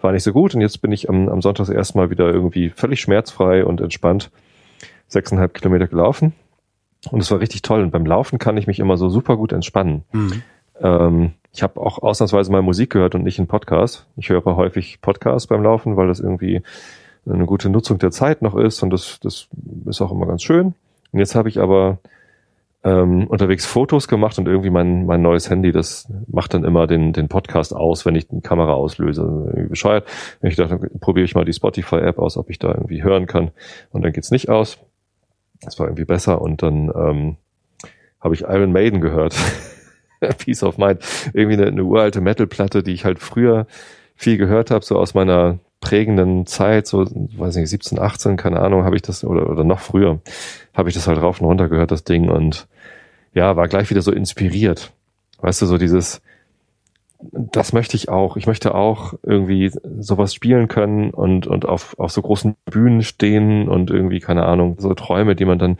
war 0.00 0.12
nicht 0.12 0.22
so 0.22 0.32
gut 0.32 0.54
und 0.54 0.60
jetzt 0.60 0.82
bin 0.82 0.92
ich 0.92 1.08
am, 1.08 1.28
am 1.28 1.42
Sonntag 1.42 1.66
das 1.66 1.74
erste 1.74 1.98
Mal 1.98 2.10
wieder 2.10 2.28
irgendwie 2.28 2.70
völlig 2.70 3.00
schmerzfrei 3.00 3.64
und 3.64 3.80
entspannt 3.80 4.30
sechseinhalb 5.08 5.54
Kilometer 5.54 5.86
gelaufen. 5.86 6.32
Und 7.10 7.20
es 7.20 7.30
war 7.30 7.40
richtig 7.40 7.62
toll. 7.62 7.82
Und 7.82 7.90
beim 7.90 8.06
Laufen 8.06 8.38
kann 8.38 8.56
ich 8.56 8.66
mich 8.66 8.80
immer 8.80 8.96
so 8.96 9.08
super 9.08 9.36
gut 9.36 9.52
entspannen. 9.52 10.02
Mhm. 10.12 10.42
Ähm, 10.80 11.32
ich 11.52 11.62
habe 11.62 11.80
auch 11.80 12.02
ausnahmsweise 12.02 12.50
mal 12.50 12.62
Musik 12.62 12.90
gehört 12.90 13.14
und 13.14 13.22
nicht 13.22 13.38
einen 13.38 13.48
Podcast. 13.48 14.06
Ich 14.16 14.28
höre 14.28 14.44
häufig 14.44 15.00
Podcasts 15.00 15.46
beim 15.46 15.62
Laufen, 15.62 15.96
weil 15.96 16.08
das 16.08 16.20
irgendwie 16.20 16.62
eine 17.24 17.46
gute 17.46 17.70
Nutzung 17.70 17.98
der 17.98 18.10
Zeit 18.10 18.42
noch 18.42 18.56
ist 18.56 18.82
und 18.82 18.90
das, 18.90 19.18
das 19.20 19.48
ist 19.86 20.00
auch 20.00 20.12
immer 20.12 20.26
ganz 20.26 20.42
schön. 20.42 20.74
Und 21.12 21.18
jetzt 21.18 21.34
habe 21.34 21.48
ich 21.48 21.58
aber 21.58 21.98
ähm, 22.86 23.26
unterwegs 23.26 23.66
Fotos 23.66 24.06
gemacht 24.06 24.38
und 24.38 24.46
irgendwie 24.46 24.70
mein, 24.70 25.06
mein 25.06 25.20
neues 25.20 25.50
Handy, 25.50 25.72
das 25.72 26.08
macht 26.28 26.54
dann 26.54 26.62
immer 26.62 26.86
den, 26.86 27.12
den 27.12 27.26
Podcast 27.26 27.74
aus, 27.74 28.06
wenn 28.06 28.14
ich 28.14 28.28
die 28.28 28.40
Kamera 28.42 28.74
auslöse. 28.74 29.22
Irgendwie 29.22 29.70
bescheuert. 29.70 30.06
Ich 30.40 30.54
dachte, 30.54 30.78
probiere 31.00 31.24
ich 31.24 31.34
mal 31.34 31.44
die 31.44 31.52
Spotify-App 31.52 32.20
aus, 32.20 32.36
ob 32.36 32.48
ich 32.48 32.60
da 32.60 32.68
irgendwie 32.68 33.02
hören 33.02 33.26
kann. 33.26 33.50
Und 33.90 34.02
dann 34.02 34.12
geht's 34.12 34.30
nicht 34.30 34.48
aus. 34.48 34.78
Das 35.62 35.80
war 35.80 35.86
irgendwie 35.88 36.04
besser. 36.04 36.40
Und 36.40 36.62
dann 36.62 36.92
ähm, 36.94 37.36
habe 38.20 38.34
ich 38.34 38.42
Iron 38.42 38.70
Maiden 38.70 39.00
gehört. 39.00 39.34
Peace 40.38 40.62
of 40.62 40.78
Mind. 40.78 41.00
Irgendwie 41.32 41.56
eine, 41.56 41.66
eine 41.66 41.82
uralte 41.82 42.20
Metal-Platte, 42.20 42.84
die 42.84 42.92
ich 42.92 43.04
halt 43.04 43.18
früher 43.18 43.66
viel 44.14 44.38
gehört 44.38 44.70
habe, 44.70 44.84
so 44.84 44.96
aus 44.96 45.12
meiner 45.12 45.58
prägenden 45.80 46.46
Zeit, 46.46 46.86
so, 46.86 47.04
weiß 47.04 47.56
nicht, 47.56 47.68
17, 47.68 47.98
18, 47.98 48.36
keine 48.36 48.60
Ahnung, 48.60 48.84
habe 48.84 48.96
ich 48.96 49.02
das, 49.02 49.24
oder, 49.24 49.50
oder 49.50 49.62
noch 49.62 49.80
früher, 49.80 50.20
habe 50.72 50.88
ich 50.88 50.94
das 50.94 51.06
halt 51.06 51.20
rauf 51.20 51.40
und 51.40 51.46
runter 51.46 51.68
gehört, 51.68 51.90
das 51.90 52.02
Ding, 52.02 52.30
und 52.30 52.66
ja, 53.36 53.54
war 53.54 53.68
gleich 53.68 53.90
wieder 53.90 54.00
so 54.00 54.12
inspiriert. 54.12 54.92
Weißt 55.42 55.60
du, 55.60 55.66
so 55.66 55.76
dieses, 55.76 56.22
das 57.32 57.74
möchte 57.74 57.94
ich 57.94 58.08
auch. 58.08 58.38
Ich 58.38 58.46
möchte 58.46 58.74
auch 58.74 59.12
irgendwie 59.22 59.70
sowas 60.00 60.32
spielen 60.32 60.68
können 60.68 61.10
und, 61.10 61.46
und 61.46 61.66
auf, 61.66 61.98
auf 61.98 62.10
so 62.10 62.22
großen 62.22 62.56
Bühnen 62.64 63.02
stehen 63.02 63.68
und 63.68 63.90
irgendwie, 63.90 64.20
keine 64.20 64.46
Ahnung, 64.46 64.76
so 64.78 64.94
Träume, 64.94 65.36
die 65.36 65.44
man 65.44 65.58
dann 65.58 65.78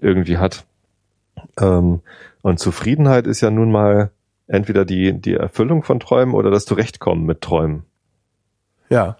irgendwie 0.00 0.38
hat. 0.38 0.64
Ähm, 1.60 2.00
und 2.40 2.60
Zufriedenheit 2.60 3.26
ist 3.26 3.42
ja 3.42 3.50
nun 3.50 3.70
mal 3.70 4.10
entweder 4.46 4.86
die, 4.86 5.12
die 5.12 5.34
Erfüllung 5.34 5.82
von 5.82 6.00
Träumen 6.00 6.34
oder 6.34 6.50
das 6.50 6.64
Zurechtkommen 6.64 7.26
mit 7.26 7.42
Träumen. 7.42 7.82
Ja. 8.88 9.18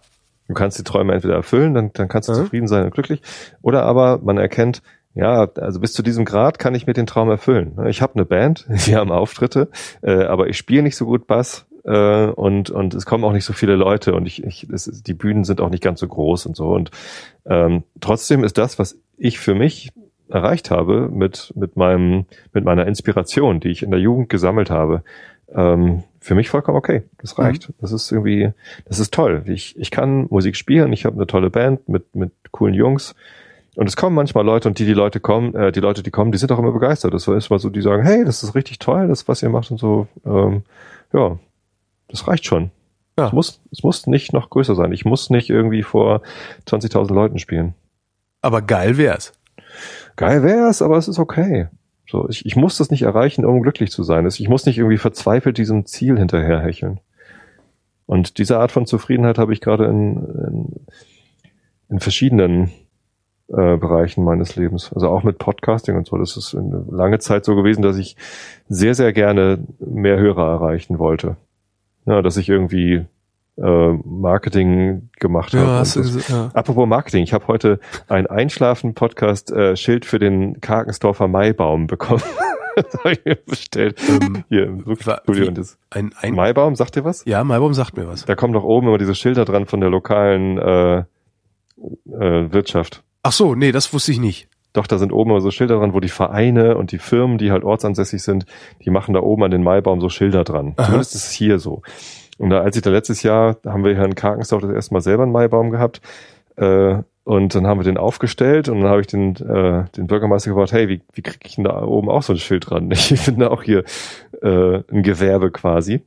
Du 0.49 0.55
kannst 0.55 0.79
die 0.79 0.85
Träume 0.85 1.13
entweder 1.13 1.35
erfüllen, 1.35 1.75
dann, 1.75 1.93
dann 1.93 2.09
kannst 2.09 2.31
du 2.31 2.33
mhm. 2.33 2.37
zufrieden 2.37 2.69
sein 2.69 2.85
und 2.85 2.95
glücklich. 2.95 3.21
Oder 3.61 3.83
aber 3.83 4.21
man 4.23 4.39
erkennt, 4.39 4.81
ja, 5.17 5.49
also 5.57 5.81
bis 5.81 5.93
zu 5.93 6.03
diesem 6.03 6.25
Grad 6.25 6.59
kann 6.59 6.75
ich 6.75 6.87
mir 6.87 6.93
den 6.93 7.07
Traum 7.07 7.29
erfüllen. 7.31 7.79
Ich 7.89 8.03
habe 8.03 8.15
eine 8.15 8.25
Band, 8.25 8.67
wir 8.69 8.99
haben 8.99 9.11
Auftritte, 9.11 9.69
äh, 10.03 10.25
aber 10.25 10.49
ich 10.49 10.57
spiele 10.57 10.83
nicht 10.83 10.97
so 10.97 11.07
gut 11.07 11.27
Bass 11.27 11.67
äh, 11.85 12.27
und 12.27 12.71
und 12.71 12.95
es 12.95 13.07
kommen 13.07 13.25
auch 13.25 13.33
nicht 13.33 13.45
so 13.45 13.53
viele 13.53 13.75
Leute 13.75 14.15
und 14.15 14.27
ich, 14.27 14.45
ich 14.45 14.69
es, 14.71 14.85
die 15.03 15.15
Bühnen 15.15 15.45
sind 15.45 15.61
auch 15.61 15.71
nicht 15.71 15.83
ganz 15.83 16.01
so 16.01 16.07
groß 16.07 16.47
und 16.47 16.57
so 16.57 16.69
und 16.69 16.91
ähm, 17.47 17.83
trotzdem 18.01 18.45
ist 18.45 18.59
das, 18.59 18.79
was 18.79 18.99
ich 19.17 19.39
für 19.39 19.55
mich 19.55 19.91
erreicht 20.29 20.71
habe 20.71 21.09
mit, 21.09 21.53
mit 21.57 21.77
meinem, 21.77 22.27
mit 22.53 22.65
meiner 22.65 22.87
Inspiration, 22.87 23.61
die 23.61 23.69
ich 23.69 23.83
in 23.83 23.91
der 23.91 24.01
Jugend 24.01 24.29
gesammelt 24.29 24.71
habe, 24.71 25.03
ähm, 25.55 26.03
für 26.21 26.35
mich 26.35 26.51
vollkommen 26.51 26.77
okay. 26.77 27.05
Das 27.19 27.39
reicht. 27.39 27.69
Mhm. 27.69 27.75
Das 27.81 27.93
ist 27.93 28.11
irgendwie, 28.11 28.53
das 28.85 28.99
ist 28.99 29.15
toll. 29.15 29.45
Ich, 29.47 29.79
ich 29.79 29.91
kann 29.91 30.27
Musik 30.29 30.57
spielen, 30.57 30.93
ich 30.93 31.05
habe 31.05 31.17
eine 31.17 31.27
tolle 31.27 31.51
Band 31.51 31.89
mit, 31.89 32.15
mit 32.17 32.33
coolen 32.51 32.75
Jungs. 32.75 33.15
Und 33.77 33.89
es 33.89 33.97
kommen 33.97 34.17
manchmal 34.17 34.45
Leute 34.45 34.69
und 34.69 34.79
die, 34.79 34.87
die 34.87 34.95
Leute 34.95 35.21
kommen, 35.21 35.55
äh, 35.55 35.71
die 35.71 35.81
Leute, 35.81 36.03
die 36.03 36.11
kommen, 36.11 36.33
die 36.33 36.39
sind 36.39 36.51
auch 36.51 36.59
immer 36.59 36.73
begeistert. 36.73 37.13
Das 37.13 37.29
ist 37.29 37.51
mal 37.51 37.59
so, 37.59 37.69
die 37.69 37.83
sagen, 37.83 38.03
hey, 38.03 38.25
das 38.25 38.43
ist 38.43 38.55
richtig 38.55 38.79
toll, 38.79 39.07
das, 39.07 39.29
was 39.29 39.43
ihr 39.43 39.51
macht 39.51 39.71
und 39.71 39.77
so. 39.77 40.09
Ähm, 40.25 40.63
ja, 41.13 41.39
das 42.09 42.27
reicht 42.27 42.47
schon. 42.47 42.71
Ja. 43.19 43.27
Es, 43.27 43.33
muss, 43.33 43.61
es 43.71 43.83
muss 43.83 44.07
nicht 44.07 44.33
noch 44.33 44.49
größer 44.49 44.75
sein. 44.75 44.93
Ich 44.93 45.05
muss 45.05 45.29
nicht 45.29 45.51
irgendwie 45.51 45.83
vor 45.83 46.23
20.000 46.67 47.13
Leuten 47.13 47.39
spielen. 47.39 47.75
Aber 48.41 48.63
geil 48.63 48.97
wär's. 48.97 49.35
Geil 50.17 50.43
wär's, 50.43 50.81
aber 50.81 50.97
es 50.97 51.07
ist 51.07 51.19
okay. 51.19 51.69
So, 52.09 52.31
ich, 52.31 52.47
ich 52.47 52.57
muss 52.57 52.79
das 52.79 52.91
nicht 52.91 53.03
erreichen, 53.03 53.45
um 53.45 53.61
glücklich 53.61 53.91
zu 53.91 54.03
sein. 54.05 54.27
Ich 54.27 54.49
muss 54.49 54.65
nicht 54.65 54.79
irgendwie 54.79 54.97
verzweifelt 54.97 55.59
diesem 55.59 55.85
Ziel 55.85 56.17
hinterherhecheln. 56.17 57.01
Und 58.07 58.39
diese 58.39 58.59
Art 58.59 58.73
von 58.73 58.87
Zufriedenheit 58.87 59.37
habe 59.37 59.53
ich 59.53 59.61
gerade 59.61 59.85
in, 59.85 60.17
in, 60.17 60.87
in 61.91 62.01
verschiedenen 62.01 62.71
äh, 63.49 63.77
Bereichen 63.77 64.25
meines 64.25 64.57
Lebens. 64.57 64.93
Also 64.93 65.09
auch 65.09 65.23
mit 65.23 65.39
Podcasting 65.39 65.97
und 65.97 66.07
so. 66.07 66.17
Das 66.17 66.37
ist 66.37 66.55
eine 66.55 66.85
lange 66.91 67.19
Zeit 67.19 67.45
so 67.45 67.55
gewesen, 67.55 67.83
dass 67.83 67.97
ich 67.97 68.17
sehr, 68.69 68.95
sehr 68.95 69.13
gerne 69.13 69.59
mehr 69.79 70.19
Hörer 70.19 70.49
erreichen 70.49 70.99
wollte. 70.99 71.37
Ja, 72.07 72.23
dass 72.23 72.37
ich 72.37 72.49
irgendwie 72.49 73.05
äh, 73.59 73.93
Marketing 74.05 75.09
gemacht 75.19 75.53
ja, 75.53 75.61
habe. 75.61 75.71
Hast 75.73 75.97
du, 75.97 76.03
ja. 76.03 76.51
Apropos 76.55 76.87
Marketing, 76.87 77.23
ich 77.23 77.33
habe 77.33 77.47
heute 77.49 77.81
ein 78.09 78.27
Einschlafen-Podcast-Schild 78.27 80.05
äh, 80.05 80.09
für 80.09 80.19
den 80.19 80.61
Karkensdorfer 80.61 81.29
Maibaum 81.29 81.87
bekommen. 81.87 82.23
das 82.77 82.95
habe 82.99 83.13
ich 83.13 83.25
mir 83.25 83.37
bestellt. 83.37 83.99
Ähm, 84.09 84.45
Hier 84.49 84.65
im 84.65 84.81
Studio. 84.81 85.49
Und 85.49 85.59
das 85.59 85.79
ein, 85.91 86.13
ein 86.21 86.35
Maibaum, 86.35 86.77
sagt 86.77 86.97
dir 86.97 87.05
was? 87.05 87.25
Ja, 87.25 87.43
Maibaum 87.45 87.75
sagt 87.75 87.97
mir 87.97 88.07
was. 88.07 88.25
Da 88.25 88.35
kommen 88.35 88.53
doch 88.53 88.65
oben 88.65 88.89
immer 88.89 88.99
diese 88.99 89.15
Schilder 89.15 89.45
dran 89.45 89.67
von 89.67 89.81
der 89.81 89.91
lokalen 89.91 90.59
äh, 90.59 90.99
äh, 90.99 91.05
Wirtschaft. 92.53 93.03
Ach 93.27 93.33
so, 93.33 93.57
nee, 93.57 93.73
das 93.73 93.93
wusste 93.93 94.13
ich 94.13 94.21
nicht. 94.21 94.47
Doch, 94.73 94.87
da 94.87 94.99
sind 94.99 95.13
oben 95.13 95.31
immer 95.31 95.41
so 95.41 95.51
Schilder 95.51 95.79
dran, 95.79 95.95
wo 95.95 95.99
die 95.99 96.09
Vereine 96.09 96.77
und 96.77 96.93
die 96.93 96.99
Firmen, 96.99 97.39
die 97.39 97.51
halt 97.51 97.65
ortsansässig 97.65 98.23
sind, 98.23 98.47
die 98.85 98.91
machen 98.91 99.15
da 99.15 99.21
oben 99.21 99.43
an 99.43 99.51
den 99.51 99.65
Maibaum 99.65 100.01
so 100.01 100.09
Schilder 100.09 100.45
dran. 100.45 100.75
Aha. 100.77 100.85
Zumindest 100.85 101.17
ist 101.17 101.25
es 101.25 101.33
hier 101.33 101.59
so. 101.59 101.83
Und 102.39 102.51
da, 102.51 102.61
als 102.61 102.77
ich 102.77 102.83
da 102.83 102.91
letztes 102.91 103.25
Jahr, 103.25 103.57
da 103.63 103.73
haben 103.73 103.83
wir 103.83 103.97
hier 103.97 104.05
in 104.05 104.15
Karkensdorf 104.15 104.63
das 104.63 104.71
erste 104.71 104.95
Mal 104.95 105.01
selber 105.01 105.25
einen 105.25 105.33
Maibaum 105.33 105.73
gehabt. 105.73 106.01
Äh, 106.55 106.99
und 107.25 107.53
dann 107.53 107.67
haben 107.67 107.81
wir 107.81 107.85
den 107.85 107.99
aufgestellt 107.99 108.69
und 108.69 108.83
dann 108.83 108.91
habe 108.91 109.01
ich 109.01 109.09
den, 109.09 109.35
äh, 109.35 109.87
den 109.97 110.07
Bürgermeister 110.07 110.51
gefragt, 110.51 110.71
hey, 110.71 110.89
wie, 110.89 111.01
wie 111.13 111.23
kriege 111.23 111.41
ich 111.47 111.57
denn 111.57 111.65
da 111.65 111.83
oben 111.83 112.09
auch 112.09 112.23
so 112.23 112.33
ein 112.33 112.39
Schild 112.39 112.71
dran? 112.71 112.89
Ich 112.93 113.19
finde 113.19 113.51
auch 113.51 113.65
hier 113.65 113.83
äh, 114.41 114.85
ein 114.89 115.03
Gewerbe 115.03 115.51
quasi. 115.51 116.03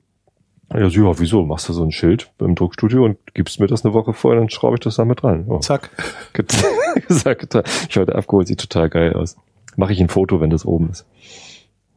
Ja, 0.73 0.89
so, 0.89 1.01
ja, 1.01 1.19
wieso? 1.19 1.45
Machst 1.45 1.67
du 1.67 1.73
so 1.73 1.83
ein 1.83 1.91
Schild 1.91 2.31
im 2.39 2.55
Druckstudio 2.55 3.03
und 3.03 3.17
gibst 3.33 3.59
mir 3.59 3.67
das 3.67 3.83
eine 3.83 3.93
Woche 3.93 4.13
vorher, 4.13 4.39
dann 4.39 4.49
schraube 4.49 4.75
ich 4.75 4.81
das 4.81 4.97
da 4.97 5.05
mit 5.05 5.23
rein. 5.23 5.45
Oh. 5.47 5.59
Zack. 5.59 5.89
Gesagt, 7.07 7.55
ich 7.89 7.97
heute 7.97 8.15
abgeholt, 8.15 8.47
sieht 8.47 8.59
total 8.59 8.89
geil 8.89 9.13
aus. 9.13 9.35
Mache 9.75 9.93
ich 9.93 9.99
ein 9.99 10.09
Foto, 10.09 10.41
wenn 10.41 10.49
das 10.49 10.65
oben 10.65 10.89
ist. 10.89 11.05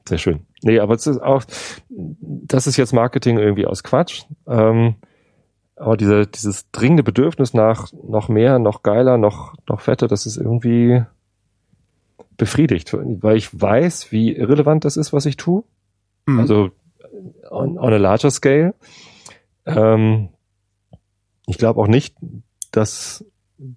Sehr 0.09 0.19
schön. 0.19 0.41
Nee, 0.63 0.81
aber 0.81 0.95
es 0.95 1.07
ist 1.07 1.23
auch, 1.23 1.45
das 1.89 2.67
ist 2.67 2.77
jetzt 2.77 2.93
Marketing 2.93 3.39
irgendwie 3.39 3.67
aus 3.67 3.83
Quatsch. 3.83 4.25
Ähm, 4.47 4.97
aber 5.77 5.97
diese, 5.97 6.27
dieses 6.27 6.71
dringende 6.71 7.03
Bedürfnis 7.03 7.55
nach 7.55 7.93
noch 7.93 8.29
mehr, 8.29 8.59
noch 8.59 8.83
geiler, 8.83 9.19
noch, 9.19 9.55
noch 9.69 9.81
fetter, 9.81 10.09
das 10.09 10.27
ist 10.27 10.37
irgendwie 10.37 11.03
befriedigt, 12.37 12.95
weil 12.95 13.37
ich 13.37 13.61
weiß, 13.61 14.13
wie 14.13 14.35
irrelevant 14.35 14.85
das 14.85 14.97
ist, 14.97 15.13
was 15.13 15.27
ich 15.27 15.37
tue. 15.37 15.65
Mhm. 16.27 16.41
Also 16.41 16.71
on, 17.53 17.79
on 17.79 17.93
a 17.93 17.99
larger 17.99 18.31
scale. 18.31 18.75
Ähm, 19.67 20.31
ich 21.47 21.59
glaube 21.59 21.81
auch 21.81 21.87
nicht, 21.87 22.17
dass 22.71 23.25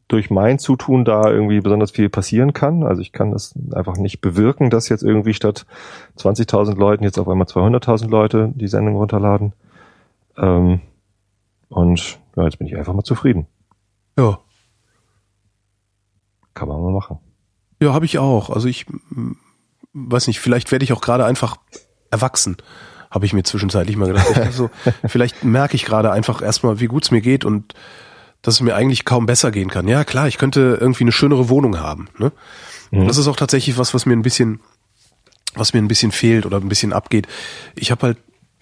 durch 0.07 0.29
mein 0.31 0.57
Zutun 0.57 1.05
da 1.05 1.29
irgendwie 1.29 1.61
besonders 1.61 1.91
viel 1.91 2.09
passieren 2.09 2.53
kann. 2.53 2.83
Also 2.83 3.01
ich 3.01 3.11
kann 3.11 3.31
das 3.31 3.53
einfach 3.73 3.97
nicht 3.97 4.19
bewirken, 4.19 4.69
dass 4.69 4.89
jetzt 4.89 5.03
irgendwie 5.03 5.33
statt 5.33 5.65
20.000 6.17 6.75
Leuten 6.75 7.03
jetzt 7.03 7.19
auf 7.19 7.27
einmal 7.27 7.47
200.000 7.47 8.09
Leute 8.09 8.51
die 8.55 8.67
Sendung 8.67 8.95
runterladen. 8.95 9.53
Ähm, 10.37 10.81
und 11.69 12.19
ja, 12.35 12.43
jetzt 12.43 12.57
bin 12.57 12.67
ich 12.67 12.75
einfach 12.75 12.93
mal 12.93 13.03
zufrieden. 13.03 13.47
Ja. 14.17 14.39
Kann 16.53 16.67
man 16.67 16.81
mal 16.81 16.91
machen. 16.91 17.19
Ja, 17.81 17.93
habe 17.93 18.05
ich 18.05 18.17
auch. 18.17 18.49
Also 18.49 18.67
ich 18.67 18.85
weiß 19.93 20.27
nicht, 20.27 20.39
vielleicht 20.39 20.71
werde 20.71 20.83
ich 20.83 20.93
auch 20.93 21.01
gerade 21.01 21.25
einfach 21.25 21.57
erwachsen, 22.09 22.57
habe 23.15 23.25
ich 23.25 23.33
mir 23.33 23.43
zwischenzeitlich 23.43 23.95
mal 23.95 24.07
gedacht. 24.07 24.37
Also, 24.37 24.69
vielleicht 25.07 25.43
merke 25.43 25.75
ich 25.75 25.85
gerade 25.85 26.11
einfach 26.11 26.41
erstmal, 26.41 26.79
wie 26.81 26.87
gut 26.87 27.05
es 27.05 27.11
mir 27.11 27.21
geht 27.21 27.45
und 27.45 27.73
dass 28.41 28.55
es 28.55 28.61
mir 28.61 28.75
eigentlich 28.75 29.05
kaum 29.05 29.25
besser 29.25 29.49
gehen 29.49 29.69
kann. 29.69 29.87
Ja, 29.87 30.03
klar, 30.03 30.27
ich 30.27 30.37
könnte 30.37 30.77
irgendwie 30.79 31.05
eine 31.05 31.11
schönere 31.11 31.49
Wohnung 31.49 31.79
haben. 31.79 32.09
Ne? 32.19 32.31
Mhm. 32.91 33.07
Das 33.07 33.17
ist 33.17 33.27
auch 33.27 33.37
tatsächlich 33.37 33.77
was, 33.77 33.93
was 33.93 34.05
mir 34.05 34.13
ein 34.13 34.21
bisschen, 34.21 34.59
was 35.55 35.73
mir 35.73 35.79
ein 35.79 35.87
bisschen 35.87 36.11
fehlt 36.11 36.45
oder 36.45 36.57
ein 36.57 36.69
bisschen 36.69 36.93
abgeht. 36.93 37.27
Ich 37.75 37.89
habe 37.89 38.05
halt 38.05 38.17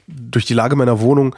durch 0.07 0.45
die 0.45 0.53
Lage 0.53 0.75
meiner 0.75 1.01
Wohnung 1.01 1.35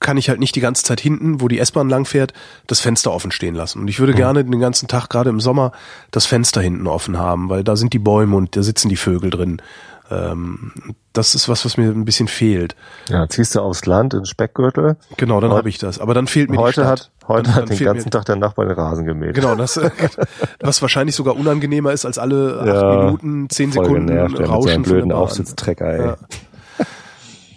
kann 0.00 0.16
ich 0.16 0.28
halt 0.28 0.40
nicht 0.40 0.54
die 0.54 0.60
ganze 0.60 0.82
Zeit 0.82 1.00
hinten, 1.00 1.40
wo 1.40 1.48
die 1.48 1.58
S-Bahn 1.58 1.88
langfährt, 1.88 2.32
das 2.66 2.80
Fenster 2.80 3.12
offen 3.12 3.32
stehen 3.32 3.54
lassen. 3.54 3.80
Und 3.80 3.88
ich 3.88 3.98
würde 3.98 4.12
mhm. 4.12 4.16
gerne 4.16 4.44
den 4.44 4.60
ganzen 4.60 4.88
Tag, 4.88 5.08
gerade 5.08 5.30
im 5.30 5.40
Sommer, 5.40 5.72
das 6.10 6.26
Fenster 6.26 6.60
hinten 6.60 6.86
offen 6.86 7.18
haben, 7.18 7.48
weil 7.48 7.64
da 7.64 7.76
sind 7.76 7.92
die 7.92 7.98
Bäume 7.98 8.36
und 8.36 8.56
da 8.56 8.62
sitzen 8.62 8.88
die 8.88 8.96
Vögel 8.96 9.30
drin. 9.30 9.62
Ähm, 10.10 10.72
das 11.12 11.34
ist 11.34 11.48
was, 11.48 11.64
was 11.64 11.76
mir 11.76 11.90
ein 11.90 12.04
bisschen 12.04 12.28
fehlt. 12.28 12.76
Ja, 13.08 13.28
ziehst 13.28 13.54
du 13.54 13.60
aufs 13.60 13.86
Land 13.86 14.14
in 14.14 14.24
Speckgürtel. 14.24 14.96
Genau, 15.16 15.40
dann 15.40 15.52
habe 15.52 15.68
ich 15.68 15.78
das. 15.78 15.98
Aber 15.98 16.14
dann 16.14 16.26
fehlt 16.26 16.50
mir 16.50 16.58
heute 16.58 16.82
die 16.82 16.86
Stadt. 16.86 17.10
Hat, 17.22 17.28
heute 17.28 17.42
dann, 17.50 17.54
hat 17.54 17.70
den 17.70 17.78
ganzen 17.78 18.10
Tag 18.10 18.24
der 18.26 18.36
Nachbar 18.36 18.66
den 18.66 18.74
Rasen 18.74 19.04
gemäht. 19.04 19.34
Genau, 19.34 19.54
das, 19.56 19.80
was 20.60 20.82
wahrscheinlich 20.82 21.16
sogar 21.16 21.36
unangenehmer 21.36 21.92
ist 21.92 22.04
als 22.04 22.18
alle 22.18 22.60
acht 22.60 22.66
ja, 22.66 23.04
Minuten, 23.04 23.50
zehn 23.50 23.72
Sekunden 23.72 24.06
genervt, 24.06 24.38
Rauschen. 24.40 24.84
Ja, 24.84 24.90
blöden 24.90 25.12
Aufsitztrecker, 25.12 25.86
ey. 25.86 26.06
Ja. 26.06 26.16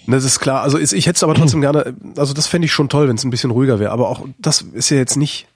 Das 0.07 0.23
ist 0.23 0.39
klar. 0.39 0.63
Also 0.63 0.79
ich 0.79 0.91
hätte 0.91 1.17
es 1.17 1.23
aber 1.23 1.35
trotzdem 1.35 1.61
gerne, 1.61 1.93
also 2.17 2.33
das 2.33 2.47
fände 2.47 2.65
ich 2.65 2.71
schon 2.71 2.89
toll, 2.89 3.07
wenn 3.07 3.15
es 3.15 3.23
ein 3.23 3.29
bisschen 3.29 3.51
ruhiger 3.51 3.79
wäre. 3.79 3.91
Aber 3.91 4.09
auch 4.09 4.25
das 4.39 4.61
ist 4.61 4.89
ja 4.89 4.97
jetzt 4.97 5.17
nicht, 5.17 5.47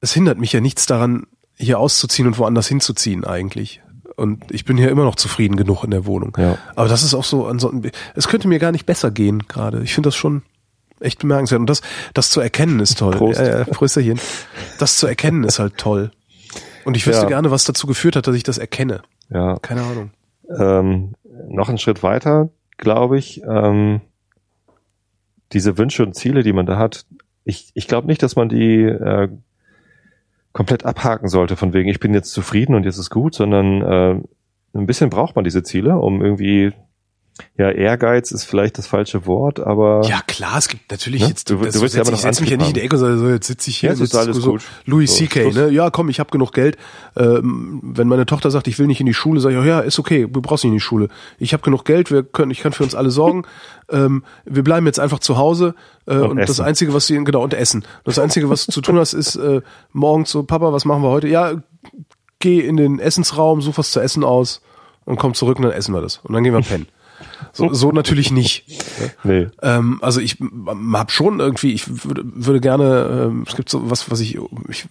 es 0.00 0.12
hindert 0.12 0.38
mich 0.38 0.52
ja 0.52 0.60
nichts 0.60 0.84
daran, 0.84 1.26
hier 1.54 1.78
auszuziehen 1.78 2.28
und 2.28 2.38
woanders 2.38 2.66
hinzuziehen 2.66 3.24
eigentlich. 3.24 3.80
Und 4.16 4.50
ich 4.50 4.64
bin 4.64 4.78
hier 4.78 4.90
immer 4.90 5.04
noch 5.04 5.14
zufrieden 5.14 5.56
genug 5.56 5.84
in 5.84 5.90
der 5.90 6.06
Wohnung. 6.06 6.36
Ja. 6.38 6.56
Aber 6.74 6.88
das 6.88 7.02
ist 7.02 7.14
auch 7.14 7.24
so, 7.24 7.46
ansonsten, 7.46 7.90
es 8.14 8.28
könnte 8.28 8.48
mir 8.48 8.58
gar 8.58 8.72
nicht 8.72 8.86
besser 8.86 9.10
gehen 9.10 9.46
gerade. 9.46 9.82
Ich 9.82 9.94
finde 9.94 10.08
das 10.08 10.16
schon 10.16 10.42
echt 11.00 11.20
bemerkenswert. 11.20 11.60
Und 11.60 11.68
das, 11.68 11.82
das 12.14 12.30
zu 12.30 12.40
erkennen 12.40 12.80
ist 12.80 12.98
toll. 12.98 13.12
Prost. 13.12 13.38
Äh, 13.38 13.66
Prösterchen. 13.66 14.18
Das 14.78 14.96
zu 14.96 15.06
erkennen 15.06 15.44
ist 15.44 15.58
halt 15.58 15.76
toll. 15.76 16.10
Und 16.84 16.96
ich 16.96 17.06
wüsste 17.06 17.24
ja. 17.24 17.28
gerne, 17.28 17.50
was 17.50 17.64
dazu 17.64 17.86
geführt 17.86 18.16
hat, 18.16 18.26
dass 18.26 18.34
ich 18.34 18.42
das 18.42 18.58
erkenne. 18.58 19.02
Ja. 19.28 19.58
Keine 19.58 19.82
Ahnung. 19.82 20.10
Ähm, 20.58 21.14
noch 21.48 21.68
einen 21.68 21.78
Schritt 21.78 22.02
weiter, 22.02 22.48
glaube 22.78 23.18
ich. 23.18 23.42
Ähm, 23.42 24.00
diese 25.52 25.76
Wünsche 25.76 26.04
und 26.04 26.14
Ziele, 26.14 26.42
die 26.42 26.52
man 26.52 26.64
da 26.64 26.78
hat, 26.78 27.04
ich, 27.44 27.70
ich 27.74 27.86
glaube 27.86 28.06
nicht, 28.06 28.22
dass 28.22 28.36
man 28.36 28.48
die 28.48 28.82
äh, 28.82 29.28
komplett 30.56 30.86
abhaken 30.86 31.28
sollte, 31.28 31.54
von 31.54 31.74
wegen, 31.74 31.90
ich 31.90 32.00
bin 32.00 32.14
jetzt 32.14 32.32
zufrieden 32.32 32.74
und 32.74 32.86
jetzt 32.86 32.96
ist 32.96 33.10
gut, 33.10 33.34
sondern 33.34 33.82
äh, 33.82 34.14
ein 34.74 34.86
bisschen 34.86 35.10
braucht 35.10 35.36
man 35.36 35.44
diese 35.44 35.62
Ziele, 35.62 35.98
um 35.98 36.24
irgendwie 36.24 36.72
ja, 37.58 37.70
Ehrgeiz 37.70 38.32
ist 38.32 38.44
vielleicht 38.44 38.76
das 38.78 38.86
falsche 38.86 39.26
Wort, 39.26 39.60
aber. 39.60 40.02
Ja, 40.06 40.20
klar, 40.26 40.58
es 40.58 40.68
gibt 40.68 40.90
natürlich 40.90 41.22
ne? 41.22 41.28
jetzt, 41.28 41.48
du, 41.50 41.56
du 41.56 41.62
wirst 41.62 41.94
ja 41.94 42.04
noch 42.04 42.12
ich 42.12 42.20
setz 42.20 42.40
mich 42.40 42.50
ja 42.50 42.56
nicht 42.56 42.68
in 42.68 42.74
die 42.74 42.82
Ecke, 42.82 42.98
sondern 42.98 43.18
so, 43.18 43.28
jetzt 43.28 43.46
sitze 43.46 43.70
ich 43.70 43.78
hier, 43.78 43.94
ja, 43.94 44.02
ist 44.02 44.14
alles 44.14 44.36
so 44.36 44.52
gut. 44.52 44.62
Louis 44.84 45.10
so, 45.10 45.18
C.K., 45.18 45.52
ne? 45.52 45.70
Ja, 45.70 45.90
komm, 45.90 46.08
ich 46.08 46.20
habe 46.20 46.30
genug 46.30 46.52
Geld. 46.52 46.76
Ähm, 47.16 47.80
wenn 47.82 48.08
meine 48.08 48.26
Tochter 48.26 48.50
sagt, 48.50 48.68
ich 48.68 48.78
will 48.78 48.86
nicht 48.86 49.00
in 49.00 49.06
die 49.06 49.14
Schule, 49.14 49.40
sage 49.40 49.54
ich, 49.54 49.60
oh, 49.60 49.64
ja, 49.64 49.80
ist 49.80 49.98
okay, 49.98 50.26
du 50.30 50.40
brauchst 50.42 50.64
nicht 50.64 50.70
in 50.70 50.76
die 50.76 50.80
Schule. 50.80 51.08
Ich 51.38 51.52
habe 51.52 51.62
genug 51.62 51.84
Geld, 51.84 52.10
wir 52.10 52.22
können, 52.22 52.50
ich 52.50 52.60
kann 52.60 52.72
für 52.72 52.84
uns 52.84 52.94
alle 52.94 53.10
sorgen. 53.10 53.44
ähm, 53.90 54.24
wir 54.44 54.62
bleiben 54.62 54.86
jetzt 54.86 55.00
einfach 55.00 55.18
zu 55.18 55.36
Hause 55.36 55.74
äh, 56.06 56.14
und, 56.14 56.32
und 56.32 56.48
das 56.48 56.60
Einzige, 56.60 56.92
was 56.92 57.06
sie, 57.06 57.22
genau, 57.24 57.42
und 57.42 57.54
essen. 57.54 57.84
Das 58.04 58.18
Einzige, 58.18 58.50
was 58.50 58.66
du 58.66 58.72
zu 58.72 58.80
tun 58.80 58.98
hast, 58.98 59.12
ist 59.14 59.36
äh, 59.36 59.62
morgen 59.92 60.26
zu 60.26 60.42
Papa, 60.42 60.72
was 60.72 60.84
machen 60.84 61.02
wir 61.02 61.10
heute? 61.10 61.28
Ja, 61.28 61.54
geh 62.38 62.60
in 62.60 62.76
den 62.76 62.98
Essensraum, 62.98 63.62
such 63.62 63.78
was 63.78 63.90
zu 63.90 64.00
essen 64.00 64.24
aus 64.24 64.60
und 65.06 65.16
komm 65.16 65.34
zurück 65.34 65.56
und 65.56 65.62
dann 65.62 65.72
essen 65.72 65.94
wir 65.94 66.02
das. 66.02 66.18
Und 66.18 66.34
dann 66.34 66.44
gehen 66.44 66.52
wir 66.52 66.60
pennen. 66.60 66.86
So, 67.52 67.72
so 67.72 67.92
natürlich 67.92 68.30
nicht. 68.30 68.64
Nee. 69.24 69.48
Ähm, 69.62 69.98
also 70.02 70.20
ich 70.20 70.38
habe 70.40 71.10
schon 71.10 71.40
irgendwie, 71.40 71.72
ich 71.72 72.04
würde, 72.04 72.22
würde 72.24 72.60
gerne, 72.60 73.26
ähm, 73.28 73.44
es 73.46 73.56
gibt 73.56 73.68
so 73.68 73.90
was, 73.90 74.10
was 74.10 74.20
ich, 74.20 74.38
ich 74.68 74.86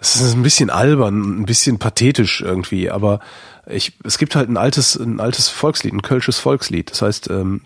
es 0.00 0.16
ist 0.16 0.34
ein 0.34 0.42
bisschen 0.42 0.70
albern, 0.70 1.40
ein 1.40 1.46
bisschen 1.46 1.78
pathetisch 1.78 2.40
irgendwie, 2.40 2.90
aber 2.90 3.20
ich, 3.66 3.94
es 4.04 4.18
gibt 4.18 4.36
halt 4.36 4.48
ein 4.48 4.56
altes, 4.56 4.94
ein 4.94 5.20
altes 5.20 5.48
Volkslied, 5.48 5.92
ein 5.92 6.02
kölsches 6.02 6.38
Volkslied. 6.38 6.90
Das 6.90 7.02
heißt, 7.02 7.30
ähm, 7.30 7.62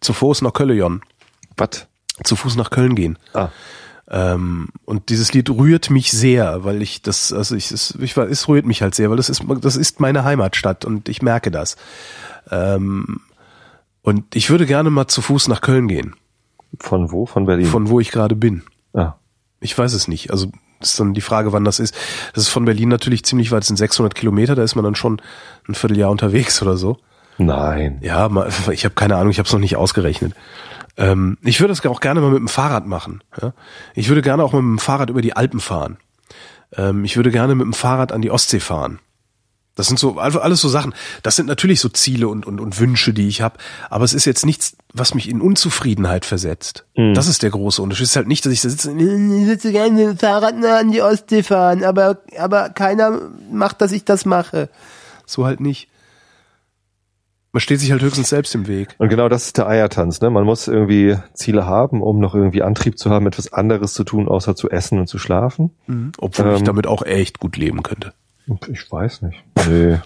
zu 0.00 0.12
Fuß 0.12 0.42
nach 0.42 0.52
Köllejon. 0.52 1.02
Was? 1.56 1.86
Zu 2.24 2.36
Fuß 2.36 2.56
nach 2.56 2.70
Köln 2.70 2.94
gehen. 2.94 3.18
Ah. 3.32 3.50
Ähm, 4.10 4.68
und 4.84 5.08
dieses 5.08 5.32
Lied 5.32 5.48
rührt 5.50 5.90
mich 5.90 6.12
sehr, 6.12 6.64
weil 6.64 6.82
ich 6.82 7.02
das, 7.02 7.32
also 7.32 7.54
ich, 7.54 7.70
es, 7.70 7.94
ich, 8.00 8.16
es 8.16 8.48
rührt 8.48 8.66
mich 8.66 8.82
halt 8.82 8.94
sehr, 8.94 9.10
weil 9.10 9.16
das 9.16 9.28
ist, 9.28 9.42
das 9.60 9.76
ist 9.76 10.00
meine 10.00 10.24
Heimatstadt 10.24 10.84
und 10.84 11.08
ich 11.08 11.22
merke 11.22 11.50
das. 11.50 11.76
Ähm, 12.50 13.20
und 14.04 14.36
ich 14.36 14.50
würde 14.50 14.66
gerne 14.66 14.90
mal 14.90 15.08
zu 15.08 15.22
Fuß 15.22 15.48
nach 15.48 15.62
Köln 15.62 15.88
gehen. 15.88 16.14
Von 16.78 17.10
wo? 17.10 17.24
Von 17.24 17.46
Berlin? 17.46 17.66
Von 17.66 17.88
wo 17.88 18.00
ich 18.00 18.10
gerade 18.10 18.36
bin. 18.36 18.62
Ah. 18.92 19.14
Ich 19.60 19.76
weiß 19.76 19.94
es 19.94 20.08
nicht. 20.08 20.30
Also 20.30 20.52
ist 20.80 21.00
dann 21.00 21.14
die 21.14 21.22
Frage, 21.22 21.52
wann 21.52 21.64
das 21.64 21.80
ist. 21.80 21.96
Das 22.34 22.44
ist 22.44 22.50
von 22.50 22.66
Berlin 22.66 22.90
natürlich 22.90 23.24
ziemlich 23.24 23.50
weit, 23.50 23.60
das 23.60 23.68
sind 23.68 23.78
600 23.78 24.14
Kilometer, 24.14 24.54
da 24.54 24.62
ist 24.62 24.74
man 24.74 24.84
dann 24.84 24.94
schon 24.94 25.22
ein 25.66 25.74
Vierteljahr 25.74 26.10
unterwegs 26.10 26.60
oder 26.60 26.76
so. 26.76 26.98
Nein. 27.38 27.98
Ja, 28.02 28.28
ich 28.70 28.84
habe 28.84 28.94
keine 28.94 29.16
Ahnung, 29.16 29.30
ich 29.30 29.38
habe 29.38 29.46
es 29.46 29.52
noch 29.52 29.60
nicht 29.60 29.76
ausgerechnet. 29.76 30.34
Ähm, 30.98 31.38
ich 31.42 31.60
würde 31.60 31.72
es 31.72 31.84
auch 31.86 32.00
gerne 32.00 32.20
mal 32.20 32.30
mit 32.30 32.40
dem 32.40 32.48
Fahrrad 32.48 32.86
machen. 32.86 33.24
Ja? 33.40 33.54
Ich 33.94 34.10
würde 34.10 34.20
gerne 34.20 34.44
auch 34.44 34.52
mal 34.52 34.60
mit 34.60 34.78
dem 34.80 34.84
Fahrrad 34.84 35.08
über 35.08 35.22
die 35.22 35.34
Alpen 35.34 35.60
fahren. 35.60 35.96
Ähm, 36.76 37.04
ich 37.04 37.16
würde 37.16 37.30
gerne 37.30 37.54
mit 37.54 37.64
dem 37.64 37.72
Fahrrad 37.72 38.12
an 38.12 38.20
die 38.20 38.30
Ostsee 38.30 38.60
fahren. 38.60 39.00
Das 39.74 39.88
sind 39.88 39.98
so 39.98 40.18
alles 40.18 40.60
so 40.60 40.68
Sachen. 40.68 40.94
Das 41.22 41.36
sind 41.36 41.46
natürlich 41.46 41.80
so 41.80 41.88
Ziele 41.88 42.28
und 42.28 42.46
und, 42.46 42.60
und 42.60 42.78
Wünsche, 42.78 43.12
die 43.12 43.26
ich 43.26 43.40
habe. 43.40 43.58
Aber 43.90 44.04
es 44.04 44.14
ist 44.14 44.24
jetzt 44.24 44.46
nichts, 44.46 44.76
was 44.92 45.14
mich 45.14 45.28
in 45.28 45.40
Unzufriedenheit 45.40 46.24
versetzt. 46.24 46.84
Mhm. 46.96 47.14
Das 47.14 47.26
ist 47.26 47.42
der 47.42 47.50
große 47.50 47.82
Unterschied. 47.82 48.04
Es 48.04 48.10
ist 48.10 48.16
halt 48.16 48.28
nicht, 48.28 48.46
dass 48.46 48.52
ich 48.52 48.60
da 48.60 48.68
sitze. 48.68 48.92
Ich 48.92 48.98
würde 48.98 49.72
gerne 49.72 49.90
mit 49.90 50.06
dem 50.06 50.18
Fahrrad 50.18 50.54
an 50.64 50.92
die 50.92 51.02
Ostsee 51.02 51.42
fahren, 51.42 51.82
aber 51.82 52.18
aber 52.38 52.70
keiner 52.70 53.20
macht, 53.50 53.80
dass 53.80 53.92
ich 53.92 54.04
das 54.04 54.24
mache. 54.24 54.68
So 55.26 55.44
halt 55.44 55.60
nicht. 55.60 55.88
Man 57.54 57.60
steht 57.60 57.78
sich 57.78 57.92
halt 57.92 58.02
höchstens 58.02 58.30
selbst 58.30 58.52
im 58.56 58.66
Weg. 58.66 58.96
Und 58.98 59.08
genau 59.10 59.28
das 59.28 59.46
ist 59.46 59.58
der 59.58 59.68
Eiertanz. 59.68 60.20
Ne? 60.20 60.28
Man 60.28 60.42
muss 60.42 60.66
irgendwie 60.66 61.16
Ziele 61.34 61.66
haben, 61.66 62.02
um 62.02 62.18
noch 62.18 62.34
irgendwie 62.34 62.62
Antrieb 62.62 62.98
zu 62.98 63.10
haben, 63.10 63.28
etwas 63.28 63.52
anderes 63.52 63.94
zu 63.94 64.02
tun, 64.02 64.26
außer 64.26 64.56
zu 64.56 64.70
essen 64.70 64.98
und 64.98 65.06
zu 65.06 65.18
schlafen. 65.18 65.70
Mhm. 65.86 66.10
Obwohl 66.18 66.46
ähm, 66.46 66.56
ich 66.56 66.62
damit 66.64 66.88
auch 66.88 67.02
echt 67.02 67.38
gut 67.38 67.56
leben 67.56 67.84
könnte. 67.84 68.12
Ich 68.70 68.90
weiß 68.90 69.22
nicht. 69.22 69.42
Nee. 69.68 69.98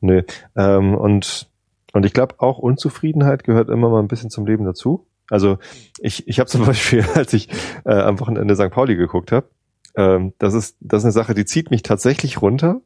nee. 0.00 0.24
Ähm, 0.56 0.94
und, 0.94 1.48
und 1.92 2.06
ich 2.06 2.12
glaube, 2.12 2.36
auch 2.38 2.58
Unzufriedenheit 2.58 3.44
gehört 3.44 3.68
immer 3.68 3.88
mal 3.88 4.00
ein 4.00 4.08
bisschen 4.08 4.30
zum 4.30 4.46
Leben 4.46 4.64
dazu. 4.64 5.06
Also 5.28 5.58
ich, 5.98 6.28
ich 6.28 6.38
habe 6.38 6.50
zum 6.50 6.64
Beispiel, 6.66 7.04
als 7.14 7.32
ich 7.32 7.48
äh, 7.84 7.94
am 7.94 8.20
Wochenende 8.20 8.54
St. 8.54 8.70
Pauli 8.70 8.96
geguckt 8.96 9.32
habe, 9.32 9.48
ähm, 9.94 10.32
das 10.38 10.54
ist 10.54 10.76
das 10.80 11.00
ist 11.00 11.06
eine 11.06 11.12
Sache, 11.12 11.34
die 11.34 11.44
zieht 11.44 11.70
mich 11.70 11.82
tatsächlich 11.82 12.40
runter, 12.40 12.80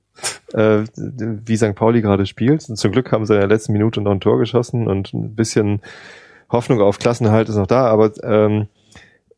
äh, 0.53 0.85
wie 0.97 1.57
St. 1.57 1.75
Pauli 1.75 2.03
gerade 2.03 2.27
spielt. 2.27 2.69
Und 2.69 2.77
zum 2.77 2.93
Glück 2.93 3.13
haben 3.13 3.27
sie 3.27 3.35
in 3.35 3.41
der 3.41 3.49
letzten 3.49 3.73
Minute 3.73 4.01
noch 4.01 4.11
ein 4.11 4.21
Tor 4.21 4.39
geschossen 4.39 4.89
und 4.89 5.13
ein 5.13 5.35
bisschen 5.35 5.83
Hoffnung 6.51 6.81
auf 6.81 6.99
Klassenhalt 6.99 7.49
ist 7.49 7.57
noch 7.57 7.67
da, 7.67 7.87
aber 7.87 8.13
ähm, 8.23 8.69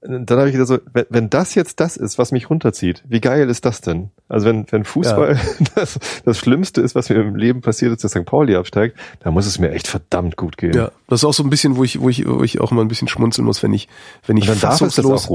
dann 0.09 0.39
habe 0.39 0.49
ich 0.49 0.57
gesagt 0.57 0.69
so, 0.69 0.91
wenn, 0.95 1.05
wenn 1.11 1.31
das 1.31 1.55
jetzt 1.55 1.81
das 1.81 1.99
ist, 1.99 2.17
was 2.17 2.33
mich 2.33 2.49
runterzieht, 2.49 3.05
wie 3.07 3.21
geil 3.21 3.51
ist 3.51 3.67
das 3.67 3.83
denn? 3.83 4.11
Also 4.27 4.47
wenn, 4.47 4.65
wenn 4.71 4.85
Fußball 4.85 5.35
ja. 5.35 5.67
das, 5.75 5.99
das 6.25 6.39
Schlimmste 6.39 6.81
ist, 6.81 6.95
was 6.95 7.11
mir 7.11 7.17
im 7.17 7.37
Leben 7.37 7.61
passiert 7.61 7.93
ist, 7.93 8.05
dass 8.05 8.13
St. 8.13 8.25
Pauli 8.25 8.57
absteigt, 8.57 8.97
dann 9.21 9.35
muss 9.35 9.45
es 9.45 9.59
mir 9.59 9.71
echt 9.71 9.87
verdammt 9.87 10.37
gut 10.37 10.57
gehen. 10.57 10.73
Ja, 10.73 10.93
das 11.09 11.21
ist 11.21 11.25
auch 11.25 11.35
so 11.35 11.43
ein 11.43 11.51
bisschen, 11.51 11.77
wo 11.77 11.85
ich, 11.85 12.01
wo 12.01 12.09
ich, 12.09 12.27
wo 12.27 12.43
ich 12.43 12.59
auch 12.59 12.71
mal 12.71 12.81
ein 12.81 12.89
bisschen 12.89 13.09
schmunzeln 13.09 13.45
muss, 13.45 13.63
wenn 13.63 13.75
ich, 13.75 13.89
wenn 14.27 14.39
ich 14.39 14.49
fassungslos, 14.49 15.29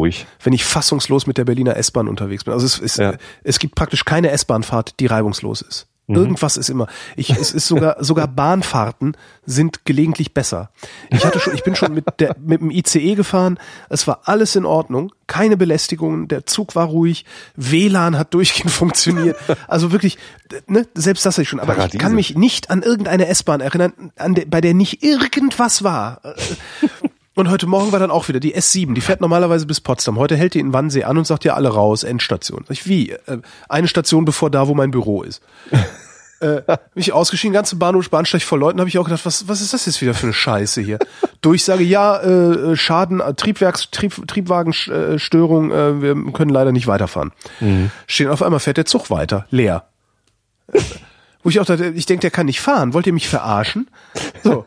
wenn 0.43 0.53
ich 0.53 0.65
fassungslos 0.65 1.27
mit 1.27 1.37
der 1.37 1.45
Berliner 1.45 1.77
S-Bahn 1.77 2.07
unterwegs 2.07 2.43
bin. 2.43 2.53
Also 2.53 2.65
es, 2.65 2.79
es, 2.79 2.97
ja. 2.97 3.13
es 3.43 3.59
gibt 3.59 3.75
praktisch 3.75 4.05
keine 4.05 4.31
S-Bahnfahrt, 4.31 4.99
die 4.99 5.05
reibungslos 5.05 5.61
ist. 5.61 5.87
Mhm. 6.07 6.15
Irgendwas 6.15 6.57
ist 6.57 6.69
immer. 6.69 6.87
Ich, 7.15 7.29
es 7.29 7.53
ist 7.53 7.67
sogar, 7.67 7.95
sogar 8.03 8.27
Bahnfahrten 8.27 9.15
sind 9.45 9.85
gelegentlich 9.85 10.33
besser. 10.33 10.69
Ich 11.09 11.25
hatte 11.25 11.39
schon, 11.39 11.53
ich 11.53 11.63
bin 11.63 11.75
schon 11.75 11.93
mit 11.93 12.05
der, 12.19 12.35
mit 12.39 12.59
dem 12.61 12.71
ICE 12.71 13.15
gefahren. 13.15 13.57
Es 13.89 14.05
war 14.05 14.21
alles 14.25 14.55
in 14.55 14.65
Ordnung. 14.65 15.13
Keine 15.27 15.55
Belästigungen. 15.55 16.27
Der 16.27 16.45
Zug 16.45 16.75
war 16.75 16.87
ruhig. 16.87 17.25
WLAN 17.55 18.17
hat 18.17 18.33
durchgehend 18.33 18.71
funktioniert. 18.71 19.37
Also 19.67 19.93
wirklich, 19.93 20.17
ne, 20.67 20.85
selbst 20.93 21.25
das 21.25 21.35
hatte 21.35 21.43
ich 21.43 21.49
schon. 21.49 21.61
Aber 21.61 21.73
Paradiese. 21.73 21.97
ich 21.97 22.01
kann 22.01 22.15
mich 22.15 22.35
nicht 22.35 22.69
an 22.69 22.81
irgendeine 22.81 23.27
S-Bahn 23.27 23.61
erinnern, 23.61 24.11
an 24.17 24.35
der, 24.35 24.45
bei 24.45 24.59
der 24.59 24.73
nicht 24.73 25.03
irgendwas 25.03 25.83
war. 25.83 26.21
Und 27.35 27.49
heute 27.49 27.65
Morgen 27.65 27.91
war 27.91 27.99
dann 27.99 28.11
auch 28.11 28.27
wieder 28.27 28.39
die 28.39 28.55
S7, 28.55 28.93
die 28.93 29.01
fährt 29.01 29.19
normalerweise 29.19 29.65
bis 29.65 29.81
Potsdam. 29.81 30.19
Heute 30.19 30.37
hält 30.37 30.53
die 30.53 30.59
in 30.59 30.71
Wannsee 30.71 31.03
an 31.03 31.17
und 31.17 31.25
sagt 31.25 31.43
ja 31.45 31.55
alle 31.55 31.69
raus, 31.69 32.03
Endstation. 32.03 32.63
Ich, 32.69 32.87
wie? 32.87 33.11
Äh, 33.11 33.39
eine 33.69 33.87
Station 33.87 34.25
bevor 34.25 34.51
da, 34.51 34.67
wo 34.67 34.75
mein 34.75 34.91
Büro 34.91 35.23
ist. 35.23 35.41
äh, 36.41 36.61
mich 36.93 37.11
ausgeschieden, 37.11 37.53
ganze 37.53 37.77
Bahnhof, 37.77 38.09
Bahnsteig 38.11 38.43
voll 38.43 38.59
Leuten, 38.59 38.79
habe 38.79 38.89
ich 38.89 38.99
auch 38.99 39.05
gedacht, 39.05 39.25
was, 39.25 39.47
was 39.47 39.61
ist 39.61 39.73
das 39.73 39.87
jetzt 39.87 40.01
wieder 40.01 40.13
für 40.13 40.27
eine 40.27 40.33
Scheiße 40.33 40.81
hier? 40.81 40.99
Durchsage, 41.41 41.83
ja, 41.83 42.21
äh, 42.21 42.75
Schaden, 42.75 43.19
äh, 43.19 43.33
Triebwerks, 43.33 43.89
Trieb, 43.89 44.27
Triebwagenstörung, 44.27 45.71
äh, 45.71 46.01
wir 46.01 46.33
können 46.33 46.51
leider 46.51 46.71
nicht 46.71 46.85
weiterfahren. 46.85 47.31
Mhm. 47.59 47.89
Stehen 48.05 48.29
auf 48.29 48.43
einmal 48.43 48.59
fährt 48.59 48.77
der 48.77 48.85
Zug 48.85 49.09
weiter, 49.09 49.47
leer. 49.49 49.87
Wo 51.43 51.49
ich 51.49 51.59
auch 51.59 51.65
dachte, 51.65 51.91
ich 51.95 52.05
denke, 52.05 52.21
der 52.21 52.31
kann 52.31 52.45
nicht 52.45 52.61
fahren. 52.61 52.93
Wollt 52.93 53.05
ihr 53.05 53.13
mich 53.13 53.27
verarschen? 53.27 53.89
So. 54.43 54.65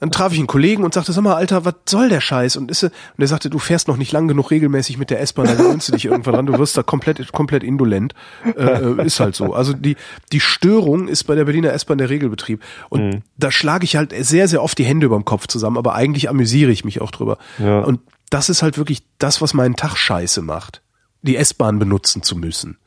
Dann 0.00 0.10
traf 0.10 0.32
ich 0.32 0.38
einen 0.38 0.46
Kollegen 0.46 0.82
und 0.82 0.94
sagte, 0.94 1.12
sag 1.12 1.22
mal, 1.22 1.34
Alter, 1.34 1.64
was 1.64 1.74
soll 1.86 2.08
der 2.08 2.22
Scheiß? 2.22 2.56
Und, 2.56 2.70
ist, 2.70 2.82
und 2.82 2.92
er 3.18 3.26
sagte, 3.26 3.50
du 3.50 3.58
fährst 3.58 3.88
noch 3.88 3.98
nicht 3.98 4.10
lang 4.12 4.26
genug 4.26 4.50
regelmäßig 4.50 4.96
mit 4.96 5.10
der 5.10 5.20
S-Bahn, 5.20 5.46
dann 5.46 5.58
gewöhnst 5.58 5.88
du 5.88 5.92
dich 5.92 6.06
irgendwann 6.06 6.34
dran, 6.34 6.46
du 6.46 6.58
wirst 6.58 6.76
da 6.76 6.82
komplett, 6.82 7.30
komplett 7.32 7.62
indolent. 7.62 8.14
Äh, 8.56 9.04
ist 9.04 9.20
halt 9.20 9.36
so. 9.36 9.52
Also 9.52 9.74
die, 9.74 9.96
die 10.32 10.40
Störung 10.40 11.08
ist 11.08 11.24
bei 11.24 11.34
der 11.34 11.44
Berliner 11.44 11.72
S-Bahn 11.72 11.98
der 11.98 12.08
Regelbetrieb. 12.08 12.62
Und 12.88 13.02
mhm. 13.02 13.22
da 13.36 13.50
schlage 13.50 13.84
ich 13.84 13.96
halt 13.96 14.14
sehr, 14.24 14.48
sehr 14.48 14.62
oft 14.62 14.78
die 14.78 14.84
Hände 14.84 15.06
über 15.06 15.16
dem 15.16 15.24
Kopf 15.24 15.46
zusammen, 15.46 15.76
aber 15.76 15.94
eigentlich 15.94 16.30
amüsiere 16.30 16.70
ich 16.70 16.84
mich 16.84 17.00
auch 17.00 17.10
drüber. 17.10 17.38
Ja. 17.58 17.80
Und 17.80 18.00
das 18.30 18.48
ist 18.48 18.62
halt 18.62 18.78
wirklich 18.78 19.02
das, 19.18 19.42
was 19.42 19.54
meinen 19.54 19.76
Tag 19.76 19.96
scheiße 19.96 20.42
macht. 20.42 20.82
Die 21.22 21.36
S-Bahn 21.36 21.78
benutzen 21.78 22.22
zu 22.22 22.36
müssen. 22.36 22.78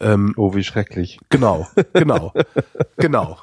Ähm, 0.00 0.34
oh, 0.36 0.54
wie 0.54 0.64
schrecklich. 0.64 1.18
Genau, 1.28 1.68
genau, 1.92 2.32
genau. 2.96 3.38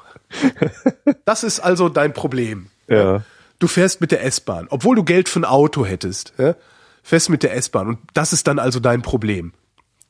Das 1.24 1.44
ist 1.44 1.60
also 1.60 1.88
dein 1.88 2.12
Problem. 2.12 2.68
Ja. 2.88 3.22
Du 3.58 3.66
fährst 3.66 4.00
mit 4.00 4.12
der 4.12 4.24
S-Bahn, 4.24 4.66
obwohl 4.70 4.96
du 4.96 5.04
Geld 5.04 5.28
für 5.28 5.40
ein 5.40 5.44
Auto 5.44 5.84
hättest. 5.84 6.32
Ja? 6.38 6.54
Fährst 7.02 7.30
mit 7.30 7.42
der 7.42 7.54
S-Bahn 7.54 7.88
und 7.88 7.98
das 8.14 8.32
ist 8.32 8.46
dann 8.46 8.58
also 8.58 8.80
dein 8.80 9.02
Problem. 9.02 9.52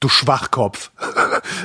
Du 0.01 0.09
Schwachkopf. 0.09 0.90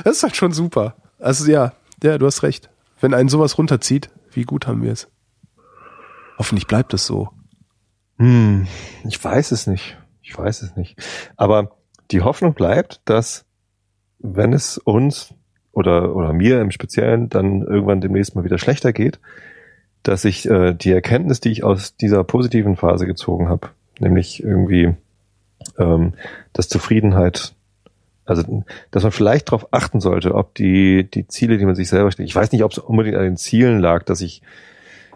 Das 0.04 0.18
ist 0.18 0.22
halt 0.22 0.36
schon 0.36 0.52
super. 0.52 0.96
Also 1.18 1.50
ja, 1.50 1.72
ja, 2.02 2.16
du 2.16 2.26
hast 2.26 2.42
recht. 2.42 2.70
Wenn 3.00 3.12
einen 3.12 3.28
sowas 3.28 3.58
runterzieht, 3.58 4.10
wie 4.30 4.44
gut 4.44 4.66
haben 4.66 4.82
wir 4.82 4.92
es? 4.92 5.08
Hoffentlich 6.38 6.66
bleibt 6.66 6.94
es 6.94 7.06
so. 7.06 7.30
Hm, 8.18 8.66
ich 9.04 9.22
weiß 9.22 9.52
es 9.52 9.66
nicht. 9.66 9.96
Ich 10.22 10.36
weiß 10.36 10.62
es 10.62 10.76
nicht. 10.76 10.96
Aber 11.36 11.76
die 12.10 12.22
Hoffnung 12.22 12.54
bleibt, 12.54 13.00
dass 13.04 13.43
wenn 14.24 14.54
es 14.54 14.78
uns 14.78 15.34
oder, 15.72 16.16
oder 16.16 16.32
mir 16.32 16.60
im 16.60 16.70
Speziellen 16.70 17.28
dann 17.28 17.62
irgendwann 17.62 18.00
demnächst 18.00 18.34
mal 18.34 18.44
wieder 18.44 18.58
schlechter 18.58 18.92
geht, 18.92 19.20
dass 20.02 20.24
ich 20.24 20.48
äh, 20.48 20.72
die 20.72 20.92
Erkenntnis, 20.92 21.40
die 21.40 21.50
ich 21.50 21.62
aus 21.62 21.96
dieser 21.96 22.24
positiven 22.24 22.76
Phase 22.76 23.06
gezogen 23.06 23.48
habe, 23.48 23.68
nämlich 23.98 24.42
irgendwie, 24.42 24.94
ähm, 25.78 26.14
dass 26.54 26.68
Zufriedenheit, 26.68 27.54
also 28.24 28.64
dass 28.90 29.02
man 29.02 29.12
vielleicht 29.12 29.48
darauf 29.48 29.68
achten 29.72 30.00
sollte, 30.00 30.34
ob 30.34 30.54
die, 30.54 31.08
die 31.08 31.28
Ziele, 31.28 31.58
die 31.58 31.66
man 31.66 31.74
sich 31.74 31.88
selber 31.90 32.10
stellt, 32.10 32.28
ich 32.28 32.34
weiß 32.34 32.50
nicht, 32.52 32.64
ob 32.64 32.72
es 32.72 32.78
unbedingt 32.78 33.16
an 33.16 33.24
den 33.24 33.36
Zielen 33.36 33.78
lag, 33.78 34.04
dass 34.04 34.22
ich, 34.22 34.40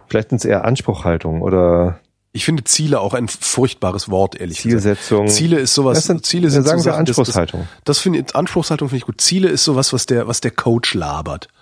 vielleicht 0.07 0.29
sind 0.31 0.39
es 0.39 0.45
eher 0.45 0.67
Anspruchhaltung 0.67 1.41
oder 1.41 2.01
ich 2.33 2.45
finde 2.45 2.65
Ziele 2.65 3.01
auch 3.01 3.15
ein 3.15 3.29
furchtbares 3.29 4.11
Wort, 4.11 4.39
ehrlich 4.39 4.61
Zielsetzung. 4.61 5.25
gesagt. 5.25 5.39
Ziele 5.39 5.59
ist 5.59 5.75
sowas. 5.75 6.05
Sind, 6.05 6.27
Ziele 6.27 6.51
sind 6.51 6.65
sagen 6.65 6.79
so 6.79 6.91
Sachen, 6.91 7.01
Anspruchshaltung. 7.01 7.61
Das, 7.61 7.69
das, 7.71 7.85
das 7.85 7.99
finde 8.01 8.19
ich, 8.21 8.37
Anspruchshaltung 8.37 8.89
finde 8.89 8.99
ich 8.99 9.07
gut. 9.07 9.21
Ziele 9.21 9.49
ist 9.49 9.65
sowas, 9.65 9.93
was 9.93 10.07
der, 10.07 10.29
was 10.29 10.41
der 10.41 10.51
Coach 10.51 10.95
labert. 10.95 11.49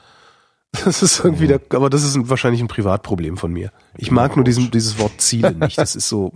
Das 0.85 1.03
ist 1.03 1.25
irgendwie 1.25 1.45
mhm. 1.45 1.49
der, 1.49 1.61
aber 1.71 1.89
das 1.89 2.03
ist 2.03 2.17
ein, 2.17 2.29
wahrscheinlich 2.29 2.61
ein 2.61 2.69
Privatproblem 2.69 3.39
von 3.39 3.51
mir. 3.51 3.73
Ich 3.97 4.11
mag 4.11 4.37
nur 4.37 4.45
diesen, 4.45 4.71
dieses 4.71 4.99
Wort 4.99 5.21
Ziele 5.23 5.55
nicht. 5.55 5.79
Das 5.79 5.97
ist 5.97 6.09
so, 6.09 6.33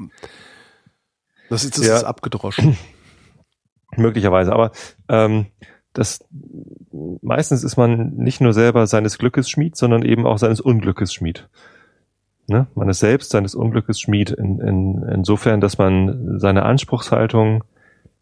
das 1.50 1.64
ist, 1.64 1.76
das 1.76 1.86
ja. 1.86 1.96
ist 1.96 2.04
abgedroschen. 2.04 2.78
Möglicherweise, 3.96 4.52
aber 4.52 4.70
ähm, 5.08 5.46
das 5.92 6.24
meistens 7.20 7.64
ist 7.64 7.76
man 7.76 8.14
nicht 8.14 8.40
nur 8.40 8.52
selber 8.52 8.86
seines 8.86 9.18
Glückes 9.18 9.50
Schmied, 9.50 9.76
sondern 9.76 10.04
eben 10.04 10.26
auch 10.26 10.38
seines 10.38 10.60
Unglückes 10.60 11.12
Schmied. 11.12 11.48
Ne? 12.50 12.66
Man 12.74 12.88
ist 12.88 12.98
selbst 12.98 13.30
seines 13.30 13.54
Unglückes 13.54 14.00
Schmied. 14.00 14.30
In, 14.30 14.58
in, 14.58 15.02
insofern, 15.04 15.60
dass 15.60 15.78
man 15.78 16.40
seine 16.40 16.64
Anspruchshaltung 16.64 17.62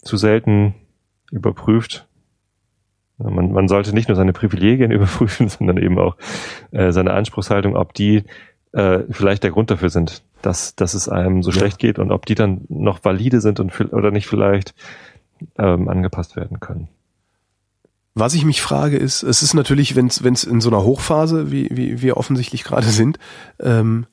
zu 0.02 0.18
selten 0.18 0.74
überprüft. 1.32 2.06
Man, 3.16 3.52
man 3.52 3.68
sollte 3.68 3.94
nicht 3.94 4.08
nur 4.08 4.16
seine 4.16 4.34
Privilegien 4.34 4.90
überprüfen, 4.92 5.48
sondern 5.48 5.78
eben 5.78 5.98
auch 5.98 6.16
äh, 6.72 6.92
seine 6.92 7.14
Anspruchshaltung, 7.14 7.74
ob 7.74 7.94
die 7.94 8.24
äh, 8.72 9.00
vielleicht 9.08 9.44
der 9.44 9.50
Grund 9.50 9.70
dafür 9.70 9.88
sind, 9.88 10.22
dass, 10.42 10.76
dass 10.76 10.92
es 10.92 11.08
einem 11.08 11.42
so 11.42 11.50
ja. 11.50 11.56
schlecht 11.56 11.78
geht 11.78 11.98
und 11.98 12.12
ob 12.12 12.26
die 12.26 12.34
dann 12.34 12.66
noch 12.68 13.02
valide 13.02 13.40
sind 13.40 13.60
und 13.60 13.80
oder 13.92 14.10
nicht 14.10 14.26
vielleicht 14.26 14.74
ähm, 15.56 15.88
angepasst 15.88 16.36
werden 16.36 16.60
können. 16.60 16.88
Was 18.14 18.34
ich 18.34 18.44
mich 18.44 18.60
frage 18.60 18.98
ist, 18.98 19.22
es 19.22 19.42
ist 19.42 19.54
natürlich, 19.54 19.96
wenn 19.96 20.08
es 20.08 20.44
in 20.44 20.60
so 20.60 20.68
einer 20.68 20.82
Hochphase, 20.82 21.50
wie, 21.50 21.68
wie 21.70 22.02
wir 22.02 22.18
offensichtlich 22.18 22.62
gerade 22.62 22.88
sind, 22.88 23.18
ähm, 23.58 24.06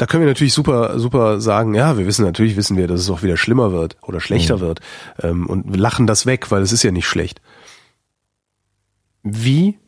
da 0.00 0.06
können 0.06 0.22
wir 0.22 0.30
natürlich 0.30 0.54
super, 0.54 0.98
super 0.98 1.42
sagen, 1.42 1.74
ja, 1.74 1.98
wir 1.98 2.06
wissen 2.06 2.24
natürlich, 2.24 2.56
wissen 2.56 2.78
wir, 2.78 2.86
dass 2.86 3.00
es 3.00 3.10
auch 3.10 3.22
wieder 3.22 3.36
schlimmer 3.36 3.70
wird 3.70 3.98
oder 4.00 4.18
schlechter 4.18 4.56
mhm. 4.56 4.60
wird 4.60 4.80
ähm, 5.22 5.46
und 5.46 5.76
lachen 5.76 6.06
das 6.06 6.24
weg, 6.24 6.50
weil 6.50 6.62
es 6.62 6.72
ist 6.72 6.82
ja 6.82 6.90
nicht 6.90 7.06
schlecht. 7.06 7.42
Wie 9.22 9.78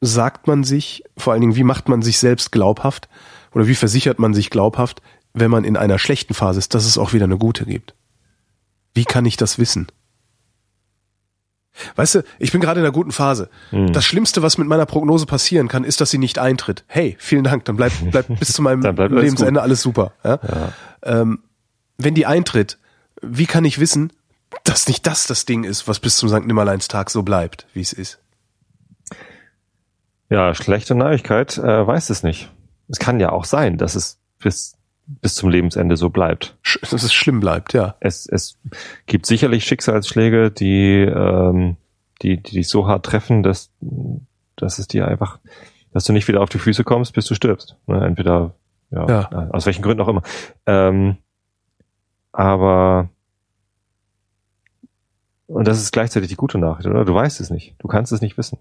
sagt 0.00 0.46
man 0.46 0.62
sich, 0.62 1.02
vor 1.16 1.32
allen 1.32 1.40
Dingen, 1.40 1.56
wie 1.56 1.64
macht 1.64 1.88
man 1.88 2.02
sich 2.02 2.20
selbst 2.20 2.52
glaubhaft 2.52 3.08
oder 3.52 3.66
wie 3.66 3.74
versichert 3.74 4.20
man 4.20 4.32
sich 4.32 4.50
glaubhaft, 4.50 5.02
wenn 5.34 5.50
man 5.50 5.64
in 5.64 5.76
einer 5.76 5.98
schlechten 5.98 6.32
Phase 6.32 6.60
ist, 6.60 6.72
dass 6.72 6.86
es 6.86 6.98
auch 6.98 7.12
wieder 7.12 7.24
eine 7.24 7.38
gute 7.38 7.66
gibt? 7.66 7.96
Wie 8.94 9.04
kann 9.04 9.26
ich 9.26 9.36
das 9.36 9.58
wissen? 9.58 9.88
Weißt 11.94 12.16
du, 12.16 12.22
ich 12.38 12.52
bin 12.52 12.60
gerade 12.60 12.80
in 12.80 12.86
einer 12.86 12.92
guten 12.92 13.12
Phase. 13.12 13.48
Hm. 13.70 13.92
Das 13.92 14.04
Schlimmste, 14.04 14.42
was 14.42 14.58
mit 14.58 14.68
meiner 14.68 14.86
Prognose 14.86 15.26
passieren 15.26 15.68
kann, 15.68 15.84
ist, 15.84 16.00
dass 16.00 16.10
sie 16.10 16.18
nicht 16.18 16.38
eintritt. 16.38 16.84
Hey, 16.86 17.16
vielen 17.18 17.44
Dank, 17.44 17.64
dann 17.64 17.76
bleibt 17.76 18.10
bleib 18.10 18.26
bis 18.38 18.52
zu 18.52 18.62
meinem 18.62 18.82
Lebensende 18.96 19.60
alles, 19.60 19.62
alles 19.62 19.82
super. 19.82 20.12
Ja? 20.24 20.38
Ja. 20.42 20.72
Ähm, 21.02 21.40
wenn 21.98 22.14
die 22.14 22.26
eintritt, 22.26 22.78
wie 23.22 23.46
kann 23.46 23.64
ich 23.64 23.78
wissen, 23.78 24.12
dass 24.64 24.88
nicht 24.88 25.06
das 25.06 25.26
das 25.26 25.44
Ding 25.44 25.64
ist, 25.64 25.88
was 25.88 26.00
bis 26.00 26.16
zum 26.16 26.28
St. 26.28 26.46
Nimmerleinstag 26.46 27.10
so 27.10 27.22
bleibt, 27.22 27.66
wie 27.72 27.80
es 27.80 27.92
ist? 27.92 28.18
Ja, 30.28 30.54
schlechte 30.54 30.94
Neuigkeit, 30.94 31.56
äh, 31.58 31.86
weiß 31.86 32.10
es 32.10 32.22
nicht. 32.22 32.50
Es 32.88 32.98
kann 32.98 33.20
ja 33.20 33.30
auch 33.30 33.44
sein, 33.44 33.78
dass 33.78 33.94
es 33.94 34.18
bis 34.38 34.75
bis 35.06 35.34
zum 35.34 35.50
Lebensende 35.50 35.96
so 35.96 36.10
bleibt. 36.10 36.56
Dass 36.80 37.02
es 37.02 37.12
schlimm 37.12 37.40
bleibt, 37.40 37.72
ja. 37.72 37.96
Es, 38.00 38.26
es 38.26 38.58
gibt 39.06 39.26
sicherlich 39.26 39.64
Schicksalsschläge, 39.64 40.50
die, 40.50 41.00
ähm, 41.02 41.76
die, 42.22 42.42
die 42.42 42.56
dich 42.56 42.68
so 42.68 42.86
hart 42.86 43.06
treffen, 43.06 43.42
dass, 43.42 43.70
dass 44.56 44.78
es 44.78 44.88
dir 44.88 45.06
einfach, 45.06 45.38
dass 45.92 46.04
du 46.04 46.12
nicht 46.12 46.28
wieder 46.28 46.42
auf 46.42 46.48
die 46.48 46.58
Füße 46.58 46.84
kommst, 46.84 47.14
bis 47.14 47.26
du 47.26 47.34
stirbst. 47.34 47.76
Ne? 47.86 48.04
Entweder, 48.04 48.54
ja, 48.90 49.06
ja, 49.06 49.50
aus 49.50 49.66
welchen 49.66 49.82
Gründen 49.82 50.02
auch 50.02 50.08
immer. 50.08 50.22
Ähm, 50.66 51.18
aber 52.32 53.10
und 55.46 55.68
das 55.68 55.80
ist 55.80 55.92
gleichzeitig 55.92 56.28
die 56.28 56.36
gute 56.36 56.58
Nachricht, 56.58 56.88
oder? 56.88 57.04
Du 57.04 57.14
weißt 57.14 57.40
es 57.40 57.50
nicht. 57.50 57.76
Du 57.78 57.88
kannst 57.88 58.12
es 58.12 58.20
nicht 58.20 58.36
wissen. 58.36 58.58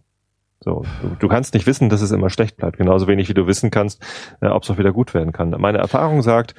So, 0.65 0.83
du, 1.01 1.09
du, 1.19 1.27
kannst 1.27 1.53
nicht 1.53 1.67
wissen, 1.67 1.89
dass 1.89 2.01
es 2.01 2.11
immer 2.11 2.31
schlecht 2.31 2.57
bleibt. 2.57 2.77
Genauso 2.77 3.07
wenig 3.07 3.29
wie 3.29 3.35
du 3.35 3.45
wissen 3.45 3.69
kannst, 3.69 4.03
äh, 4.41 4.47
ob 4.47 4.63
es 4.63 4.71
auch 4.71 4.79
wieder 4.79 4.91
gut 4.91 5.13
werden 5.13 5.31
kann. 5.31 5.51
Meine 5.51 5.77
Erfahrung 5.77 6.23
sagt, 6.23 6.55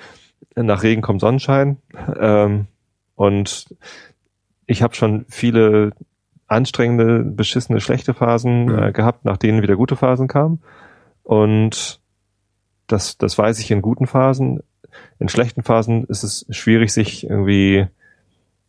nach 0.55 0.85
Regen 0.85 1.03
kommt 1.03 1.21
Sonnenschein. 1.21 1.79
Ähm, 2.19 2.67
und 3.17 3.75
ich 4.67 4.83
habe 4.83 4.95
schon 4.95 5.27
viele 5.29 5.91
anstrengende, 6.47 7.25
beschissene, 7.25 7.81
schlechte 7.81 8.15
Phasen 8.15 8.73
äh, 8.73 8.93
gehabt, 8.93 9.25
nach 9.25 9.37
denen 9.37 9.63
wieder 9.63 9.75
gute 9.75 9.97
Phasen 9.97 10.29
kamen. 10.29 10.63
Und 11.25 12.01
das, 12.87 13.19
das 13.19 13.37
weiß 13.37 13.59
ich 13.59 13.73
in 13.73 13.83
guten 13.83 14.07
Phasen. 14.07 14.63
In 15.19 15.29
schlechten 15.29 15.65
Phasen 15.65 16.05
ist 16.05 16.23
es 16.23 16.47
schwierig, 16.51 16.93
sich 16.93 17.29
irgendwie 17.29 17.89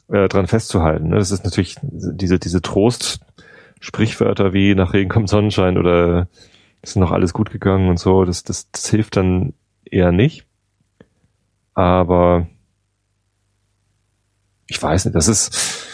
äh, 0.07 0.27
dran 0.27 0.47
festzuhalten. 0.47 1.09
Ne? 1.09 1.17
Das 1.17 1.29
ist 1.29 1.43
natürlich 1.43 1.77
diese, 1.83 2.39
diese 2.39 2.61
Trost, 2.63 3.19
Sprichwörter 3.79 4.53
wie 4.53 4.75
nach 4.75 4.93
Regen 4.93 5.09
kommt 5.09 5.29
Sonnenschein 5.29 5.77
oder 5.77 6.27
ist 6.81 6.95
noch 6.95 7.11
alles 7.11 7.33
gut 7.33 7.51
gegangen 7.51 7.89
und 7.89 7.99
so, 7.99 8.25
das, 8.25 8.43
das, 8.43 8.71
das 8.71 8.89
hilft 8.89 9.17
dann 9.17 9.53
eher 9.83 10.11
nicht. 10.11 10.45
Aber 11.73 12.47
ich 14.67 14.81
weiß 14.81 15.05
nicht, 15.05 15.15
das 15.15 15.27
ist 15.27 15.87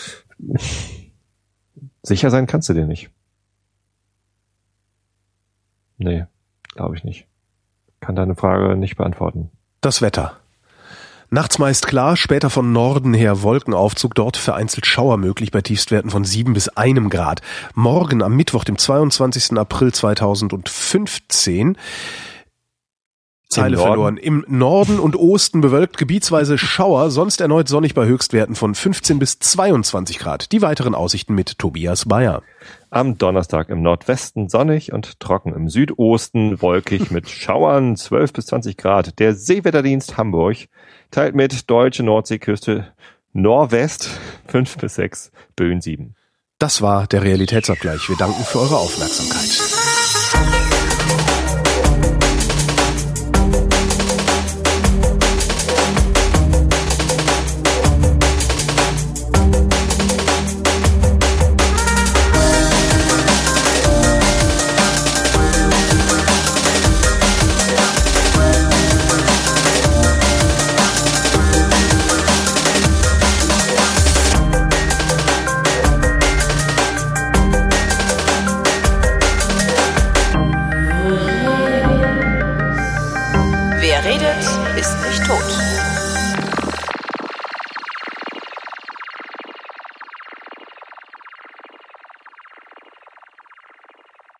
sicher 2.01 2.29
sein 2.29 2.47
kannst 2.47 2.69
du 2.69 2.73
dir 2.73 2.85
nicht. 2.85 3.09
Nee, 5.97 6.25
glaube 6.73 6.95
ich 6.95 7.03
nicht. 7.03 7.27
Kann 7.99 8.15
deine 8.15 8.35
Frage 8.35 8.75
nicht 8.75 8.97
beantworten. 8.97 9.51
Das 9.81 10.01
Wetter. 10.01 10.42
Nachts 11.33 11.57
meist 11.57 11.87
klar, 11.87 12.15
später 12.15 12.51
von 12.51 12.73
Norden 12.73 13.15
her 13.15 13.41
Wolkenaufzug, 13.41 14.13
dort 14.13 14.37
vereinzelt 14.37 14.85
Schauer 14.85 15.17
möglich 15.17 15.49
bei 15.49 15.61
Tiefstwerten 15.61 16.11
von 16.11 16.23
7 16.23 16.53
bis 16.53 16.69
einem 16.69 17.09
Grad. 17.09 17.41
Morgen 17.73 18.21
am 18.21 18.35
Mittwoch, 18.35 18.63
dem 18.63 18.77
22. 18.77 19.57
April 19.57 19.91
2015, 19.91 21.75
Zeile 23.49 23.77
verloren. 23.77 24.17
Im 24.17 24.45
Norden 24.47 24.99
und 24.99 25.15
Osten 25.15 25.61
bewölkt 25.61 25.97
gebietsweise 25.97 26.59
Schauer, 26.59 27.09
sonst 27.09 27.41
erneut 27.41 27.67
sonnig 27.67 27.95
bei 27.95 28.05
Höchstwerten 28.05 28.53
von 28.53 28.75
15 28.75 29.17
bis 29.17 29.39
22 29.39 30.19
Grad. 30.19 30.51
Die 30.51 30.61
weiteren 30.61 30.93
Aussichten 30.93 31.33
mit 31.33 31.57
Tobias 31.57 32.05
Bayer. 32.05 32.43
Am 32.91 33.17
Donnerstag 33.17 33.69
im 33.69 33.81
Nordwesten 33.81 34.49
sonnig 34.49 34.93
und 34.93 35.19
trocken, 35.19 35.55
im 35.55 35.67
Südosten 35.67 36.61
wolkig 36.61 37.09
mit 37.09 37.27
Schauern 37.31 37.95
12 37.95 38.33
bis 38.33 38.45
20 38.45 38.77
Grad. 38.77 39.17
Der 39.17 39.33
Seewetterdienst 39.33 40.15
Hamburg 40.15 40.67
teilt 41.13 41.35
mit 41.35 41.69
deutsche 41.69 42.03
Nordseeküste 42.03 42.93
Nordwest 43.31 44.09
5 44.47 44.77
bis 44.77 44.95
6, 44.95 45.31
Böen 45.55 45.79
7. 45.79 46.15
Das 46.59 46.81
war 46.81 47.07
der 47.07 47.23
Realitätsabgleich. 47.23 48.09
Wir 48.09 48.17
danken 48.17 48.43
für 48.43 48.59
eure 48.59 48.77
Aufmerksamkeit. 48.77 50.72